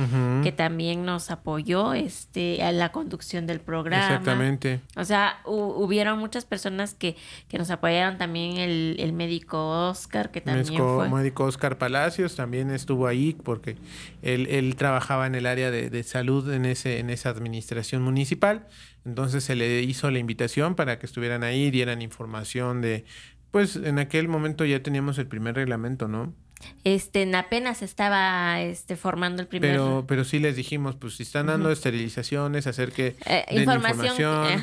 que 0.44 0.52
también 0.52 1.06
nos 1.06 1.32
apoyó 1.32 1.94
este, 1.94 2.62
a 2.62 2.74
la 2.74 2.91
conducción 2.91 3.48
del 3.48 3.62
programa. 3.62 4.06
Exactamente. 4.06 4.82
O 4.98 5.06
sea, 5.06 5.39
hubieron 5.46 6.20
muchas 6.20 6.44
personas 6.44 6.94
que, 6.94 7.15
que 7.48 7.58
nos 7.58 7.70
apoyaron, 7.70 8.18
también 8.18 8.58
el, 8.58 8.98
el 9.00 9.13
médico 9.13 9.88
Oscar, 9.88 10.30
que 10.30 10.41
también 10.41 10.76
fue. 10.76 11.08
médico 11.08 11.46
Oscar 11.46 11.78
Palacios 11.78 12.36
también 12.36 12.70
estuvo 12.70 13.08
ahí 13.08 13.34
porque 13.41 13.78
él, 14.24 14.48
él 14.48 14.76
trabajaba 14.76 15.26
en 15.26 15.36
el 15.36 15.46
área 15.46 15.72
de, 15.72 15.89
de 15.89 16.04
salud 16.04 16.52
en 16.52 16.65
ese, 16.65 17.00
en 17.00 17.10
ese 17.10 17.30
administración 17.30 18.02
municipal. 18.02 18.68
Entonces 19.06 19.44
se 19.44 19.56
le 19.56 19.84
hizo 19.84 20.10
la 20.10 20.18
invitación 20.18 20.74
para 20.74 20.98
que 20.98 21.06
estuvieran 21.06 21.44
ahí, 21.44 21.70
dieran 21.70 22.02
información 22.02 22.82
de, 22.82 23.06
pues 23.56 23.78
en 23.78 24.00
aquel 24.00 24.28
momento 24.28 24.65
ya 24.65 24.84
teníamos 24.84 25.18
el 25.18 25.28
primer 25.28 25.56
reglamento, 25.56 26.10
¿no? 26.10 26.34
Este, 26.84 27.34
apenas 27.38 27.84
estaba 27.84 28.60
este, 28.60 28.98
formando 28.98 29.41
el 29.41 29.48
primer. 29.48 29.72
Pero, 29.72 30.04
pero 30.06 30.26
sí 30.26 30.39
les 30.39 30.58
dijimos, 30.58 30.98
pues 30.98 31.15
si 31.15 31.24
están 31.24 31.46
dando 31.46 31.72
esterilizaciones, 31.72 32.68
hacer 32.68 32.91
que. 32.91 33.15
Eh, 33.26 33.46
información. 33.52 34.13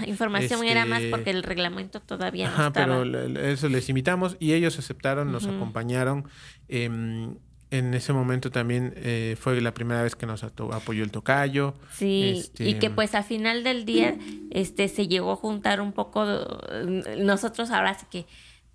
Información, 0.07 0.63
era 0.65 0.85
más 0.85 0.99
este, 0.99 1.11
porque 1.11 1.31
el 1.31 1.43
reglamento 1.43 2.01
todavía 2.03 2.51
no 2.51 2.53
Ajá, 2.53 2.73
pero 2.75 3.03
eso 3.41 3.71
les 3.71 3.89
invitamos 3.89 4.37
y 4.39 4.53
ellos 4.53 4.79
aceptaron, 4.79 5.33
nos 5.33 5.47
acompañaron. 5.47 6.29
Eh, 6.69 6.85
en 7.71 7.95
ese 7.95 8.13
momento 8.13 8.51
también 8.51 8.93
eh, 8.97 9.37
fue 9.41 9.59
la 9.63 9.73
primera 9.73 10.03
vez 10.03 10.15
que 10.15 10.27
nos 10.27 10.45
apoyó 10.45 11.03
el 11.03 11.11
tocayo. 11.11 11.77
Sí, 11.95 12.35
este, 12.41 12.69
y 12.69 12.75
que 12.75 12.91
pues 12.91 13.15
al 13.15 13.25
final 13.25 13.65
del 13.65 13.87
día 13.87 14.19
este 14.51 14.89
se 14.89 15.09
llegó 15.09 15.33
a 15.33 15.37
juntar 15.37 15.81
un 15.81 15.95
poco, 15.95 16.27
nosotros 17.17 17.71
ahora 17.71 17.95
sí 17.95 18.05
que 18.11 18.27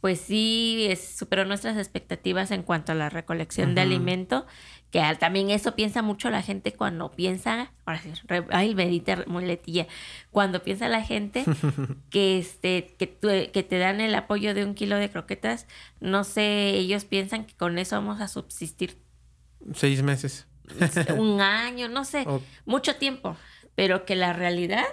pues 0.01 0.19
sí 0.19 0.89
superó 0.95 1.45
nuestras 1.45 1.77
expectativas 1.77 2.51
en 2.51 2.63
cuanto 2.63 2.91
a 2.91 2.95
la 2.95 3.09
recolección 3.09 3.73
de 3.73 3.81
alimento, 3.81 4.45
que 4.91 5.01
también 5.19 5.49
eso 5.49 5.75
piensa 5.75 6.01
mucho 6.01 6.29
la 6.29 6.41
gente 6.41 6.73
cuando 6.73 7.11
piensa, 7.11 7.71
ahora 7.85 8.01
sí, 8.01 8.11
ay, 8.51 8.73
bendita 8.73 9.23
muletilla, 9.27 9.87
cuando 10.31 10.63
piensa 10.63 10.87
la 10.87 11.03
gente 11.03 11.43
que 12.09 12.37
este 12.37 12.95
que, 12.97 13.49
que 13.51 13.63
te 13.63 13.79
dan 13.79 13.99
el 13.99 14.13
apoyo 14.15 14.53
de 14.53 14.65
un 14.65 14.75
kilo 14.75 14.97
de 14.97 15.09
croquetas, 15.09 15.65
no 15.99 16.23
sé, 16.23 16.69
ellos 16.69 17.05
piensan 17.05 17.45
que 17.45 17.55
con 17.55 17.77
eso 17.79 17.95
vamos 17.95 18.21
a 18.21 18.27
subsistir. 18.27 18.97
Seis 19.73 20.03
meses, 20.03 20.47
un 21.17 21.41
año, 21.41 21.89
no 21.89 22.05
sé, 22.05 22.25
mucho 22.65 22.95
tiempo, 22.97 23.35
pero 23.75 24.05
que 24.05 24.15
la 24.15 24.31
realidad 24.33 24.85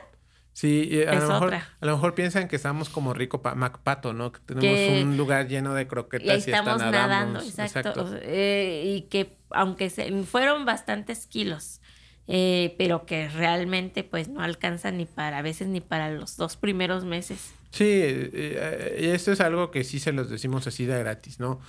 Sí, 0.55 1.03
a, 1.07 1.15
lo 1.17 1.29
mejor, 1.29 1.55
a 1.55 1.67
lo 1.81 1.93
mejor 1.97 2.15
piensan 2.15 2.47
que 2.47 2.55
estamos 2.55 2.89
como 2.89 3.13
rico 3.13 3.43
Macpato, 3.57 4.13
¿no? 4.13 4.31
Que 4.31 4.39
tenemos 4.47 5.03
un 5.03 5.17
lugar 5.17 5.49
lleno 5.49 5.75
de 5.75 5.89
croquetas 5.89 6.27
y, 6.27 6.31
ahí 6.31 6.39
estamos 6.39 6.79
nadando. 6.79 7.41
Exacto. 7.41 8.09
Eh, 8.23 8.85
y 8.87 9.03
que 9.09 9.37
aunque 9.51 9.91
se, 9.91 10.23
fueron 10.23 10.65
bastantes 10.65 11.27
kilos, 11.27 11.81
eh, 12.29 12.77
pero 12.79 13.05
que 13.05 13.29
realmente 13.29 14.05
pues 14.05 14.29
no 14.29 14.43
alcanza 14.43 14.93
ni 14.93 15.07
para, 15.07 15.39
a 15.39 15.43
veces 15.43 15.67
ni 15.67 15.81
para 15.81 16.13
los 16.13 16.37
dos 16.37 16.57
primeros 16.57 17.05
meses. 17.05 17.53
Sí, 17.71 17.85
eh, 17.91 19.11
esto 19.13 19.33
es 19.33 19.41
algo 19.41 19.73
que 19.73 19.83
sí 19.83 19.99
se 19.99 20.13
los 20.13 20.31
decimos 20.31 20.69
así 20.69 20.85
de 20.85 20.97
gratis, 21.01 21.41
¿no? 21.41 21.61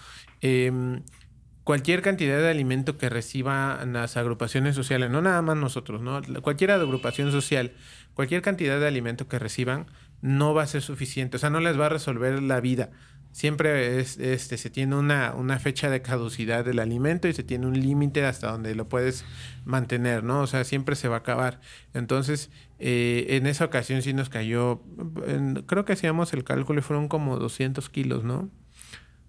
Em, 0.41 1.01
cualquier 1.63 2.03
cantidad 2.03 2.37
de 2.37 2.49
alimento 2.49 2.99
que 2.99 3.09
reciban 3.09 3.91
las 3.93 4.15
agrupaciones 4.15 4.75
sociales, 4.75 5.09
no 5.09 5.23
nada 5.23 5.41
más 5.41 5.57
nosotros, 5.57 5.99
¿no? 5.99 6.21
Cualquier 6.43 6.69
agrupación 6.71 7.31
social, 7.31 7.73
cualquier 8.15 8.41
cantidad 8.41 8.79
de 8.79 8.87
alimento 8.87 9.27
que 9.27 9.37
reciban 9.37 9.85
no 10.21 10.55
va 10.55 10.63
a 10.63 10.67
ser 10.67 10.81
suficiente, 10.81 11.37
o 11.37 11.39
sea, 11.39 11.51
no 11.51 11.59
les 11.59 11.79
va 11.79 11.85
a 11.85 11.89
resolver 11.89 12.41
la 12.41 12.59
vida. 12.59 12.89
Siempre 13.31 13.99
es, 13.99 14.17
este, 14.17 14.57
se 14.57 14.69
tiene 14.69 14.95
una, 14.95 15.35
una 15.35 15.59
fecha 15.59 15.89
de 15.89 16.01
caducidad 16.01 16.63
del 16.63 16.79
alimento 16.79 17.27
y 17.27 17.33
se 17.33 17.43
tiene 17.43 17.67
un 17.67 17.77
límite 17.77 18.25
hasta 18.25 18.49
donde 18.49 18.73
lo 18.75 18.87
puedes 18.87 19.25
mantener, 19.65 20.23
¿no? 20.23 20.39
O 20.39 20.47
sea, 20.47 20.63
siempre 20.63 20.95
se 20.95 21.09
va 21.09 21.17
a 21.17 21.19
acabar. 21.19 21.59
Entonces, 21.93 22.49
eh, 22.79 23.25
en 23.31 23.45
esa 23.45 23.65
ocasión 23.65 24.01
sí 24.01 24.13
nos 24.13 24.29
cayó, 24.29 24.81
creo 25.65 25.83
que 25.83 25.93
hacíamos 25.93 26.33
el 26.33 26.45
cálculo 26.45 26.79
y 26.79 26.81
fueron 26.81 27.09
como 27.09 27.37
200 27.37 27.89
kilos, 27.89 28.23
¿no? 28.23 28.49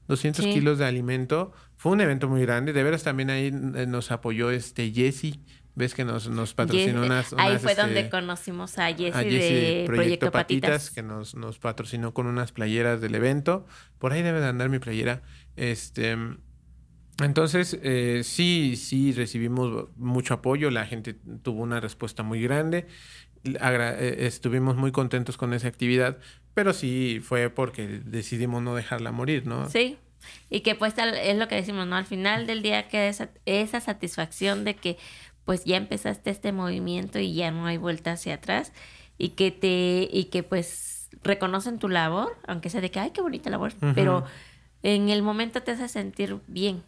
200 0.09 0.45
kilos 0.47 0.79
de 0.79 0.87
alimento. 0.87 1.53
Fue 1.77 1.93
un 1.93 2.01
evento 2.01 2.29
muy 2.29 2.43
grande. 2.43 2.73
De 2.73 2.83
veras 2.83 3.03
también 3.03 3.31
ahí 3.31 3.47
eh, 3.49 3.87
nos 3.87 4.11
apoyó 4.11 4.51
este 4.51 4.93
Jesse. 4.93 5.39
Ves 5.77 5.95
que 5.95 6.05
nos, 6.05 6.29
nos 6.31 6.55
patrocinó 6.55 7.03
unas, 7.03 7.35
Ahí 7.37 7.59
fue 7.59 7.75
donde 7.75 8.01
este, 8.01 8.11
conocimos 8.11 8.79
a 8.79 8.87
Jesse, 8.95 9.15
de 9.15 9.85
Proyecto, 9.87 10.33
Patitas, 10.33 10.91
que 10.91 11.03
nos, 11.03 11.35
nos 11.35 11.59
patrocinó 11.59 12.15
con 12.15 12.27
unas 12.27 12.51
playeras 12.51 13.03
del 13.03 13.15
evento. 13.15 13.67
Por 13.99 14.15
ahí 14.15 14.23
debe 14.23 14.41
de 14.41 14.47
andar 14.47 14.71
mi 14.71 14.79
playera. 14.79 15.23
Este, 15.55 16.17
entonces, 17.23 17.79
eh, 17.83 18.23
sí, 18.25 18.77
sí 18.77 19.13
recibimos 19.13 19.89
mucho 19.97 20.33
apoyo. 20.33 20.71
La 20.71 20.87
gente 20.87 21.15
tuvo 21.43 21.63
una 21.63 21.79
respuesta 21.79 22.23
muy 22.23 22.41
grande. 22.41 22.87
Eh, 23.45 24.17
estuvimos 24.21 24.77
muy 24.77 24.93
contentos 24.93 25.37
con 25.37 25.53
esa 25.53 25.69
actividad, 25.69 26.17
pero 26.55 26.73
sí 26.73 27.21
fue 27.23 27.51
porque 27.51 28.01
decidimos 28.03 28.63
no 28.63 28.75
dejarla 28.75 29.13
morir, 29.13 29.47
¿no? 29.47 29.69
Sí, 29.69 29.99
y 30.51 30.61
que 30.61 30.75
pues 30.75 30.95
es 30.97 31.37
lo 31.37 31.49
que 31.49 31.55
decimos, 31.55 31.87
¿no? 31.87 31.97
Al 31.97 32.07
final 32.07 32.47
del 32.47 32.63
día 32.63 32.89
queda 32.89 33.09
esa, 33.09 33.31
esa 33.45 33.81
satisfacción 33.81 34.65
de 34.65 34.75
que 34.75 34.97
pues 35.47 35.65
ya 35.65 35.79
empezaste 35.79 36.29
este 36.29 36.53
movimiento 36.53 37.19
y 37.19 37.33
ya 37.33 37.51
no 37.51 37.65
hay 37.65 37.79
vuelta 37.79 38.13
hacia 38.13 38.35
atrás 38.35 38.73
y 39.17 39.31
que 39.31 39.51
te 39.51 40.09
y 40.13 40.25
que 40.25 40.43
pues 40.43 41.09
reconocen 41.23 41.79
tu 41.79 41.89
labor, 41.89 42.37
aunque 42.47 42.69
sea 42.69 42.83
de 42.83 42.91
que 42.91 43.01
ay 43.01 43.13
qué 43.13 43.23
bonita 43.23 43.49
labor, 43.49 43.73
pero 43.95 44.25
en 44.83 45.09
el 45.09 45.23
momento 45.23 45.63
te 45.63 45.71
hace 45.71 45.89
sentir 45.89 46.39
bien. 46.49 46.83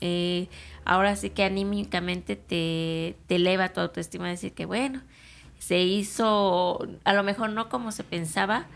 Eh, 0.00 0.48
ahora 0.84 1.16
sí 1.16 1.30
que 1.30 1.44
anímicamente 1.44 2.36
te, 2.36 3.16
te 3.26 3.36
eleva 3.36 3.72
tu 3.72 3.80
autoestima 3.80 4.28
decir 4.28 4.52
que 4.52 4.66
bueno, 4.66 5.00
se 5.58 5.80
hizo 5.80 6.86
a 7.04 7.14
lo 7.14 7.22
mejor 7.22 7.50
no 7.50 7.68
como 7.68 7.92
se 7.92 8.04
pensaba, 8.04 8.66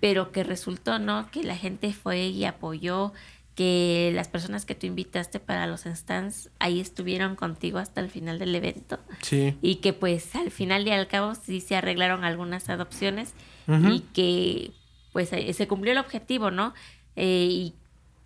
pero 0.00 0.32
que 0.32 0.42
resultó, 0.42 0.98
¿no? 0.98 1.30
Que 1.30 1.44
la 1.44 1.56
gente 1.56 1.92
fue 1.92 2.28
y 2.28 2.44
apoyó, 2.46 3.12
que 3.54 4.10
las 4.14 4.28
personas 4.28 4.64
que 4.64 4.74
tú 4.74 4.86
invitaste 4.86 5.40
para 5.40 5.66
los 5.66 5.82
stands 5.82 6.50
ahí 6.58 6.80
estuvieron 6.80 7.36
contigo 7.36 7.78
hasta 7.78 8.00
el 8.00 8.10
final 8.10 8.38
del 8.38 8.54
evento. 8.54 8.98
Sí. 9.22 9.56
Y 9.60 9.76
que 9.76 9.92
pues 9.92 10.34
al 10.34 10.50
final 10.50 10.86
y 10.86 10.90
al 10.90 11.08
cabo 11.08 11.34
sí 11.34 11.60
se 11.60 11.76
arreglaron 11.76 12.24
algunas 12.24 12.68
adopciones 12.68 13.34
y 13.66 14.00
que 14.12 14.72
pues 15.12 15.28
se 15.28 15.68
cumplió 15.68 15.92
el 15.92 15.98
objetivo, 15.98 16.50
¿no? 16.50 16.74
Eh, 17.14 17.48
y 17.50 17.74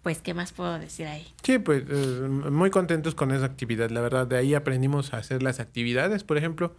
pues, 0.05 0.19
¿qué 0.21 0.35
más 0.35 0.53
puedo 0.53 0.79
decir 0.79 1.07
ahí? 1.07 1.27
Sí, 1.43 1.59
pues 1.59 1.83
eh, 1.89 2.29
muy 2.29 2.69
contentos 2.69 3.15
con 3.15 3.33
esa 3.33 3.47
actividad, 3.47 3.89
la 3.89 4.03
verdad. 4.03 4.27
De 4.27 4.37
ahí 4.37 4.55
aprendimos 4.55 5.15
a 5.15 5.17
hacer 5.17 5.43
las 5.43 5.61
actividades, 5.61 6.25
por 6.25 6.37
ejemplo. 6.37 6.77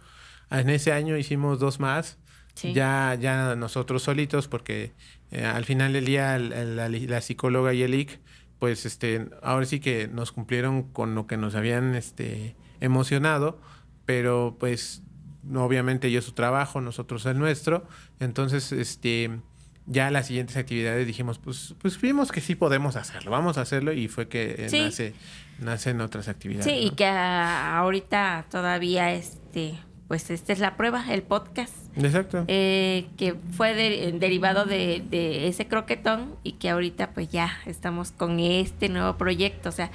En 0.48 0.70
ese 0.70 0.92
año 0.92 1.16
hicimos 1.16 1.58
dos 1.58 1.80
más. 1.80 2.18
Ya, 2.62 3.16
ya 3.20 3.54
nosotros 3.56 4.04
solitos, 4.04 4.48
porque 4.48 4.92
eh, 5.30 5.44
al 5.44 5.64
final 5.64 5.92
del 5.92 6.06
día 6.06 6.38
la, 6.38 7.20
psicóloga 7.20 7.74
y 7.74 7.82
el 7.82 7.94
IC, 7.94 8.18
pues 8.58 8.86
este, 8.86 9.28
ahora 9.42 9.66
sí 9.66 9.80
que 9.80 10.08
nos 10.08 10.32
cumplieron 10.32 10.84
con 10.84 11.14
lo 11.14 11.26
que 11.26 11.36
nos 11.36 11.54
habían 11.54 11.94
este, 11.94 12.56
emocionado, 12.80 13.60
pero 14.04 14.56
pues 14.58 15.02
obviamente 15.54 16.08
ellos 16.08 16.24
su 16.24 16.32
trabajo, 16.32 16.80
nosotros 16.80 17.26
el 17.26 17.38
nuestro. 17.38 17.86
Entonces, 18.20 18.72
este, 18.72 19.40
ya 19.86 20.10
las 20.10 20.26
siguientes 20.26 20.56
actividades 20.56 21.06
dijimos, 21.06 21.38
pues, 21.38 21.74
pues 21.80 22.00
vimos 22.00 22.32
que 22.32 22.40
sí 22.40 22.54
podemos 22.54 22.96
hacerlo, 22.96 23.30
vamos 23.30 23.58
a 23.58 23.62
hacerlo 23.62 23.92
y 23.92 24.08
fue 24.08 24.28
que 24.28 24.56
eh, 24.58 24.68
nace, 24.72 25.14
nacen 25.60 26.00
otras 26.00 26.28
actividades. 26.28 26.66
Sí, 26.66 26.72
y 26.72 26.90
que 26.90 27.06
ahorita 27.06 28.46
todavía 28.50 29.12
este, 29.12 29.78
pues 30.08 30.30
esta 30.30 30.52
es 30.52 30.58
la 30.58 30.76
prueba, 30.76 31.04
el 31.12 31.22
podcast. 31.22 31.85
Exacto. 31.96 32.44
Eh, 32.48 33.06
que 33.16 33.34
fue 33.52 33.74
derivado 34.12 34.64
de, 34.64 35.02
de, 35.08 35.48
ese 35.48 35.66
croquetón 35.66 36.34
y 36.42 36.52
que 36.52 36.70
ahorita 36.70 37.10
pues 37.10 37.28
ya 37.28 37.58
estamos 37.66 38.12
con 38.12 38.38
este 38.38 38.88
nuevo 38.88 39.16
proyecto. 39.16 39.70
O 39.70 39.72
sea, 39.72 39.90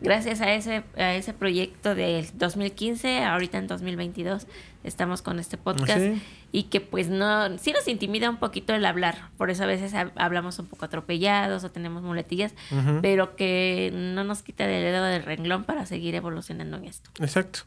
gracias 0.00 0.40
a 0.40 0.52
ese, 0.54 0.84
a 0.96 1.14
ese 1.14 1.32
proyecto 1.32 1.94
del 1.94 2.26
2015, 2.34 3.24
ahorita 3.24 3.58
en 3.58 3.66
2022 3.66 4.46
estamos 4.84 5.22
con 5.22 5.38
este 5.38 5.56
podcast 5.56 6.04
y 6.52 6.64
que 6.64 6.80
pues 6.80 7.08
no, 7.08 7.58
sí 7.58 7.72
nos 7.72 7.88
intimida 7.88 8.30
un 8.30 8.36
poquito 8.36 8.74
el 8.74 8.84
hablar, 8.84 9.30
por 9.36 9.50
eso 9.50 9.64
a 9.64 9.66
veces 9.66 9.92
hablamos 10.14 10.58
un 10.58 10.66
poco 10.66 10.84
atropellados 10.84 11.64
o 11.64 11.70
tenemos 11.70 12.02
muletillas, 12.02 12.54
pero 13.02 13.36
que 13.36 13.90
no 13.92 14.22
nos 14.24 14.42
quita 14.42 14.66
del 14.66 14.84
dedo 14.84 15.04
del 15.04 15.24
renglón 15.24 15.64
para 15.64 15.86
seguir 15.86 16.14
evolucionando 16.14 16.76
en 16.76 16.84
esto. 16.84 17.10
Exacto. 17.18 17.60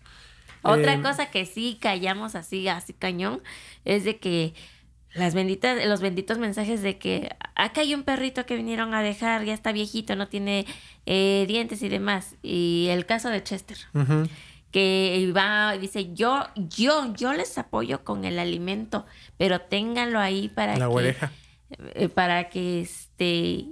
Otra 0.61 0.93
eh, 0.93 1.01
cosa 1.01 1.31
que 1.31 1.45
sí 1.45 1.77
callamos 1.81 2.35
así, 2.35 2.67
así 2.67 2.93
cañón, 2.93 3.41
es 3.85 4.03
de 4.03 4.17
que 4.17 4.53
las 5.13 5.33
benditas, 5.33 5.85
los 5.85 6.01
benditos 6.01 6.37
mensajes 6.37 6.81
de 6.81 6.97
que 6.97 7.35
acá 7.55 7.81
hay 7.81 7.95
un 7.95 8.03
perrito 8.03 8.45
que 8.45 8.55
vinieron 8.55 8.93
a 8.93 9.01
dejar, 9.01 9.43
ya 9.43 9.53
está 9.53 9.71
viejito, 9.71 10.15
no 10.15 10.27
tiene 10.27 10.65
eh, 11.05 11.45
dientes 11.47 11.81
y 11.81 11.89
demás. 11.89 12.35
Y 12.43 12.87
el 12.89 13.05
caso 13.05 13.29
de 13.29 13.43
Chester, 13.43 13.77
que 14.71 15.31
va, 15.35 15.77
dice, 15.77 16.13
yo, 16.13 16.45
yo, 16.55 17.13
yo 17.15 17.33
les 17.33 17.57
apoyo 17.57 18.03
con 18.03 18.23
el 18.23 18.37
alimento, 18.37 19.05
pero 19.37 19.61
ténganlo 19.61 20.19
ahí 20.19 20.47
para 20.47 20.77
La 20.77 20.89
que, 20.89 21.15
eh, 21.95 22.09
para 22.09 22.49
que 22.49 22.81
este, 22.81 23.65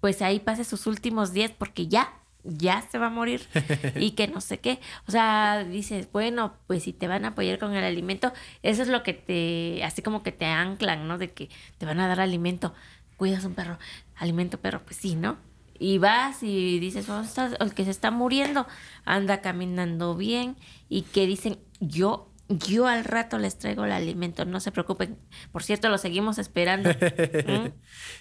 pues 0.00 0.22
ahí 0.22 0.38
pase 0.38 0.64
sus 0.64 0.86
últimos 0.86 1.32
días, 1.32 1.50
porque 1.50 1.88
ya, 1.88 2.12
ya 2.44 2.82
se 2.90 2.98
va 2.98 3.06
a 3.06 3.10
morir 3.10 3.42
y 3.96 4.12
que 4.12 4.28
no 4.28 4.40
sé 4.40 4.58
qué. 4.58 4.78
O 5.08 5.10
sea, 5.10 5.64
dices, 5.64 6.08
bueno, 6.12 6.54
pues 6.66 6.84
si 6.84 6.92
te 6.92 7.08
van 7.08 7.24
a 7.24 7.28
apoyar 7.28 7.58
con 7.58 7.74
el 7.74 7.84
alimento, 7.84 8.32
eso 8.62 8.82
es 8.82 8.88
lo 8.88 9.02
que 9.02 9.14
te, 9.14 9.82
así 9.84 10.02
como 10.02 10.22
que 10.22 10.32
te 10.32 10.46
anclan, 10.46 11.08
¿no? 11.08 11.18
De 11.18 11.32
que 11.32 11.48
te 11.78 11.86
van 11.86 12.00
a 12.00 12.08
dar 12.08 12.20
alimento. 12.20 12.74
Cuidas 13.16 13.44
un 13.44 13.54
perro, 13.54 13.78
alimento 14.16 14.58
perro, 14.58 14.82
pues 14.84 14.96
sí, 14.96 15.14
¿no? 15.14 15.38
Y 15.78 15.98
vas 15.98 16.42
y 16.42 16.78
dices, 16.78 17.08
oh, 17.08 17.24
el 17.60 17.74
que 17.74 17.84
se 17.84 17.90
está 17.90 18.10
muriendo 18.10 18.66
anda 19.04 19.40
caminando 19.40 20.14
bien 20.16 20.56
y 20.88 21.02
que 21.02 21.26
dicen, 21.26 21.58
yo 21.80 22.30
yo 22.48 22.86
al 22.86 23.04
rato 23.04 23.38
les 23.38 23.58
traigo 23.58 23.84
el 23.84 23.92
alimento, 23.92 24.44
no 24.44 24.60
se 24.60 24.70
preocupen. 24.70 25.18
Por 25.50 25.62
cierto, 25.62 25.88
lo 25.88 25.98
seguimos 25.98 26.38
esperando. 26.38 26.90
¿Mm? 27.46 27.72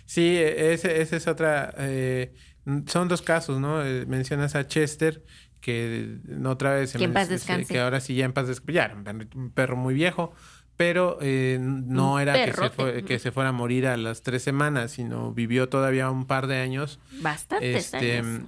Sí, 0.05 0.37
esa 0.37 0.89
es 0.89 1.27
otra. 1.27 1.73
Eh, 1.77 2.33
son 2.87 3.07
dos 3.07 3.21
casos, 3.21 3.59
¿no? 3.59 3.83
Eh, 3.83 4.05
mencionas 4.05 4.55
a 4.55 4.67
Chester, 4.67 5.23
que 5.59 6.17
otra 6.45 6.75
vez... 6.75 6.93
Que 6.93 7.03
en 7.03 7.13
paz 7.13 7.29
descanse. 7.29 7.73
Que 7.73 7.79
ahora 7.79 7.99
sí 7.99 8.15
ya 8.15 8.25
en 8.25 8.33
paz 8.33 8.47
descanse. 8.47 8.73
Ya 8.73 8.95
un 9.35 9.51
perro 9.51 9.75
muy 9.75 9.93
viejo, 9.93 10.33
pero 10.77 11.17
eh, 11.21 11.57
no 11.61 12.19
era 12.19 12.33
que 12.33 12.53
se, 12.53 13.03
que 13.03 13.19
se, 13.19 13.31
fuera 13.31 13.49
a 13.49 13.53
morir 13.53 13.87
a 13.87 13.97
las 13.97 14.23
tres 14.23 14.43
semanas, 14.43 14.91
sino 14.91 15.33
vivió 15.33 15.69
todavía 15.69 16.09
un 16.09 16.25
par 16.25 16.47
de 16.47 16.57
años. 16.57 16.99
Bastantes 17.21 17.93
este, 17.93 18.19
años. 18.19 18.41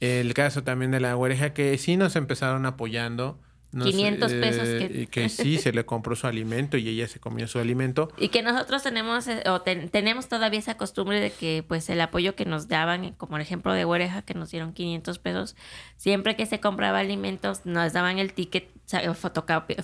El 0.00 0.34
caso 0.34 0.62
también 0.62 0.90
de 0.90 1.00
la 1.00 1.16
oreja, 1.16 1.54
que 1.54 1.76
sí 1.78 1.96
nos 1.96 2.16
empezaron 2.16 2.66
apoyando 2.66 3.40
500 3.84 4.32
pesos 4.32 4.68
que... 4.68 5.06
que 5.10 5.28
sí, 5.28 5.58
se 5.58 5.72
le 5.72 5.84
compró 5.84 6.16
su 6.16 6.26
alimento 6.26 6.76
y 6.76 6.88
ella 6.88 7.08
se 7.08 7.20
comió 7.20 7.46
su 7.46 7.58
alimento. 7.58 8.10
Y 8.18 8.28
que 8.28 8.42
nosotros 8.42 8.82
tenemos, 8.82 9.28
eh, 9.28 9.42
o 9.46 9.60
tenemos 9.60 10.28
todavía 10.28 10.58
esa 10.58 10.76
costumbre 10.76 11.20
de 11.20 11.30
que 11.30 11.64
pues 11.66 11.88
el 11.90 12.00
apoyo 12.00 12.34
que 12.34 12.44
nos 12.44 12.66
daban, 12.66 13.12
como 13.12 13.36
el 13.36 13.42
ejemplo 13.42 13.72
de 13.72 13.84
Oreja, 13.84 14.22
que 14.22 14.34
nos 14.34 14.50
dieron 14.50 14.72
500 14.72 15.18
pesos, 15.18 15.56
siempre 15.96 16.34
que 16.34 16.46
se 16.46 16.60
compraba 16.60 16.98
alimentos 16.98 17.66
nos 17.66 17.92
daban 17.92 18.18
el 18.18 18.32
ticket, 18.32 18.68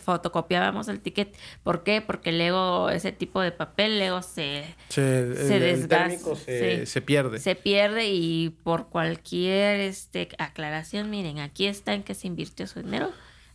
fotocopiábamos 0.01 0.89
el 0.89 1.01
ticket. 1.01 1.37
¿Por 1.63 1.83
qué? 1.83 2.01
Porque 2.01 2.33
luego 2.33 2.91
ese 2.91 3.13
tipo 3.13 3.41
de 3.41 3.53
papel 3.53 3.99
luego 3.99 4.23
se, 4.23 4.65
se, 4.89 5.37
se 5.37 5.59
desgasta. 5.59 6.37
Se, 6.37 6.87
se, 6.87 7.03
pierde. 7.03 7.39
Se 7.39 7.55
pierde 7.55 8.09
y 8.09 8.51
por 8.63 8.89
cualquier 8.89 9.81
este, 9.81 10.29
aclaración, 10.39 11.11
miren, 11.11 11.39
aquí 11.39 11.67
está 11.67 11.95
en 11.95 12.03
que 12.03 12.15
se 12.15 12.27
invirtió 12.27 12.67
su 12.67 12.81
dinero 12.81 13.11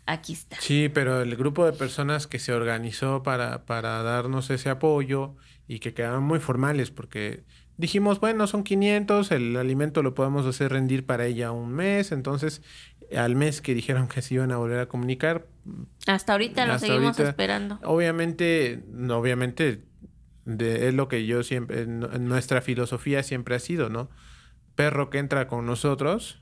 aquí 0.07 0.33
está. 0.33 0.57
Sí, 0.59 0.89
pero 0.89 1.21
el 1.21 1.35
grupo 1.35 1.65
de 1.65 1.73
personas 1.73 2.25
que 2.25 2.39
se 2.39 2.53
organizó 2.53 3.21
para, 3.21 3.65
para 3.65 4.01
darnos 4.01 4.49
ese 4.49 4.69
apoyo 4.69 5.35
y 5.67 5.79
que 5.79 5.93
quedaron 5.93 6.23
muy 6.23 6.39
formales 6.39 6.89
porque 6.89 7.43
dijimos, 7.77 8.19
bueno, 8.19 8.47
son 8.47 8.63
500, 8.63 9.31
el 9.31 9.55
alimento 9.55 10.01
lo 10.01 10.15
podemos 10.15 10.45
hacer 10.45 10.71
rendir 10.71 11.05
para 11.05 11.25
ella 11.25 11.51
un 11.51 11.73
mes, 11.73 12.11
entonces 12.11 12.61
al 13.15 13.35
mes 13.35 13.61
que 13.61 13.73
dijeron 13.73 14.07
que 14.07 14.21
se 14.21 14.35
iban 14.35 14.51
a 14.51 14.57
volver 14.57 14.79
a 14.79 14.87
comunicar. 14.87 15.45
Hasta 16.07 16.33
ahorita 16.33 16.65
lo 16.65 16.79
seguimos 16.79 17.19
esperando. 17.19 17.79
Obviamente, 17.83 18.83
obviamente 19.09 19.83
de, 20.45 20.87
es 20.87 20.93
lo 20.93 21.07
que 21.07 21.25
yo 21.25 21.43
siempre, 21.43 21.85
nuestra 21.85 22.61
filosofía 22.61 23.23
siempre 23.23 23.55
ha 23.55 23.59
sido, 23.59 23.89
¿no? 23.89 24.09
Perro 24.75 25.09
que 25.09 25.19
entra 25.19 25.47
con 25.47 25.65
nosotros, 25.65 26.41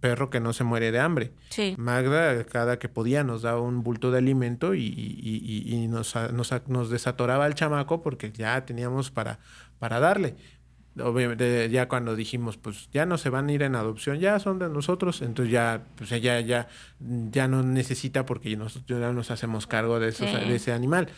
perro 0.00 0.30
que 0.30 0.40
no 0.40 0.52
se 0.52 0.64
muere 0.64 0.92
de 0.92 1.00
hambre. 1.00 1.32
Sí. 1.48 1.74
Magda, 1.78 2.44
cada 2.44 2.78
que 2.78 2.88
podía, 2.88 3.24
nos 3.24 3.42
daba 3.42 3.60
un 3.60 3.82
bulto 3.82 4.10
de 4.10 4.18
alimento 4.18 4.74
y, 4.74 4.82
y, 4.82 5.64
y, 5.66 5.88
nos, 5.88 6.14
nos, 6.32 6.52
nos, 6.68 6.90
desatoraba 6.90 7.46
el 7.46 7.54
chamaco 7.54 8.02
porque 8.02 8.32
ya 8.32 8.64
teníamos 8.64 9.10
para, 9.10 9.38
para 9.78 10.00
darle. 10.00 10.36
Obviamente, 10.98 11.68
ya 11.68 11.88
cuando 11.88 12.16
dijimos, 12.16 12.56
pues 12.56 12.88
ya 12.90 13.04
no 13.04 13.18
se 13.18 13.28
van 13.28 13.48
a 13.48 13.52
ir 13.52 13.62
en 13.62 13.74
adopción, 13.74 14.18
ya 14.18 14.38
son 14.38 14.58
de 14.58 14.68
nosotros, 14.70 15.20
entonces 15.20 15.52
ya, 15.52 15.84
pues 15.96 16.08
ya, 16.08 16.40
ya, 16.40 16.68
ya 16.98 17.48
no 17.48 17.62
necesita 17.62 18.24
porque 18.24 18.56
nosotros 18.56 19.00
ya 19.00 19.12
nos 19.12 19.30
hacemos 19.30 19.66
cargo 19.66 20.00
de, 20.00 20.08
esos, 20.08 20.32
de 20.32 20.54
ese 20.54 20.72
animal. 20.72 21.08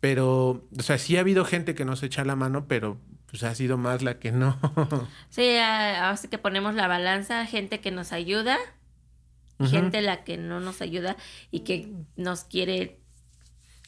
Pero, 0.00 0.64
o 0.76 0.82
sea, 0.82 0.98
sí 0.98 1.16
ha 1.16 1.20
habido 1.20 1.44
gente 1.44 1.74
que 1.74 1.84
nos 1.84 2.02
echa 2.02 2.24
la 2.24 2.36
mano, 2.36 2.66
pero 2.66 2.98
pues 3.30 3.42
ha 3.42 3.54
sido 3.54 3.76
más 3.76 4.02
la 4.02 4.18
que 4.18 4.32
no. 4.32 4.58
sí, 5.30 5.56
así 5.56 6.28
que 6.28 6.38
ponemos 6.38 6.74
la 6.74 6.88
balanza, 6.88 7.44
gente 7.46 7.80
que 7.80 7.90
nos 7.90 8.12
ayuda, 8.12 8.58
gente 9.70 10.00
la 10.02 10.24
que 10.24 10.36
no 10.36 10.60
nos 10.60 10.80
ayuda 10.80 11.16
y 11.50 11.60
que 11.60 11.92
nos 12.16 12.44
quiere 12.44 13.00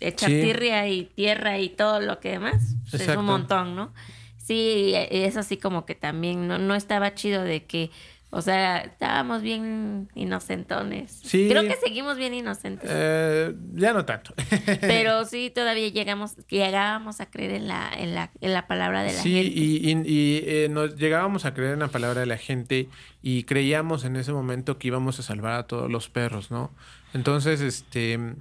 echar 0.01 0.31
tirria 0.31 0.89
y 0.89 1.05
tierra 1.05 1.59
y 1.59 1.71
todo 1.71 2.01
lo 2.01 2.21
que 2.21 2.31
demás. 2.31 2.77
Pues, 2.91 3.09
es 3.09 3.17
un 3.17 3.25
montón, 3.25 3.77
¿no? 3.77 3.95
Sí, 4.37 4.93
es 4.95 5.37
así 5.37 5.57
como 5.57 5.87
que 5.87 5.95
también 5.95 6.49
no, 6.49 6.59
no 6.59 6.75
estaba 6.75 7.15
chido 7.15 7.43
de 7.43 7.65
que 7.65 7.91
o 8.33 8.43
sea, 8.43 8.79
estábamos 8.79 9.43
bien 9.43 10.09
inocentones. 10.15 11.21
Sí. 11.25 11.49
Creo 11.51 11.63
que 11.63 11.75
seguimos 11.77 12.17
bien 12.17 12.33
inocentes. 12.33 12.89
Eh, 12.91 13.55
ya 13.75 13.93
no 13.93 14.05
tanto. 14.05 14.35
Pero 14.81 15.25
sí, 15.25 15.51
todavía 15.53 15.89
llegamos, 15.89 16.37
llegábamos 16.47 17.21
a 17.21 17.27
creer 17.27 17.51
en 17.53 17.67
la, 17.67 17.91
en 17.93 18.15
la, 18.15 18.31
en 18.41 18.53
la 18.53 18.69
palabra 18.69 19.03
de 19.03 19.15
la 19.15 19.23
gente. 19.23 19.51
Sí, 19.51 19.53
y, 19.53 19.91
y, 19.91 20.43
eh, 20.47 20.69
nos 20.71 20.95
llegábamos 20.95 21.45
a 21.45 21.55
creer 21.55 21.73
en 21.73 21.81
la 21.81 21.89
palabra 21.89 22.21
de 22.21 22.27
la 22.27 22.39
gente 22.39 22.89
y 23.21 23.43
creíamos 23.43 24.05
en 24.05 24.15
ese 24.15 24.33
momento 24.33 24.79
que 24.79 24.87
íbamos 24.87 25.19
a 25.19 25.23
salvar 25.23 25.55
a 25.55 25.65
todos 25.65 25.91
los 25.91 26.09
perros, 26.09 26.53
¿no? 26.53 26.71
Entonces, 27.13 27.61
este, 27.61 28.37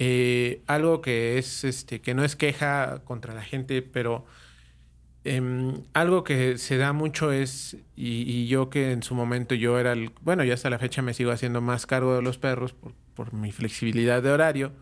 eh, 0.00 0.62
algo 0.66 1.00
que 1.00 1.38
es, 1.38 1.62
este, 1.62 2.00
que 2.00 2.12
no 2.14 2.24
es 2.24 2.34
queja 2.34 3.02
contra 3.04 3.34
la 3.34 3.42
gente, 3.42 3.82
pero 3.82 4.26
Em, 5.30 5.82
algo 5.92 6.24
que 6.24 6.56
se 6.56 6.78
da 6.78 6.94
mucho 6.94 7.32
es, 7.32 7.76
y, 7.94 8.46
yo 8.46 8.70
que 8.70 8.92
en 8.92 9.02
su 9.02 9.14
momento 9.14 9.54
yo 9.54 9.78
era 9.78 9.92
el, 9.92 10.10
bueno, 10.22 10.42
ya 10.42 10.54
hasta 10.54 10.70
la 10.70 10.78
fecha 10.78 11.02
me 11.02 11.12
sigo 11.12 11.32
haciendo 11.32 11.60
más 11.60 11.84
cargo 11.84 12.16
de 12.16 12.22
los 12.22 12.38
perros 12.38 12.74
por, 13.14 13.34
mi 13.34 13.52
flexibilidad 13.52 14.22
de 14.22 14.30
horario, 14.30 14.72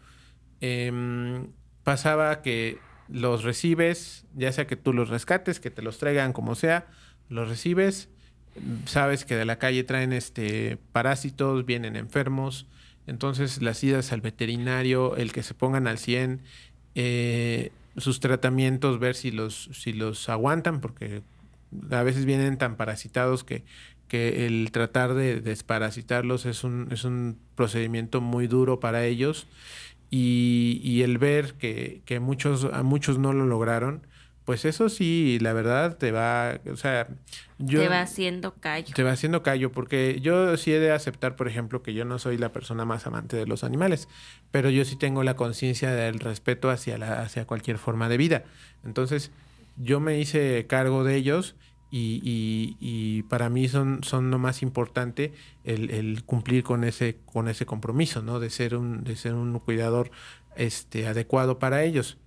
em, 0.60 1.48
pasaba 1.82 2.42
que 2.42 2.78
los 3.08 3.42
recibes, 3.42 4.24
ya 4.36 4.52
sea 4.52 4.68
que 4.68 4.76
tú 4.76 4.92
los 4.92 5.08
rescates, 5.08 5.58
que 5.58 5.72
te 5.72 5.82
los 5.82 5.98
traigan 5.98 6.32
como 6.32 6.54
sea, 6.54 6.86
los 7.28 7.48
recibes, 7.48 8.08
sabes 8.84 9.24
que 9.24 9.34
de 9.34 9.46
la 9.46 9.58
calle 9.58 9.82
traen 9.82 10.12
este 10.12 10.78
parásitos, 10.92 11.66
vienen 11.66 11.96
enfermos, 11.96 12.68
entonces 13.08 13.62
las 13.62 13.82
idas 13.82 14.12
al 14.12 14.20
veterinario, 14.20 15.16
el 15.16 15.32
que 15.32 15.42
se 15.42 15.54
pongan 15.54 15.88
al 15.88 15.98
100, 15.98 16.42
eh, 16.94 17.72
sus 17.96 18.20
tratamientos, 18.20 18.98
ver 18.98 19.14
si 19.14 19.30
los, 19.30 19.70
si 19.72 19.92
los 19.92 20.28
aguantan, 20.28 20.80
porque 20.80 21.22
a 21.90 22.02
veces 22.02 22.24
vienen 22.24 22.58
tan 22.58 22.76
parasitados 22.76 23.44
que, 23.44 23.64
que 24.08 24.46
el 24.46 24.70
tratar 24.72 25.14
de 25.14 25.40
desparasitarlos 25.40 26.46
es 26.46 26.64
un, 26.64 26.88
es 26.90 27.04
un 27.04 27.38
procedimiento 27.54 28.20
muy 28.20 28.46
duro 28.46 28.80
para 28.80 29.04
ellos. 29.04 29.46
Y, 30.08 30.80
y 30.84 31.02
el 31.02 31.18
ver 31.18 31.54
que, 31.54 32.02
que, 32.04 32.20
muchos, 32.20 32.64
a 32.64 32.82
muchos 32.84 33.18
no 33.18 33.32
lo 33.32 33.44
lograron, 33.44 34.06
pues 34.46 34.64
eso 34.64 34.88
sí, 34.88 35.38
la 35.40 35.52
verdad 35.52 35.98
te 35.98 36.12
va, 36.12 36.60
o 36.72 36.76
sea, 36.76 37.08
yo... 37.58 37.80
Te 37.80 37.88
va 37.88 38.00
haciendo 38.00 38.54
callo. 38.54 38.94
Te 38.94 39.02
va 39.02 39.10
haciendo 39.10 39.42
callo, 39.42 39.72
porque 39.72 40.20
yo 40.22 40.56
sí 40.56 40.72
he 40.72 40.78
de 40.78 40.92
aceptar, 40.92 41.34
por 41.34 41.48
ejemplo, 41.48 41.82
que 41.82 41.94
yo 41.94 42.04
no 42.04 42.20
soy 42.20 42.38
la 42.38 42.52
persona 42.52 42.84
más 42.84 43.08
amante 43.08 43.36
de 43.36 43.44
los 43.44 43.64
animales, 43.64 44.08
pero 44.52 44.70
yo 44.70 44.84
sí 44.84 44.94
tengo 44.94 45.24
la 45.24 45.34
conciencia 45.34 45.90
del 45.90 46.20
respeto 46.20 46.70
hacia, 46.70 46.96
la, 46.96 47.22
hacia 47.22 47.44
cualquier 47.44 47.76
forma 47.76 48.08
de 48.08 48.18
vida. 48.18 48.44
Entonces, 48.84 49.32
yo 49.76 49.98
me 49.98 50.20
hice 50.20 50.64
cargo 50.68 51.02
de 51.02 51.16
ellos 51.16 51.56
y, 51.90 52.76
y, 52.78 53.22
para 53.24 53.50
mí 53.50 53.66
son, 53.66 54.04
son 54.04 54.30
lo 54.30 54.38
más 54.38 54.62
importante 54.62 55.32
el, 55.64 55.90
el, 55.90 56.22
cumplir 56.22 56.62
con 56.62 56.84
ese, 56.84 57.18
con 57.24 57.48
ese 57.48 57.66
compromiso, 57.66 58.22
¿no? 58.22 58.38
De 58.38 58.50
ser 58.50 58.76
un, 58.76 59.02
de 59.02 59.16
ser 59.16 59.34
un 59.34 59.58
cuidador 59.58 60.12
este, 60.54 61.08
adecuado 61.08 61.58
para 61.58 61.82
ellos. 61.82 62.18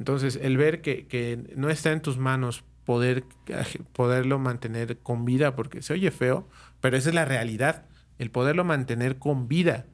Entonces, 0.00 0.38
el 0.40 0.56
ver 0.56 0.80
que, 0.80 1.44
no 1.56 1.68
está 1.68 1.92
en 1.92 2.00
tus 2.00 2.16
manos 2.16 2.64
poder, 2.86 3.22
poderlo 3.92 4.38
mantener 4.38 4.96
con 4.96 5.26
vida, 5.26 5.54
porque 5.54 5.82
se 5.82 5.92
oye 5.92 6.10
feo, 6.10 6.48
pero 6.80 6.96
esa 6.96 7.10
es 7.10 7.14
la 7.14 7.26
realidad, 7.26 7.84
el 8.18 8.30
poderlo 8.30 8.64
mantener 8.64 9.18
con 9.18 9.46
vida. 9.46 9.84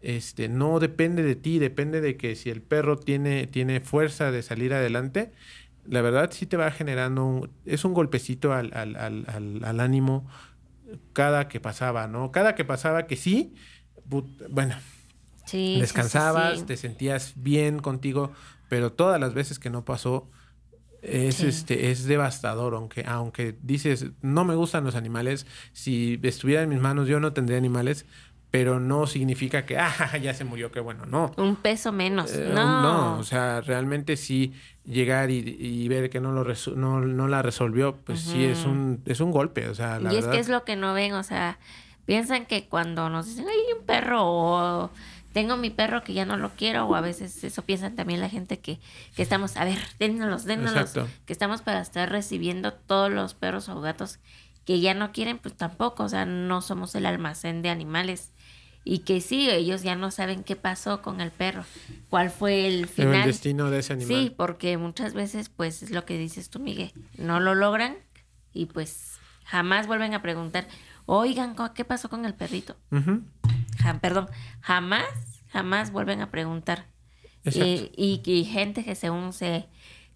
Este, 0.00 0.48
no 0.48 0.80
depende 0.80 1.22
de 1.22 1.36
ti, 1.36 1.58
depende 1.58 2.00
de 2.00 2.16
que 2.16 2.36
si 2.36 2.48
el 2.48 2.62
perro 2.62 2.96
tiene, 2.96 3.46
tiene 3.48 3.80
fuerza 3.80 4.30
de 4.30 4.42
salir 4.42 4.72
adelante, 4.72 5.30
la 5.84 6.00
verdad 6.00 6.30
sí 6.32 6.46
te 6.46 6.56
va 6.56 6.70
generando, 6.70 7.26
un, 7.26 7.50
es 7.66 7.84
un 7.84 7.92
golpecito 7.92 8.54
al, 8.54 8.72
al, 8.72 8.96
al, 8.96 9.60
al, 9.62 9.80
ánimo 9.80 10.26
cada 11.12 11.48
que 11.48 11.60
pasaba, 11.60 12.06
¿no? 12.06 12.32
Cada 12.32 12.54
que 12.54 12.64
pasaba 12.64 13.06
que 13.06 13.16
sí, 13.16 13.54
bueno, 14.48 14.74
descansabas, 15.52 16.64
te 16.64 16.78
sentías 16.78 17.34
bien 17.36 17.80
contigo, 17.80 18.32
pero 18.70 18.92
todas 18.92 19.20
las 19.20 19.34
veces 19.34 19.58
que 19.58 19.68
no 19.68 19.84
pasó 19.84 20.30
es 21.02 21.40
este 21.40 21.90
es 21.90 22.06
devastador 22.06 22.74
aunque 22.74 23.04
aunque 23.06 23.56
dices 23.62 24.06
no 24.22 24.44
me 24.44 24.54
gustan 24.54 24.84
los 24.84 24.94
animales 24.94 25.46
si 25.72 26.20
estuviera 26.22 26.62
en 26.62 26.68
mis 26.68 26.80
manos 26.80 27.08
yo 27.08 27.20
no 27.20 27.32
tendría 27.32 27.58
animales 27.58 28.06
pero 28.50 28.78
no 28.80 29.06
significa 29.06 29.66
que 29.66 29.76
ah 29.78 30.16
ya 30.22 30.34
se 30.34 30.44
murió 30.44 30.70
qué 30.70 30.78
bueno 30.78 31.06
no. 31.06 31.32
Un 31.36 31.56
peso 31.56 31.90
menos 31.90 32.32
eh, 32.32 32.50
no. 32.54 32.82
no 32.82 33.18
o 33.18 33.24
sea 33.24 33.60
realmente 33.60 34.16
sí 34.16 34.52
llegar 34.84 35.30
y, 35.30 35.88
ver 35.88 36.10
que 36.10 36.20
no 36.20 36.32
lo 36.32 36.44
no, 36.76 37.00
no, 37.00 37.28
la 37.28 37.42
resolvió 37.42 37.96
pues 37.96 38.20
sí 38.20 38.44
es 38.44 38.64
un 38.64 39.02
es 39.06 39.20
un 39.20 39.32
golpe 39.32 39.68
o 39.68 39.74
sea 39.74 39.98
la 39.98 40.12
y 40.12 40.16
es 40.16 40.26
que 40.26 40.38
es 40.38 40.48
lo 40.48 40.64
que 40.64 40.76
no 40.76 40.94
ven 40.94 41.14
o 41.14 41.22
sea 41.22 41.58
piensan 42.04 42.46
que 42.46 42.68
cuando 42.68 43.08
nos 43.08 43.26
dicen 43.26 43.48
hay 43.48 43.78
un 43.78 43.84
perro 43.84 44.20
o 44.22 44.90
tengo 45.32 45.56
mi 45.56 45.70
perro 45.70 46.02
que 46.02 46.12
ya 46.12 46.24
no 46.24 46.36
lo 46.36 46.50
quiero, 46.50 46.86
o 46.86 46.94
a 46.94 47.00
veces 47.00 47.42
eso 47.44 47.62
piensan 47.62 47.94
también 47.94 48.20
la 48.20 48.28
gente 48.28 48.58
que, 48.58 48.80
que 49.14 49.22
estamos, 49.22 49.56
a 49.56 49.64
ver, 49.64 49.78
dénnos, 49.98 50.44
dénnos, 50.44 50.92
que 51.24 51.32
estamos 51.32 51.62
para 51.62 51.80
estar 51.80 52.10
recibiendo 52.10 52.72
todos 52.72 53.10
los 53.10 53.34
perros 53.34 53.68
o 53.68 53.80
gatos 53.80 54.18
que 54.64 54.80
ya 54.80 54.94
no 54.94 55.12
quieren, 55.12 55.38
pues 55.38 55.56
tampoco, 55.56 56.04
o 56.04 56.08
sea, 56.08 56.26
no 56.26 56.62
somos 56.62 56.94
el 56.94 57.06
almacén 57.06 57.62
de 57.62 57.70
animales. 57.70 58.32
Y 58.82 59.00
que 59.00 59.20
sí, 59.20 59.50
ellos 59.50 59.82
ya 59.82 59.94
no 59.94 60.10
saben 60.10 60.42
qué 60.42 60.56
pasó 60.56 61.02
con 61.02 61.20
el 61.20 61.30
perro, 61.30 61.64
cuál 62.08 62.30
fue 62.30 62.66
el 62.66 62.86
final. 62.88 63.16
El 63.16 63.26
destino 63.26 63.70
de 63.70 63.80
ese 63.80 63.92
animal. 63.92 64.08
Sí, 64.08 64.34
porque 64.34 64.78
muchas 64.78 65.12
veces, 65.12 65.50
pues 65.50 65.82
es 65.82 65.90
lo 65.90 66.06
que 66.06 66.16
dices 66.16 66.48
tú, 66.48 66.60
Miguel, 66.60 66.92
no 67.18 67.40
lo 67.40 67.54
logran 67.54 67.96
y 68.54 68.66
pues 68.66 69.18
jamás 69.44 69.86
vuelven 69.86 70.14
a 70.14 70.22
preguntar, 70.22 70.66
oigan, 71.04 71.54
¿qué 71.74 71.84
pasó 71.84 72.08
con 72.08 72.24
el 72.24 72.34
perrito? 72.34 72.76
Perdón, 74.00 74.28
jamás, 74.60 75.42
jamás 75.48 75.92
vuelven 75.92 76.20
a 76.20 76.30
preguntar. 76.30 76.86
Eh, 77.44 77.90
y, 77.96 78.20
y, 78.24 78.44
gente 78.44 78.84
que 78.84 78.94
según 78.94 79.32
se, 79.32 79.66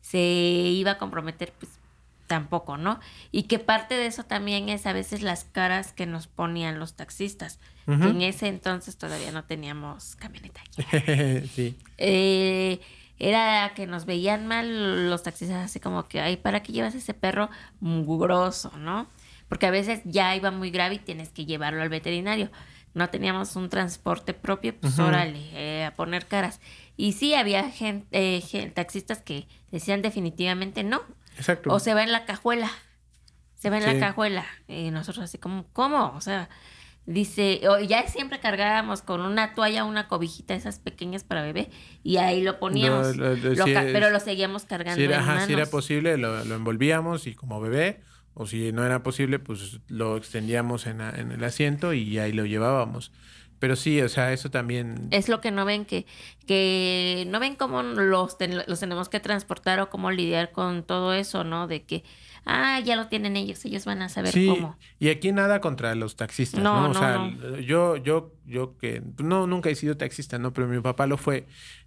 se 0.00 0.18
iba 0.18 0.92
a 0.92 0.98
comprometer, 0.98 1.55
pues 1.59 1.78
tampoco, 2.26 2.76
¿no? 2.76 3.00
Y 3.32 3.44
que 3.44 3.59
parte 3.59 3.94
de 3.94 4.07
eso 4.07 4.24
también 4.24 4.68
es 4.68 4.86
a 4.86 4.92
veces 4.92 5.22
las 5.22 5.44
caras 5.44 5.92
que 5.92 6.07
nos 6.07 6.26
ponían 6.26 6.78
los 6.78 6.94
taxistas. 6.94 7.59
en 7.86 8.22
ese 8.22 8.48
entonces 8.48 8.96
todavía 8.96 9.30
no 9.30 9.44
teníamos 9.44 10.16
camioneta. 10.16 10.61
sí. 11.55 11.78
Eh, 11.98 12.80
era 13.18 13.72
que 13.74 13.86
nos 13.86 14.07
veían 14.07 14.46
mal 14.46 15.11
los 15.11 15.22
taxistas 15.22 15.64
así 15.64 15.80
como 15.80 16.09
que, 16.09 16.20
ay, 16.20 16.36
¿para 16.36 16.62
qué 16.62 16.72
llevas 16.72 16.94
ese 16.94 17.14
perro 17.14 17.50
mugroso, 17.80 18.72
no? 18.78 19.07
Porque 19.48 19.66
a 19.66 19.70
veces 19.70 20.00
ya 20.05 20.34
iba 20.34 20.50
muy 20.50 20.70
grave 20.70 20.96
y 20.96 20.98
tienes 20.98 21.28
que 21.28 21.44
llevarlo 21.44 21.82
al 21.82 21.90
veterinario 21.90 22.50
no 22.95 23.11
teníamos 23.11 23.57
un 23.57 23.68
transporte 23.68 24.34
propio, 24.34 24.74
pues 24.80 24.99
órale, 24.99 25.40
eh, 25.53 25.84
a 25.84 25.95
poner 25.97 26.26
caras. 26.26 26.61
Y 26.97 27.12
sí, 27.12 27.34
había 27.34 27.68
gente, 27.70 28.07
eh, 28.12 28.70
taxistas 28.72 29.20
que 29.20 29.49
decían 29.72 30.01
definitivamente 30.01 30.84
no. 30.84 31.03
Exacto. 31.36 31.72
O 31.72 31.80
se 31.80 31.92
va 31.92 32.05
en 32.05 32.12
la 32.12 32.24
cajuela, 32.24 32.70
se 33.57 33.68
va 33.68 33.78
en 33.78 33.84
la 33.84 33.99
cajuela. 33.99 34.47
Y 34.68 34.92
nosotros 34.92 35.24
así 35.24 35.38
como, 35.38 35.66
¿cómo? 35.72 36.12
O 36.14 36.20
sea, 36.20 36.49
dice, 37.05 37.61
ya 37.88 38.07
siempre 38.07 38.38
cargábamos 38.38 39.03
con 39.03 39.22
una 39.22 39.55
toalla, 39.55 39.84
una 39.84 40.07
cobijita, 40.07 40.55
esas 40.55 40.78
pequeñas 40.78 41.24
para 41.24 41.42
bebé, 41.42 41.70
y 42.05 42.18
ahí 42.18 42.42
lo 42.42 42.61
poníamos. 42.61 43.16
pero 43.16 44.11
lo 44.11 44.20
seguíamos 44.20 44.66
cargando. 44.66 44.99
Si 44.99 45.05
era, 45.05 45.47
si 45.47 45.53
era 45.53 45.66
posible, 45.66 46.16
lo, 46.16 46.45
lo 46.45 46.55
envolvíamos 46.55 47.26
y 47.26 47.34
como 47.34 47.61
bebé 47.61 48.03
o 48.35 48.47
si 48.47 48.72
no 48.72 48.85
era 48.85 49.03
posible, 49.03 49.39
pues 49.39 49.80
lo 49.89 50.16
extendíamos 50.16 50.87
en, 50.87 51.01
en, 51.01 51.32
el 51.32 51.43
asiento 51.45 51.93
y 51.93 52.18
ahí 52.18 52.32
lo 52.32 52.45
llevábamos. 52.45 53.12
Pero 53.61 53.76
sí, 53.76 54.01
o 54.03 54.09
sea, 54.09 54.32
eso 54.32 54.51
también... 54.51 55.09
Es 55.11 55.28
lo 55.28 55.41
que 55.41 55.51
no 55.51 55.64
ven, 55.64 55.87
que, 55.87 56.05
que 56.47 57.24
no 57.28 57.41
ven 57.41 57.55
cómo 57.55 57.82
los, 57.82 58.37
los 58.66 58.80
tenemos 58.80 59.09
que 59.09 59.20
transportar 59.20 59.80
o 59.80 59.89
cómo 59.89 60.11
lidiar 60.11 60.53
con 60.53 60.82
todo 60.82 61.14
eso, 61.14 61.45
¿no? 61.45 61.66
De 61.66 61.85
que 61.85 62.05
ah, 62.45 62.80
ya 62.80 62.97
lo 62.97 63.09
tienen 63.09 63.37
ellos, 63.37 63.64
ellos 63.64 63.85
van 63.85 64.03
a 64.03 64.09
saber 64.09 64.32
sí, 64.32 64.47
cómo. 64.47 64.76
Y 64.99 65.09
aquí 65.09 65.32
nada 65.32 65.61
contra 65.61 65.95
los 65.95 66.16
taxistas, 66.16 66.62
¿no? 66.62 66.91
O 66.91 66.95
sea, 66.95 67.30
yo, 67.61 67.97
yo, 67.97 68.32
yo 68.45 68.76
que 68.78 69.03
no, 69.18 69.47
nunca 69.47 69.70
he 69.70 69.74
sido 69.74 69.97
taxista, 69.97 70.39
¿no? 70.39 70.53
Pero 70.53 70.68
mi 70.68 70.80
papá 70.80 71.07
lo 71.07 71.16
fue. 71.16 71.47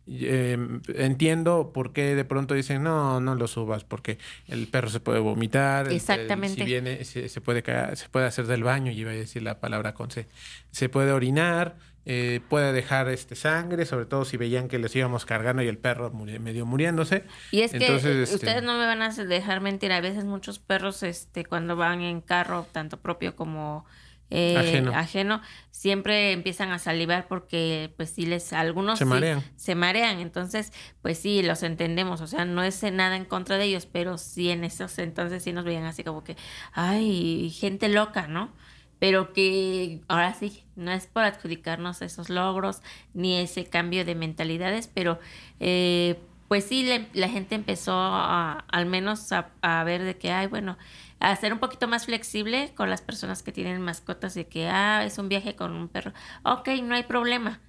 Em, 0.09 0.81
entiendo 0.95 1.71
por 1.73 1.93
qué 1.93 2.15
de 2.15 2.25
pronto 2.25 2.53
dicen, 2.53 2.83
no, 2.83 3.19
no 3.19 3.35
lo 3.35 3.47
subas, 3.47 3.83
porque 3.83 4.17
el 4.47 4.67
perro 4.67 4.89
se 4.89 4.99
puede 4.99 5.19
vomitar. 5.19 5.91
Exactamente. 5.91 6.55
si 6.55 6.63
viene, 6.63 7.03
se, 7.03 7.41
puede 7.41 7.63
se 7.95 8.09
puede 8.09 8.25
hacer 8.25 8.47
del 8.47 8.63
baño, 8.63 8.91
y 8.91 8.99
iba 8.99 9.11
a 9.11 9.15
decir 9.15 9.43
la 9.43 9.59
palabra 9.59 9.93
con 9.93 10.09
C. 10.11 10.27
Se 10.71 10.89
puede 10.89 11.11
orinar 11.11 11.75
eh, 12.09 12.39
puede 12.47 12.71
dejar 12.71 13.09
este 13.09 13.35
sangre, 13.35 13.85
sobre 13.85 14.05
todo 14.05 14.23
si 14.23 14.37
veían 14.37 14.69
que 14.69 14.79
les 14.79 14.95
íbamos 14.95 15.25
cargando 15.25 15.61
y 15.61 15.67
el 15.67 15.77
perro 15.77 16.09
medio 16.09 16.65
muriéndose. 16.65 17.25
Y 17.51 17.63
es 17.63 17.73
que 17.73 17.95
este 17.97 18.33
ustedes 18.33 18.63
no 18.63 18.77
me 18.77 18.85
van 18.85 19.01
a 19.01 19.09
dejar 19.09 19.59
mentir, 19.59 19.91
a 19.91 19.99
veces 19.99 20.23
muchos 20.23 20.57
perros 20.57 21.03
este 21.03 21.43
cuando 21.43 21.75
van 21.75 21.99
en 21.99 22.21
carro, 22.21 22.65
tanto 22.71 22.95
propio 22.95 23.35
como 23.35 23.85
eh, 24.29 24.83
ajeno. 24.93 25.41
siempre 25.71 26.31
empiezan 26.31 26.71
a 26.71 26.79
salivar 26.79 27.27
porque 27.27 27.93
pues 27.97 28.09
sí 28.09 28.25
les 28.25 28.53
algunos 28.53 28.99
se 28.99 29.05
marean. 29.05 29.43
Se 29.55 29.75
marean, 29.75 30.19
entonces 30.19 30.73
pues 31.01 31.17
sí 31.17 31.41
los 31.43 31.63
entendemos, 31.63 32.21
o 32.21 32.27
sea, 32.27 32.45
no 32.45 32.63
es 32.63 32.83
nada 32.83 33.15
en 33.15 33.25
contra 33.25 33.57
de 33.57 33.65
ellos, 33.65 33.85
pero 33.85 34.17
sí 34.17 34.49
en 34.49 34.63
esos 34.63 34.97
entonces 34.99 35.43
sí 35.43 35.53
nos 35.53 35.65
veían 35.65 35.85
así 35.85 36.03
como 36.03 36.23
que 36.23 36.35
ay, 36.73 37.49
gente 37.51 37.89
loca, 37.89 38.27
¿no? 38.27 38.51
pero 38.99 39.33
que 39.33 40.01
ahora 40.07 40.33
sí, 40.33 40.63
no 40.75 40.91
es 40.91 41.07
por 41.07 41.23
adjudicarnos 41.23 42.01
esos 42.01 42.29
logros 42.29 42.81
ni 43.13 43.37
ese 43.37 43.65
cambio 43.65 44.05
de 44.05 44.15
mentalidades, 44.15 44.89
pero 44.91 45.19
eh, 45.59 46.19
pues 46.47 46.63
sí, 46.63 46.87
la 47.13 47.29
gente 47.29 47.55
empezó 47.55 47.93
a, 47.93 48.65
al 48.69 48.85
menos 48.85 49.31
a, 49.31 49.83
ver 49.83 50.03
de 50.03 50.17
que, 50.17 50.31
ay, 50.31 50.47
bueno, 50.47 50.77
a 51.19 51.35
ser 51.35 51.53
un 51.53 51.59
poquito 51.59 51.87
más 51.87 52.05
flexible 52.05 52.73
con 52.75 52.89
las 52.89 53.01
personas 53.01 53.43
que 53.43 53.51
tienen 53.51 53.81
mascotas, 53.81 54.33
de 54.33 54.47
que, 54.47 54.67
ah, 54.67 55.03
es 55.05 55.17
un 55.17 55.29
viaje 55.29 55.55
con 55.55 55.73
un 55.73 55.87
perro, 55.87 56.13
ok, 56.43 56.69
no 56.83 56.95
hay 56.95 57.03
problema, 57.03 57.61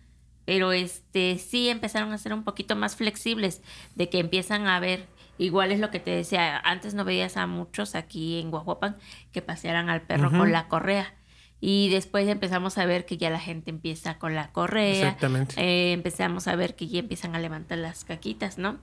pero 0.44 0.72
este 0.72 1.38
sí 1.38 1.68
empezaron 1.68 2.12
a 2.12 2.18
ser 2.18 2.32
un 2.32 2.44
poquito 2.44 2.76
más 2.76 2.96
flexibles, 2.96 3.62
de 3.94 4.09
que 4.09 4.18
empiezan 4.18 4.66
a 4.66 4.80
ver 4.80 5.07
Igual 5.38 5.70
es 5.70 5.78
lo 5.78 5.90
que 5.90 6.01
te 6.01 6.11
decía, 6.11 6.59
antes 6.59 6.94
no 6.94 7.05
veías 7.05 7.36
a 7.36 7.46
muchos 7.46 7.94
aquí 7.94 8.40
en 8.40 8.51
Guajuapan 8.51 8.96
que 9.32 9.40
pasearan 9.40 9.88
al 9.88 10.03
perro 10.03 10.30
con 10.30 10.51
la 10.51 10.66
correa. 10.66 11.14
Y 11.61 11.91
después 11.91 12.29
empezamos 12.29 12.79
a 12.79 12.87
ver 12.87 13.05
que 13.05 13.17
ya 13.17 13.31
la 13.31 13.41
gente 13.41 13.71
empieza 13.71 14.19
con 14.19 14.35
la 14.35 14.53
correa. 14.53 14.93
Exactamente. 14.93 15.55
Eh, 15.59 15.93
empezamos 15.93 16.47
a 16.47 16.55
ver 16.55 16.77
que 16.77 16.87
ya 16.87 17.01
empiezan 17.01 17.35
a 17.35 17.41
levantar 17.41 17.79
las 17.79 18.05
caquitas, 18.05 18.59
¿no? 18.59 18.79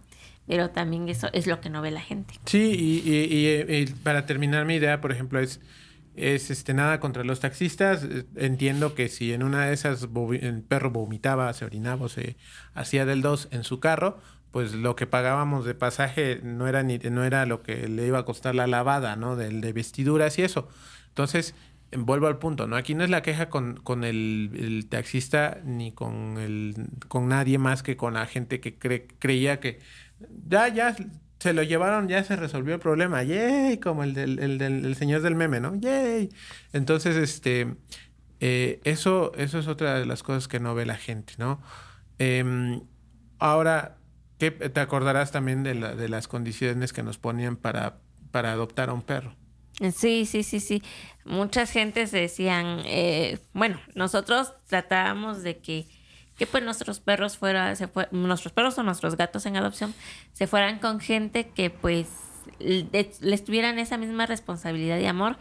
Pero 0.46 0.70
también 0.70 1.08
eso 1.08 1.30
es 1.34 1.48
lo 1.48 1.62
que 1.62 1.70
no 1.70 1.82
ve 1.82 1.92
la 1.92 2.02
gente. 2.02 2.36
Sí, 2.46 3.04
y, 3.06 3.86
para 4.04 4.26
terminar 4.26 4.66
mi 4.66 4.76
idea, 4.76 5.00
por 5.00 5.12
ejemplo, 5.12 5.40
es, 5.40 5.62
es 6.16 6.52
este, 6.52 6.74
nada 6.74 7.00
contra 7.00 7.24
los 7.24 7.40
taxistas. 7.40 8.04
Eh, 8.04 8.26
entiendo 8.36 8.94
que 8.94 9.08
si 9.08 9.32
en 9.32 9.42
una 9.42 9.66
de 9.66 9.74
esas 9.74 10.08
el 10.42 10.62
perro 10.62 10.92
vomitaba, 10.92 11.52
se 11.54 11.66
orinaba 11.66 12.06
o 12.06 12.10
se 12.10 12.36
hacía 12.74 13.06
del 13.06 13.22
dos 13.22 13.48
en 13.52 13.64
su 13.64 13.80
carro, 13.80 14.20
pues 14.52 14.74
lo 14.74 14.96
que 14.96 15.08
pagábamos 15.08 15.66
de 15.66 15.76
pasaje 15.76 16.42
no 16.44 16.68
era 16.68 16.84
ni 16.84 16.98
no 16.98 17.24
era 17.24 17.46
lo 17.46 17.64
que 17.64 17.88
le 17.88 18.06
iba 18.06 18.20
a 18.20 18.26
costar 18.26 18.54
la 18.54 18.68
lavada, 18.68 19.16
¿no? 19.16 19.36
De, 19.36 19.50
de 19.50 19.74
vestiduras 19.74 20.38
y 20.38 20.44
eso. 20.44 20.68
Entonces, 21.08 21.56
vuelvo 21.92 22.28
al 22.28 22.40
punto, 22.40 22.68
¿no? 22.68 22.76
Aquí 22.76 22.96
no 22.96 23.04
es 23.04 23.10
la 23.10 23.22
queja 23.22 23.50
con, 23.50 23.78
con 23.78 24.04
el, 24.04 24.88
taxista 24.90 25.60
ni 25.64 25.92
con 25.92 26.38
el 26.38 26.76
con 27.08 27.28
nadie 27.28 27.58
más 27.58 27.84
que 27.84 27.96
con 27.96 28.16
la 28.16 28.26
gente 28.26 28.60
que 28.60 28.78
creía 29.20 29.60
que 29.60 29.80
ya, 30.48 30.68
ya 30.70 30.96
se 31.40 31.54
lo 31.54 31.64
llevaron, 31.64 32.08
ya 32.08 32.24
se 32.24 32.36
resolvió 32.36 32.76
el 32.76 32.80
problema. 32.80 33.24
¡Yay! 33.24 33.80
Como 33.80 34.04
el 34.04 34.14
del, 34.14 34.40
el 34.40 34.58
del 34.58 34.96
señor 34.96 35.22
del 35.22 35.36
meme, 35.36 35.60
¿no? 35.60 35.76
¡Yay! 35.76 36.30
Entonces, 36.74 37.16
este, 37.16 37.76
eh, 38.40 38.80
eso, 38.84 39.32
eso 39.36 39.60
es 39.60 39.68
otra 39.68 40.00
de 40.00 40.06
las 40.06 40.24
cosas 40.24 40.48
que 40.48 40.60
no 40.60 40.76
ve 40.76 40.86
la 40.86 40.98
gente, 40.98 41.34
¿no? 41.38 41.62
Em, 42.20 42.82
ahora, 43.40 43.98
¿qué, 44.40 44.52
te 44.52 44.80
acordarás 44.80 45.32
también 45.32 45.64
de, 45.64 45.76
la, 45.76 45.96
de 45.96 46.10
las 46.10 46.28
condiciones 46.28 46.94
que 46.94 47.04
nos 47.04 47.18
ponían 47.18 47.58
para, 47.58 48.00
para 48.32 48.52
adoptar 48.52 48.90
a 48.90 48.94
un 48.94 49.02
perro. 49.02 49.36
Sí, 49.94 50.26
sí, 50.26 50.44
sí, 50.44 50.60
sí. 50.60 50.82
Muchas 51.26 51.72
gentes 51.72 52.12
decían, 52.12 52.82
eh, 52.86 53.40
bueno, 53.54 53.80
nosotros 53.94 54.54
tratábamos 54.68 55.44
de 55.44 55.58
que 55.58 55.88
que 56.38 56.48
pues 56.48 56.64
nuestros 56.64 57.00
perros 57.00 57.38
fuera, 57.38 57.76
se 57.76 57.88
fue, 57.88 58.08
nuestros 58.12 58.54
perros 58.54 58.78
o 58.78 58.84
nuestros 58.84 59.16
gatos 59.16 59.46
en 59.46 59.58
adopción 59.58 59.94
se 60.34 60.48
fueran 60.48 60.80
con 60.80 61.00
gente 61.00 61.50
que 61.50 61.70
pues 61.70 62.08
les 62.60 63.44
tuvieran 63.44 63.80
esa 63.80 63.98
misma 63.98 64.26
responsabilidad 64.26 65.00
y 65.00 65.06
amor 65.06 65.38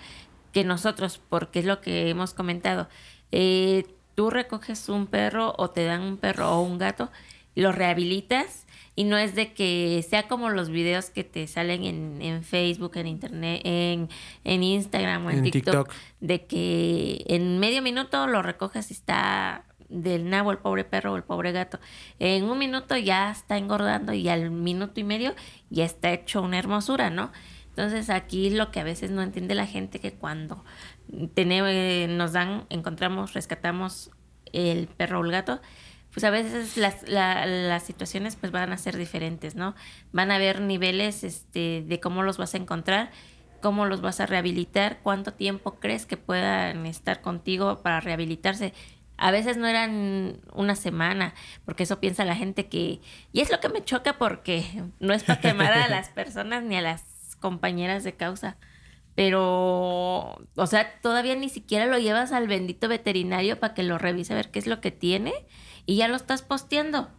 que 0.52 0.64
nosotros, 0.64 1.20
porque 1.28 1.60
es 1.60 1.64
lo 1.64 1.80
que 1.80 2.08
hemos 2.08 2.32
comentado. 2.32 2.88
Eh, 3.32 3.86
tú 4.14 4.30
recoges 4.30 4.88
un 4.88 5.06
perro 5.06 5.54
o 5.58 5.70
te 5.70 5.84
dan 5.84 6.02
un 6.02 6.16
perro 6.16 6.50
o 6.50 6.62
un 6.62 6.78
gato, 6.78 7.10
lo 7.56 7.72
rehabilitas 7.72 8.63
y 8.96 9.04
no 9.04 9.16
es 9.16 9.34
de 9.34 9.52
que 9.52 10.04
sea 10.08 10.28
como 10.28 10.50
los 10.50 10.70
videos 10.70 11.10
que 11.10 11.24
te 11.24 11.46
salen 11.46 11.84
en, 11.84 12.22
en 12.22 12.44
Facebook, 12.44 12.92
en 12.96 13.06
Internet, 13.06 13.60
en, 13.64 14.08
en 14.44 14.62
Instagram 14.62 15.26
o 15.26 15.30
en, 15.30 15.42
TikTok, 15.42 15.92
de 16.20 16.46
que 16.46 17.24
en 17.26 17.58
medio 17.58 17.82
minuto 17.82 18.26
lo 18.26 18.42
recoges 18.42 18.90
y 18.90 18.94
está 18.94 19.64
del 19.88 20.30
nabo 20.30 20.50
el 20.50 20.58
pobre 20.58 20.84
perro 20.84 21.12
o 21.12 21.16
el 21.16 21.24
pobre 21.24 21.52
gato. 21.52 21.78
En 22.18 22.44
un 22.44 22.58
minuto 22.58 22.96
ya 22.96 23.30
está 23.30 23.56
engordando 23.56 24.12
y 24.12 24.28
al 24.28 24.50
minuto 24.50 25.00
y 25.00 25.04
medio 25.04 25.34
ya 25.70 25.84
está 25.84 26.12
hecho 26.12 26.42
una 26.42 26.58
hermosura, 26.58 27.10
¿no? 27.10 27.32
Entonces 27.70 28.08
aquí 28.10 28.50
lo 28.50 28.70
que 28.70 28.80
a 28.80 28.84
veces 28.84 29.10
no 29.10 29.22
entiende 29.22 29.54
la 29.56 29.66
gente 29.66 29.98
que 29.98 30.12
cuando 30.12 30.64
tenemos, 31.34 31.70
nos 32.10 32.32
dan, 32.32 32.66
encontramos, 32.70 33.34
rescatamos 33.34 34.10
el 34.52 34.86
perro 34.86 35.20
o 35.20 35.24
el 35.24 35.32
gato, 35.32 35.60
pues 36.14 36.22
a 36.22 36.30
veces 36.30 36.76
las, 36.76 37.02
las 37.08 37.82
situaciones 37.82 38.36
pues 38.36 38.52
van 38.52 38.72
a 38.72 38.78
ser 38.78 38.96
diferentes, 38.96 39.56
¿no? 39.56 39.74
Van 40.12 40.30
a 40.30 40.36
haber 40.36 40.60
niveles 40.60 41.24
este, 41.24 41.82
de 41.84 42.00
cómo 42.00 42.22
los 42.22 42.38
vas 42.38 42.54
a 42.54 42.56
encontrar, 42.56 43.10
cómo 43.60 43.84
los 43.84 44.00
vas 44.00 44.20
a 44.20 44.26
rehabilitar, 44.26 45.00
cuánto 45.02 45.34
tiempo 45.34 45.80
crees 45.80 46.06
que 46.06 46.16
puedan 46.16 46.86
estar 46.86 47.20
contigo 47.20 47.82
para 47.82 47.98
rehabilitarse. 47.98 48.72
A 49.16 49.32
veces 49.32 49.56
no 49.56 49.66
eran 49.66 50.38
una 50.52 50.76
semana, 50.76 51.34
porque 51.64 51.82
eso 51.82 51.98
piensa 51.98 52.24
la 52.24 52.36
gente 52.36 52.68
que... 52.68 53.00
Y 53.32 53.40
es 53.40 53.50
lo 53.50 53.58
que 53.58 53.68
me 53.68 53.84
choca 53.84 54.16
porque 54.16 54.64
no 55.00 55.14
es 55.14 55.24
para 55.24 55.40
quemar 55.40 55.72
a 55.72 55.88
las 55.88 56.08
personas 56.10 56.62
ni 56.62 56.76
a 56.76 56.80
las 56.80 57.36
compañeras 57.40 58.04
de 58.04 58.14
causa. 58.14 58.56
Pero, 59.16 60.36
o 60.54 60.66
sea, 60.66 61.00
todavía 61.00 61.34
ni 61.34 61.48
siquiera 61.48 61.86
lo 61.86 61.98
llevas 61.98 62.30
al 62.30 62.46
bendito 62.46 62.86
veterinario 62.86 63.58
para 63.58 63.74
que 63.74 63.82
lo 63.82 63.98
revise 63.98 64.32
a 64.32 64.36
ver 64.36 64.52
qué 64.52 64.60
es 64.60 64.68
lo 64.68 64.80
que 64.80 64.92
tiene 64.92 65.32
y 65.86 65.96
ya 65.96 66.08
lo 66.08 66.16
estás 66.16 66.42
posteando. 66.42 67.10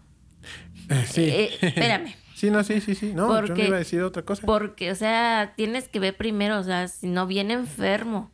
Eh, 0.90 1.06
sí. 1.10 1.24
Eh, 1.24 1.52
espérame. 1.62 2.16
Sí, 2.36 2.52
no, 2.52 2.66
sí, 2.66 2.82
sí, 2.82 2.96
sí. 2.96 3.14
No, 3.14 3.30
porque, 3.30 3.48
yo 3.48 3.56
no 3.56 3.64
iba 3.64 3.76
a 3.78 3.80
decir 3.80 4.02
otra 4.02 4.24
cosa. 4.24 4.46
Porque, 4.46 4.92
o 4.92 4.96
sea, 4.96 5.54
tienes 5.56 5.88
que 5.88 6.02
ver 6.02 6.18
primero, 6.18 6.60
o 6.60 6.64
sea, 6.64 6.90
si 6.90 7.08
no 7.08 7.28
viene 7.28 7.54
enfermo, 7.54 8.30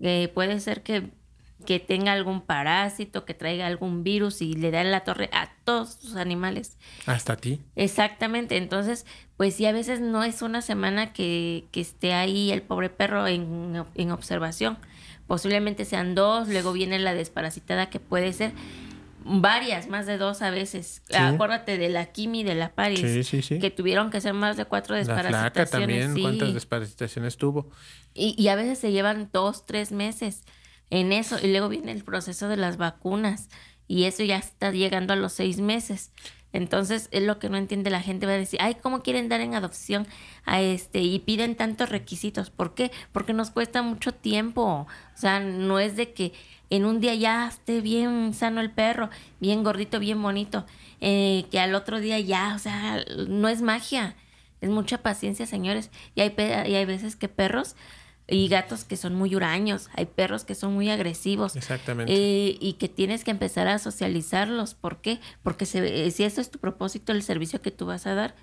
eh, 0.00 0.32
puede 0.32 0.58
ser 0.58 0.82
que 0.82 1.10
que 1.62 1.80
tenga 1.80 2.12
algún 2.12 2.42
parásito, 2.42 3.24
que 3.24 3.34
traiga 3.34 3.66
algún 3.66 4.02
virus 4.02 4.42
y 4.42 4.54
le 4.54 4.70
da 4.70 4.80
en 4.80 4.90
la 4.90 5.04
torre 5.04 5.30
a 5.32 5.50
todos 5.64 6.02
los 6.04 6.16
animales. 6.16 6.76
Hasta 7.06 7.34
a 7.34 7.36
ti. 7.36 7.60
Exactamente. 7.76 8.56
Entonces, 8.56 9.06
pues 9.36 9.54
sí, 9.54 9.66
a 9.66 9.72
veces 9.72 10.00
no 10.00 10.24
es 10.24 10.42
una 10.42 10.62
semana 10.62 11.12
que, 11.12 11.64
que 11.70 11.80
esté 11.80 12.12
ahí 12.12 12.50
el 12.52 12.62
pobre 12.62 12.90
perro 12.90 13.26
en, 13.26 13.84
en, 13.94 14.10
observación. 14.10 14.78
Posiblemente 15.26 15.84
sean 15.84 16.14
dos, 16.14 16.48
luego 16.48 16.72
viene 16.72 16.98
la 16.98 17.14
desparasitada 17.14 17.88
que 17.88 18.00
puede 18.00 18.32
ser 18.32 18.52
varias, 19.24 19.88
más 19.88 20.06
de 20.06 20.18
dos 20.18 20.42
a 20.42 20.50
veces. 20.50 21.02
Acuérdate 21.14 21.78
de 21.78 21.88
la 21.88 22.06
Kimi, 22.06 22.44
de 22.44 22.54
la 22.54 22.74
Paris, 22.74 23.00
sí, 23.00 23.24
sí, 23.24 23.42
sí. 23.42 23.58
que 23.58 23.70
tuvieron 23.70 24.10
que 24.10 24.20
ser 24.20 24.34
más 24.34 24.56
de 24.56 24.64
cuatro 24.64 24.94
desparasitaciones. 24.94 25.42
La 25.44 25.50
flaca 25.50 25.70
también, 25.70 26.20
¿cuántas 26.20 26.54
desparasitaciones 26.54 27.36
tuvo? 27.36 27.70
Y, 28.14 28.34
y 28.40 28.48
a 28.48 28.56
veces 28.56 28.78
se 28.78 28.92
llevan 28.92 29.30
dos, 29.32 29.66
tres 29.66 29.92
meses 29.92 30.42
en 30.90 31.12
eso. 31.12 31.38
Y 31.42 31.50
luego 31.50 31.68
viene 31.68 31.92
el 31.92 32.04
proceso 32.04 32.48
de 32.48 32.56
las 32.56 32.76
vacunas 32.76 33.48
y 33.88 34.04
eso 34.04 34.22
ya 34.22 34.36
está 34.36 34.70
llegando 34.70 35.12
a 35.12 35.16
los 35.16 35.32
seis 35.32 35.58
meses. 35.58 36.12
Entonces 36.52 37.08
es 37.12 37.22
lo 37.22 37.38
que 37.38 37.48
no 37.48 37.56
entiende 37.56 37.90
la 37.90 38.02
gente, 38.02 38.26
va 38.26 38.32
a 38.32 38.36
decir, 38.36 38.58
ay, 38.62 38.76
¿cómo 38.76 39.02
quieren 39.02 39.28
dar 39.28 39.40
en 39.40 39.54
adopción 39.54 40.06
a 40.44 40.60
este? 40.60 41.00
Y 41.00 41.18
piden 41.18 41.56
tantos 41.56 41.88
requisitos. 41.88 42.50
¿Por 42.50 42.74
qué? 42.74 42.90
Porque 43.10 43.32
nos 43.32 43.50
cuesta 43.50 43.82
mucho 43.82 44.12
tiempo. 44.12 44.86
O 45.14 45.18
sea, 45.18 45.40
no 45.40 45.78
es 45.78 45.96
de 45.96 46.12
que 46.12 46.32
en 46.72 46.86
un 46.86 47.00
día 47.00 47.14
ya 47.14 47.46
esté 47.48 47.82
bien 47.82 48.32
sano 48.32 48.62
el 48.62 48.70
perro, 48.70 49.10
bien 49.40 49.62
gordito, 49.62 49.98
bien 49.98 50.22
bonito, 50.22 50.64
eh, 51.02 51.44
que 51.50 51.60
al 51.60 51.74
otro 51.74 52.00
día 52.00 52.18
ya, 52.18 52.54
o 52.54 52.58
sea, 52.58 53.04
no 53.28 53.48
es 53.48 53.60
magia. 53.60 54.16
Es 54.62 54.70
mucha 54.70 55.02
paciencia, 55.02 55.44
señores. 55.44 55.90
Y 56.14 56.22
hay, 56.22 56.34
y 56.38 56.74
hay 56.74 56.84
veces 56.86 57.14
que 57.14 57.28
perros 57.28 57.76
y 58.26 58.48
gatos 58.48 58.84
que 58.84 58.96
son 58.96 59.14
muy 59.14 59.36
huraños, 59.36 59.90
hay 59.94 60.06
perros 60.06 60.44
que 60.44 60.54
son 60.54 60.72
muy 60.72 60.88
agresivos. 60.88 61.56
Exactamente. 61.56 62.10
Eh, 62.10 62.56
y 62.58 62.74
que 62.74 62.88
tienes 62.88 63.22
que 63.22 63.32
empezar 63.32 63.68
a 63.68 63.78
socializarlos. 63.78 64.72
¿Por 64.74 65.02
qué? 65.02 65.20
Porque 65.42 65.66
se, 65.66 66.10
si 66.10 66.24
eso 66.24 66.40
es 66.40 66.50
tu 66.50 66.58
propósito, 66.58 67.12
el 67.12 67.22
servicio 67.22 67.60
que 67.60 67.70
tú 67.70 67.84
vas 67.84 68.06
a 68.06 68.14
dar, 68.14 68.34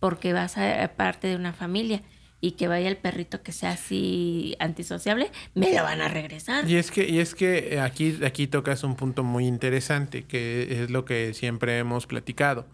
porque 0.00 0.32
vas 0.32 0.58
a, 0.58 0.62
ser 0.62 0.96
parte 0.96 1.28
de 1.28 1.36
una 1.36 1.52
familia 1.52 2.02
y 2.40 2.52
que 2.52 2.68
vaya 2.68 2.88
el 2.88 2.96
perrito 2.96 3.42
que 3.42 3.52
sea 3.52 3.70
así 3.70 4.56
antisociable, 4.58 5.30
me 5.54 5.72
lo 5.72 5.82
van 5.82 6.00
a 6.00 6.08
regresar. 6.08 6.68
Y 6.68 6.76
es 6.76 6.90
que, 6.90 7.08
y 7.08 7.18
es 7.18 7.34
que 7.34 7.80
aquí, 7.80 8.18
aquí 8.24 8.46
tocas 8.46 8.84
un 8.84 8.94
punto 8.94 9.24
muy 9.24 9.46
interesante, 9.46 10.24
que 10.24 10.82
es 10.82 10.90
lo 10.90 11.04
que 11.04 11.34
siempre 11.34 11.78
hemos 11.78 12.06
platicado. 12.06 12.66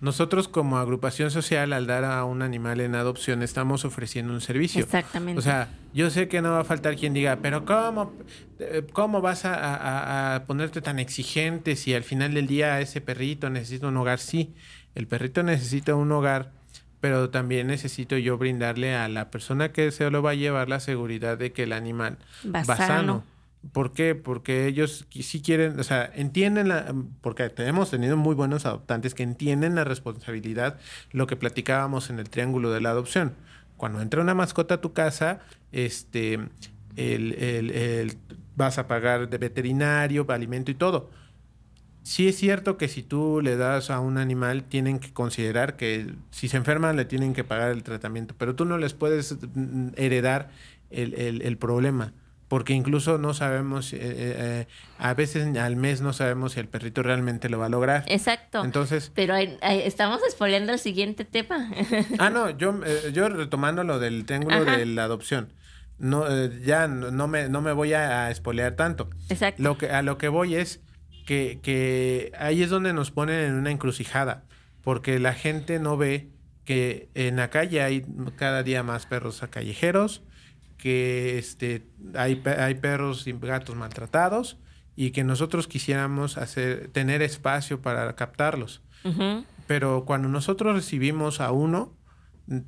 Nosotros 0.00 0.46
como 0.46 0.78
agrupación 0.78 1.32
social, 1.32 1.72
al 1.72 1.88
dar 1.88 2.04
a 2.04 2.24
un 2.24 2.42
animal 2.42 2.80
en 2.80 2.94
adopción, 2.94 3.42
estamos 3.42 3.84
ofreciendo 3.84 4.32
un 4.32 4.40
servicio. 4.40 4.84
Exactamente. 4.84 5.40
O 5.40 5.42
sea, 5.42 5.70
yo 5.92 6.08
sé 6.10 6.28
que 6.28 6.40
no 6.40 6.52
va 6.52 6.60
a 6.60 6.64
faltar 6.64 6.94
quien 6.94 7.14
diga, 7.14 7.38
pero 7.42 7.64
¿cómo, 7.64 8.12
eh, 8.60 8.86
cómo 8.92 9.20
vas 9.20 9.42
a, 9.44 10.44
ponerte 10.46 10.80
tan 10.82 11.00
exigente 11.00 11.74
si 11.74 11.94
al 11.94 12.04
final 12.04 12.34
del 12.34 12.46
día 12.46 12.80
ese 12.80 13.00
perrito 13.00 13.50
necesita 13.50 13.88
un 13.88 13.96
hogar? 13.96 14.20
Sí, 14.20 14.54
el 14.94 15.08
perrito 15.08 15.42
necesita 15.42 15.96
un 15.96 16.12
hogar, 16.12 16.52
pero 17.00 17.30
también 17.30 17.66
necesito 17.68 18.16
yo 18.16 18.38
brindarle 18.38 18.94
a 18.94 19.08
la 19.08 19.30
persona 19.30 19.72
que 19.72 19.90
se 19.90 20.10
lo 20.10 20.22
va 20.22 20.30
a 20.30 20.34
llevar 20.34 20.68
la 20.68 20.80
seguridad 20.80 21.38
de 21.38 21.52
que 21.52 21.64
el 21.64 21.72
animal 21.72 22.18
va, 22.44 22.64
sano 22.64 23.24
¿Por 23.72 23.92
qué? 23.92 24.14
Porque 24.14 24.66
ellos 24.66 25.06
sí 25.10 25.42
quieren, 25.42 25.78
o 25.80 25.82
sea, 25.82 26.10
entienden 26.14 26.68
la, 26.68 26.94
porque 27.20 27.52
hemos 27.58 27.90
tenido 27.90 28.16
muy 28.16 28.34
buenos 28.34 28.66
adoptantes 28.66 29.14
que 29.14 29.24
entienden 29.24 29.74
la 29.74 29.82
responsabilidad, 29.82 30.78
lo 31.10 31.26
que 31.26 31.36
platicábamos 31.36 32.08
en 32.08 32.20
el 32.20 32.30
triángulo 32.30 32.70
de 32.70 32.80
la 32.80 32.90
adopción. 32.90 33.34
Cuando 33.76 34.00
entra 34.00 34.22
una 34.22 34.34
mascota 34.34 34.74
a 34.74 34.80
tu 34.80 34.92
casa, 34.92 35.40
este, 35.72 36.34
el, 36.96 37.32
el, 37.34 37.70
el, 37.72 38.18
vas 38.56 38.78
a 38.78 38.86
pagar 38.86 39.28
de 39.28 39.38
veterinario, 39.38 40.24
alimento 40.28 40.70
y 40.70 40.74
todo. 40.74 41.10
Sí 42.08 42.26
es 42.26 42.38
cierto 42.38 42.78
que 42.78 42.88
si 42.88 43.02
tú 43.02 43.40
le 43.42 43.56
das 43.56 43.90
a 43.90 44.00
un 44.00 44.16
animal, 44.16 44.64
tienen 44.64 44.98
que 44.98 45.12
considerar 45.12 45.76
que 45.76 46.14
si 46.30 46.48
se 46.48 46.56
enferman 46.56 46.96
le 46.96 47.04
tienen 47.04 47.34
que 47.34 47.44
pagar 47.44 47.70
el 47.70 47.82
tratamiento, 47.82 48.34
pero 48.38 48.54
tú 48.54 48.64
no 48.64 48.78
les 48.78 48.94
puedes 48.94 49.36
mm, 49.54 49.88
heredar 49.96 50.48
el, 50.90 51.42
el 51.42 51.58
problema 51.58 52.14
porque 52.48 52.72
incluso 52.72 53.18
no 53.18 53.34
sabemos, 53.34 53.92
eh, 53.92 53.98
eh, 54.00 54.06
eh, 54.10 54.66
a 54.98 55.12
veces 55.12 55.54
al 55.58 55.76
mes 55.76 56.00
no 56.00 56.14
sabemos 56.14 56.52
si 56.52 56.60
el 56.60 56.66
perrito 56.66 57.02
realmente 57.02 57.50
lo 57.50 57.58
va 57.58 57.66
a 57.66 57.68
lograr. 57.68 58.04
Exacto. 58.08 58.64
Entonces. 58.64 59.12
Pero 59.14 59.34
estamos 59.36 60.22
expoliando 60.24 60.72
el 60.72 60.78
siguiente 60.78 61.26
tema. 61.26 61.70
ah, 62.18 62.30
no, 62.30 62.48
yo, 62.48 62.80
yo 63.12 63.28
retomando 63.28 63.84
lo 63.84 63.98
del 63.98 64.24
triángulo 64.24 64.64
de 64.64 64.86
la 64.86 65.04
adopción. 65.04 65.52
No, 65.98 66.24
ya 66.46 66.88
no 66.88 67.28
me, 67.28 67.50
no 67.50 67.60
me 67.60 67.72
voy 67.72 67.92
a, 67.92 68.28
a 68.28 68.76
tanto. 68.76 69.10
Exacto. 69.28 69.62
Lo 69.62 69.76
que, 69.76 69.90
a 69.90 70.00
lo 70.00 70.16
que 70.16 70.28
voy 70.28 70.54
es 70.54 70.80
que, 71.28 71.60
que 71.62 72.32
ahí 72.38 72.62
es 72.62 72.70
donde 72.70 72.94
nos 72.94 73.10
ponen 73.10 73.40
en 73.40 73.54
una 73.56 73.70
encrucijada, 73.70 74.44
porque 74.82 75.18
la 75.18 75.34
gente 75.34 75.78
no 75.78 75.98
ve 75.98 76.30
que 76.64 77.10
en 77.12 77.36
la 77.36 77.50
calle 77.50 77.82
hay 77.82 78.06
cada 78.36 78.62
día 78.62 78.82
más 78.82 79.04
perros 79.04 79.44
callejeros, 79.50 80.22
que 80.78 81.36
este, 81.36 81.84
hay, 82.14 82.42
hay 82.46 82.76
perros 82.76 83.26
y 83.26 83.32
gatos 83.32 83.76
maltratados 83.76 84.56
y 84.96 85.10
que 85.10 85.22
nosotros 85.22 85.68
quisiéramos 85.68 86.38
hacer, 86.38 86.88
tener 86.92 87.20
espacio 87.20 87.82
para 87.82 88.16
captarlos. 88.16 88.80
Pero 89.66 90.06
cuando 90.06 90.28
nosotros 90.30 90.74
recibimos 90.74 91.42
a 91.42 91.52
uno, 91.52 91.94
eh, 92.50 92.62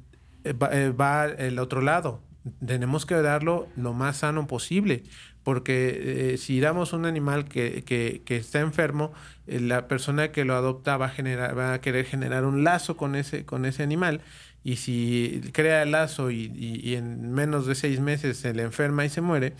eh, 0.44 0.90
va, 0.90 1.24
el 1.24 1.58
otro 1.58 1.80
lado. 1.80 2.22
Tenemos 2.66 3.06
que 3.06 3.14
darlo 3.14 3.68
lo 3.74 3.94
más 3.94 4.18
sano 4.18 4.46
posible, 4.46 5.04
porque 5.42 6.32
eh, 6.32 6.38
si 6.38 6.60
damos 6.60 6.92
un 6.92 7.06
animal 7.06 7.46
que, 7.46 7.82
que, 7.84 8.22
que 8.24 8.36
está 8.36 8.60
enfermo, 8.60 9.12
la 9.46 9.88
persona 9.88 10.32
que 10.32 10.44
lo 10.44 10.54
adopta 10.54 10.96
va 10.96 11.06
a, 11.06 11.10
generar, 11.10 11.58
va 11.58 11.74
a 11.74 11.80
querer 11.80 12.04
generar 12.04 12.44
un 12.44 12.62
lazo 12.62 12.96
con 12.96 13.16
ese, 13.16 13.44
con 13.44 13.64
ese 13.64 13.82
animal 13.82 14.20
y 14.62 14.76
si 14.76 15.40
crea 15.52 15.82
el 15.82 15.92
lazo 15.92 16.30
y, 16.30 16.52
y, 16.54 16.94
en 16.94 17.32
menos 17.32 17.66
de 17.66 17.74
seis 17.74 18.00
meses 18.00 18.36
se 18.36 18.52
le 18.52 18.62
enferma 18.62 19.04
y 19.04 19.08
se 19.08 19.22
muere, 19.22 19.54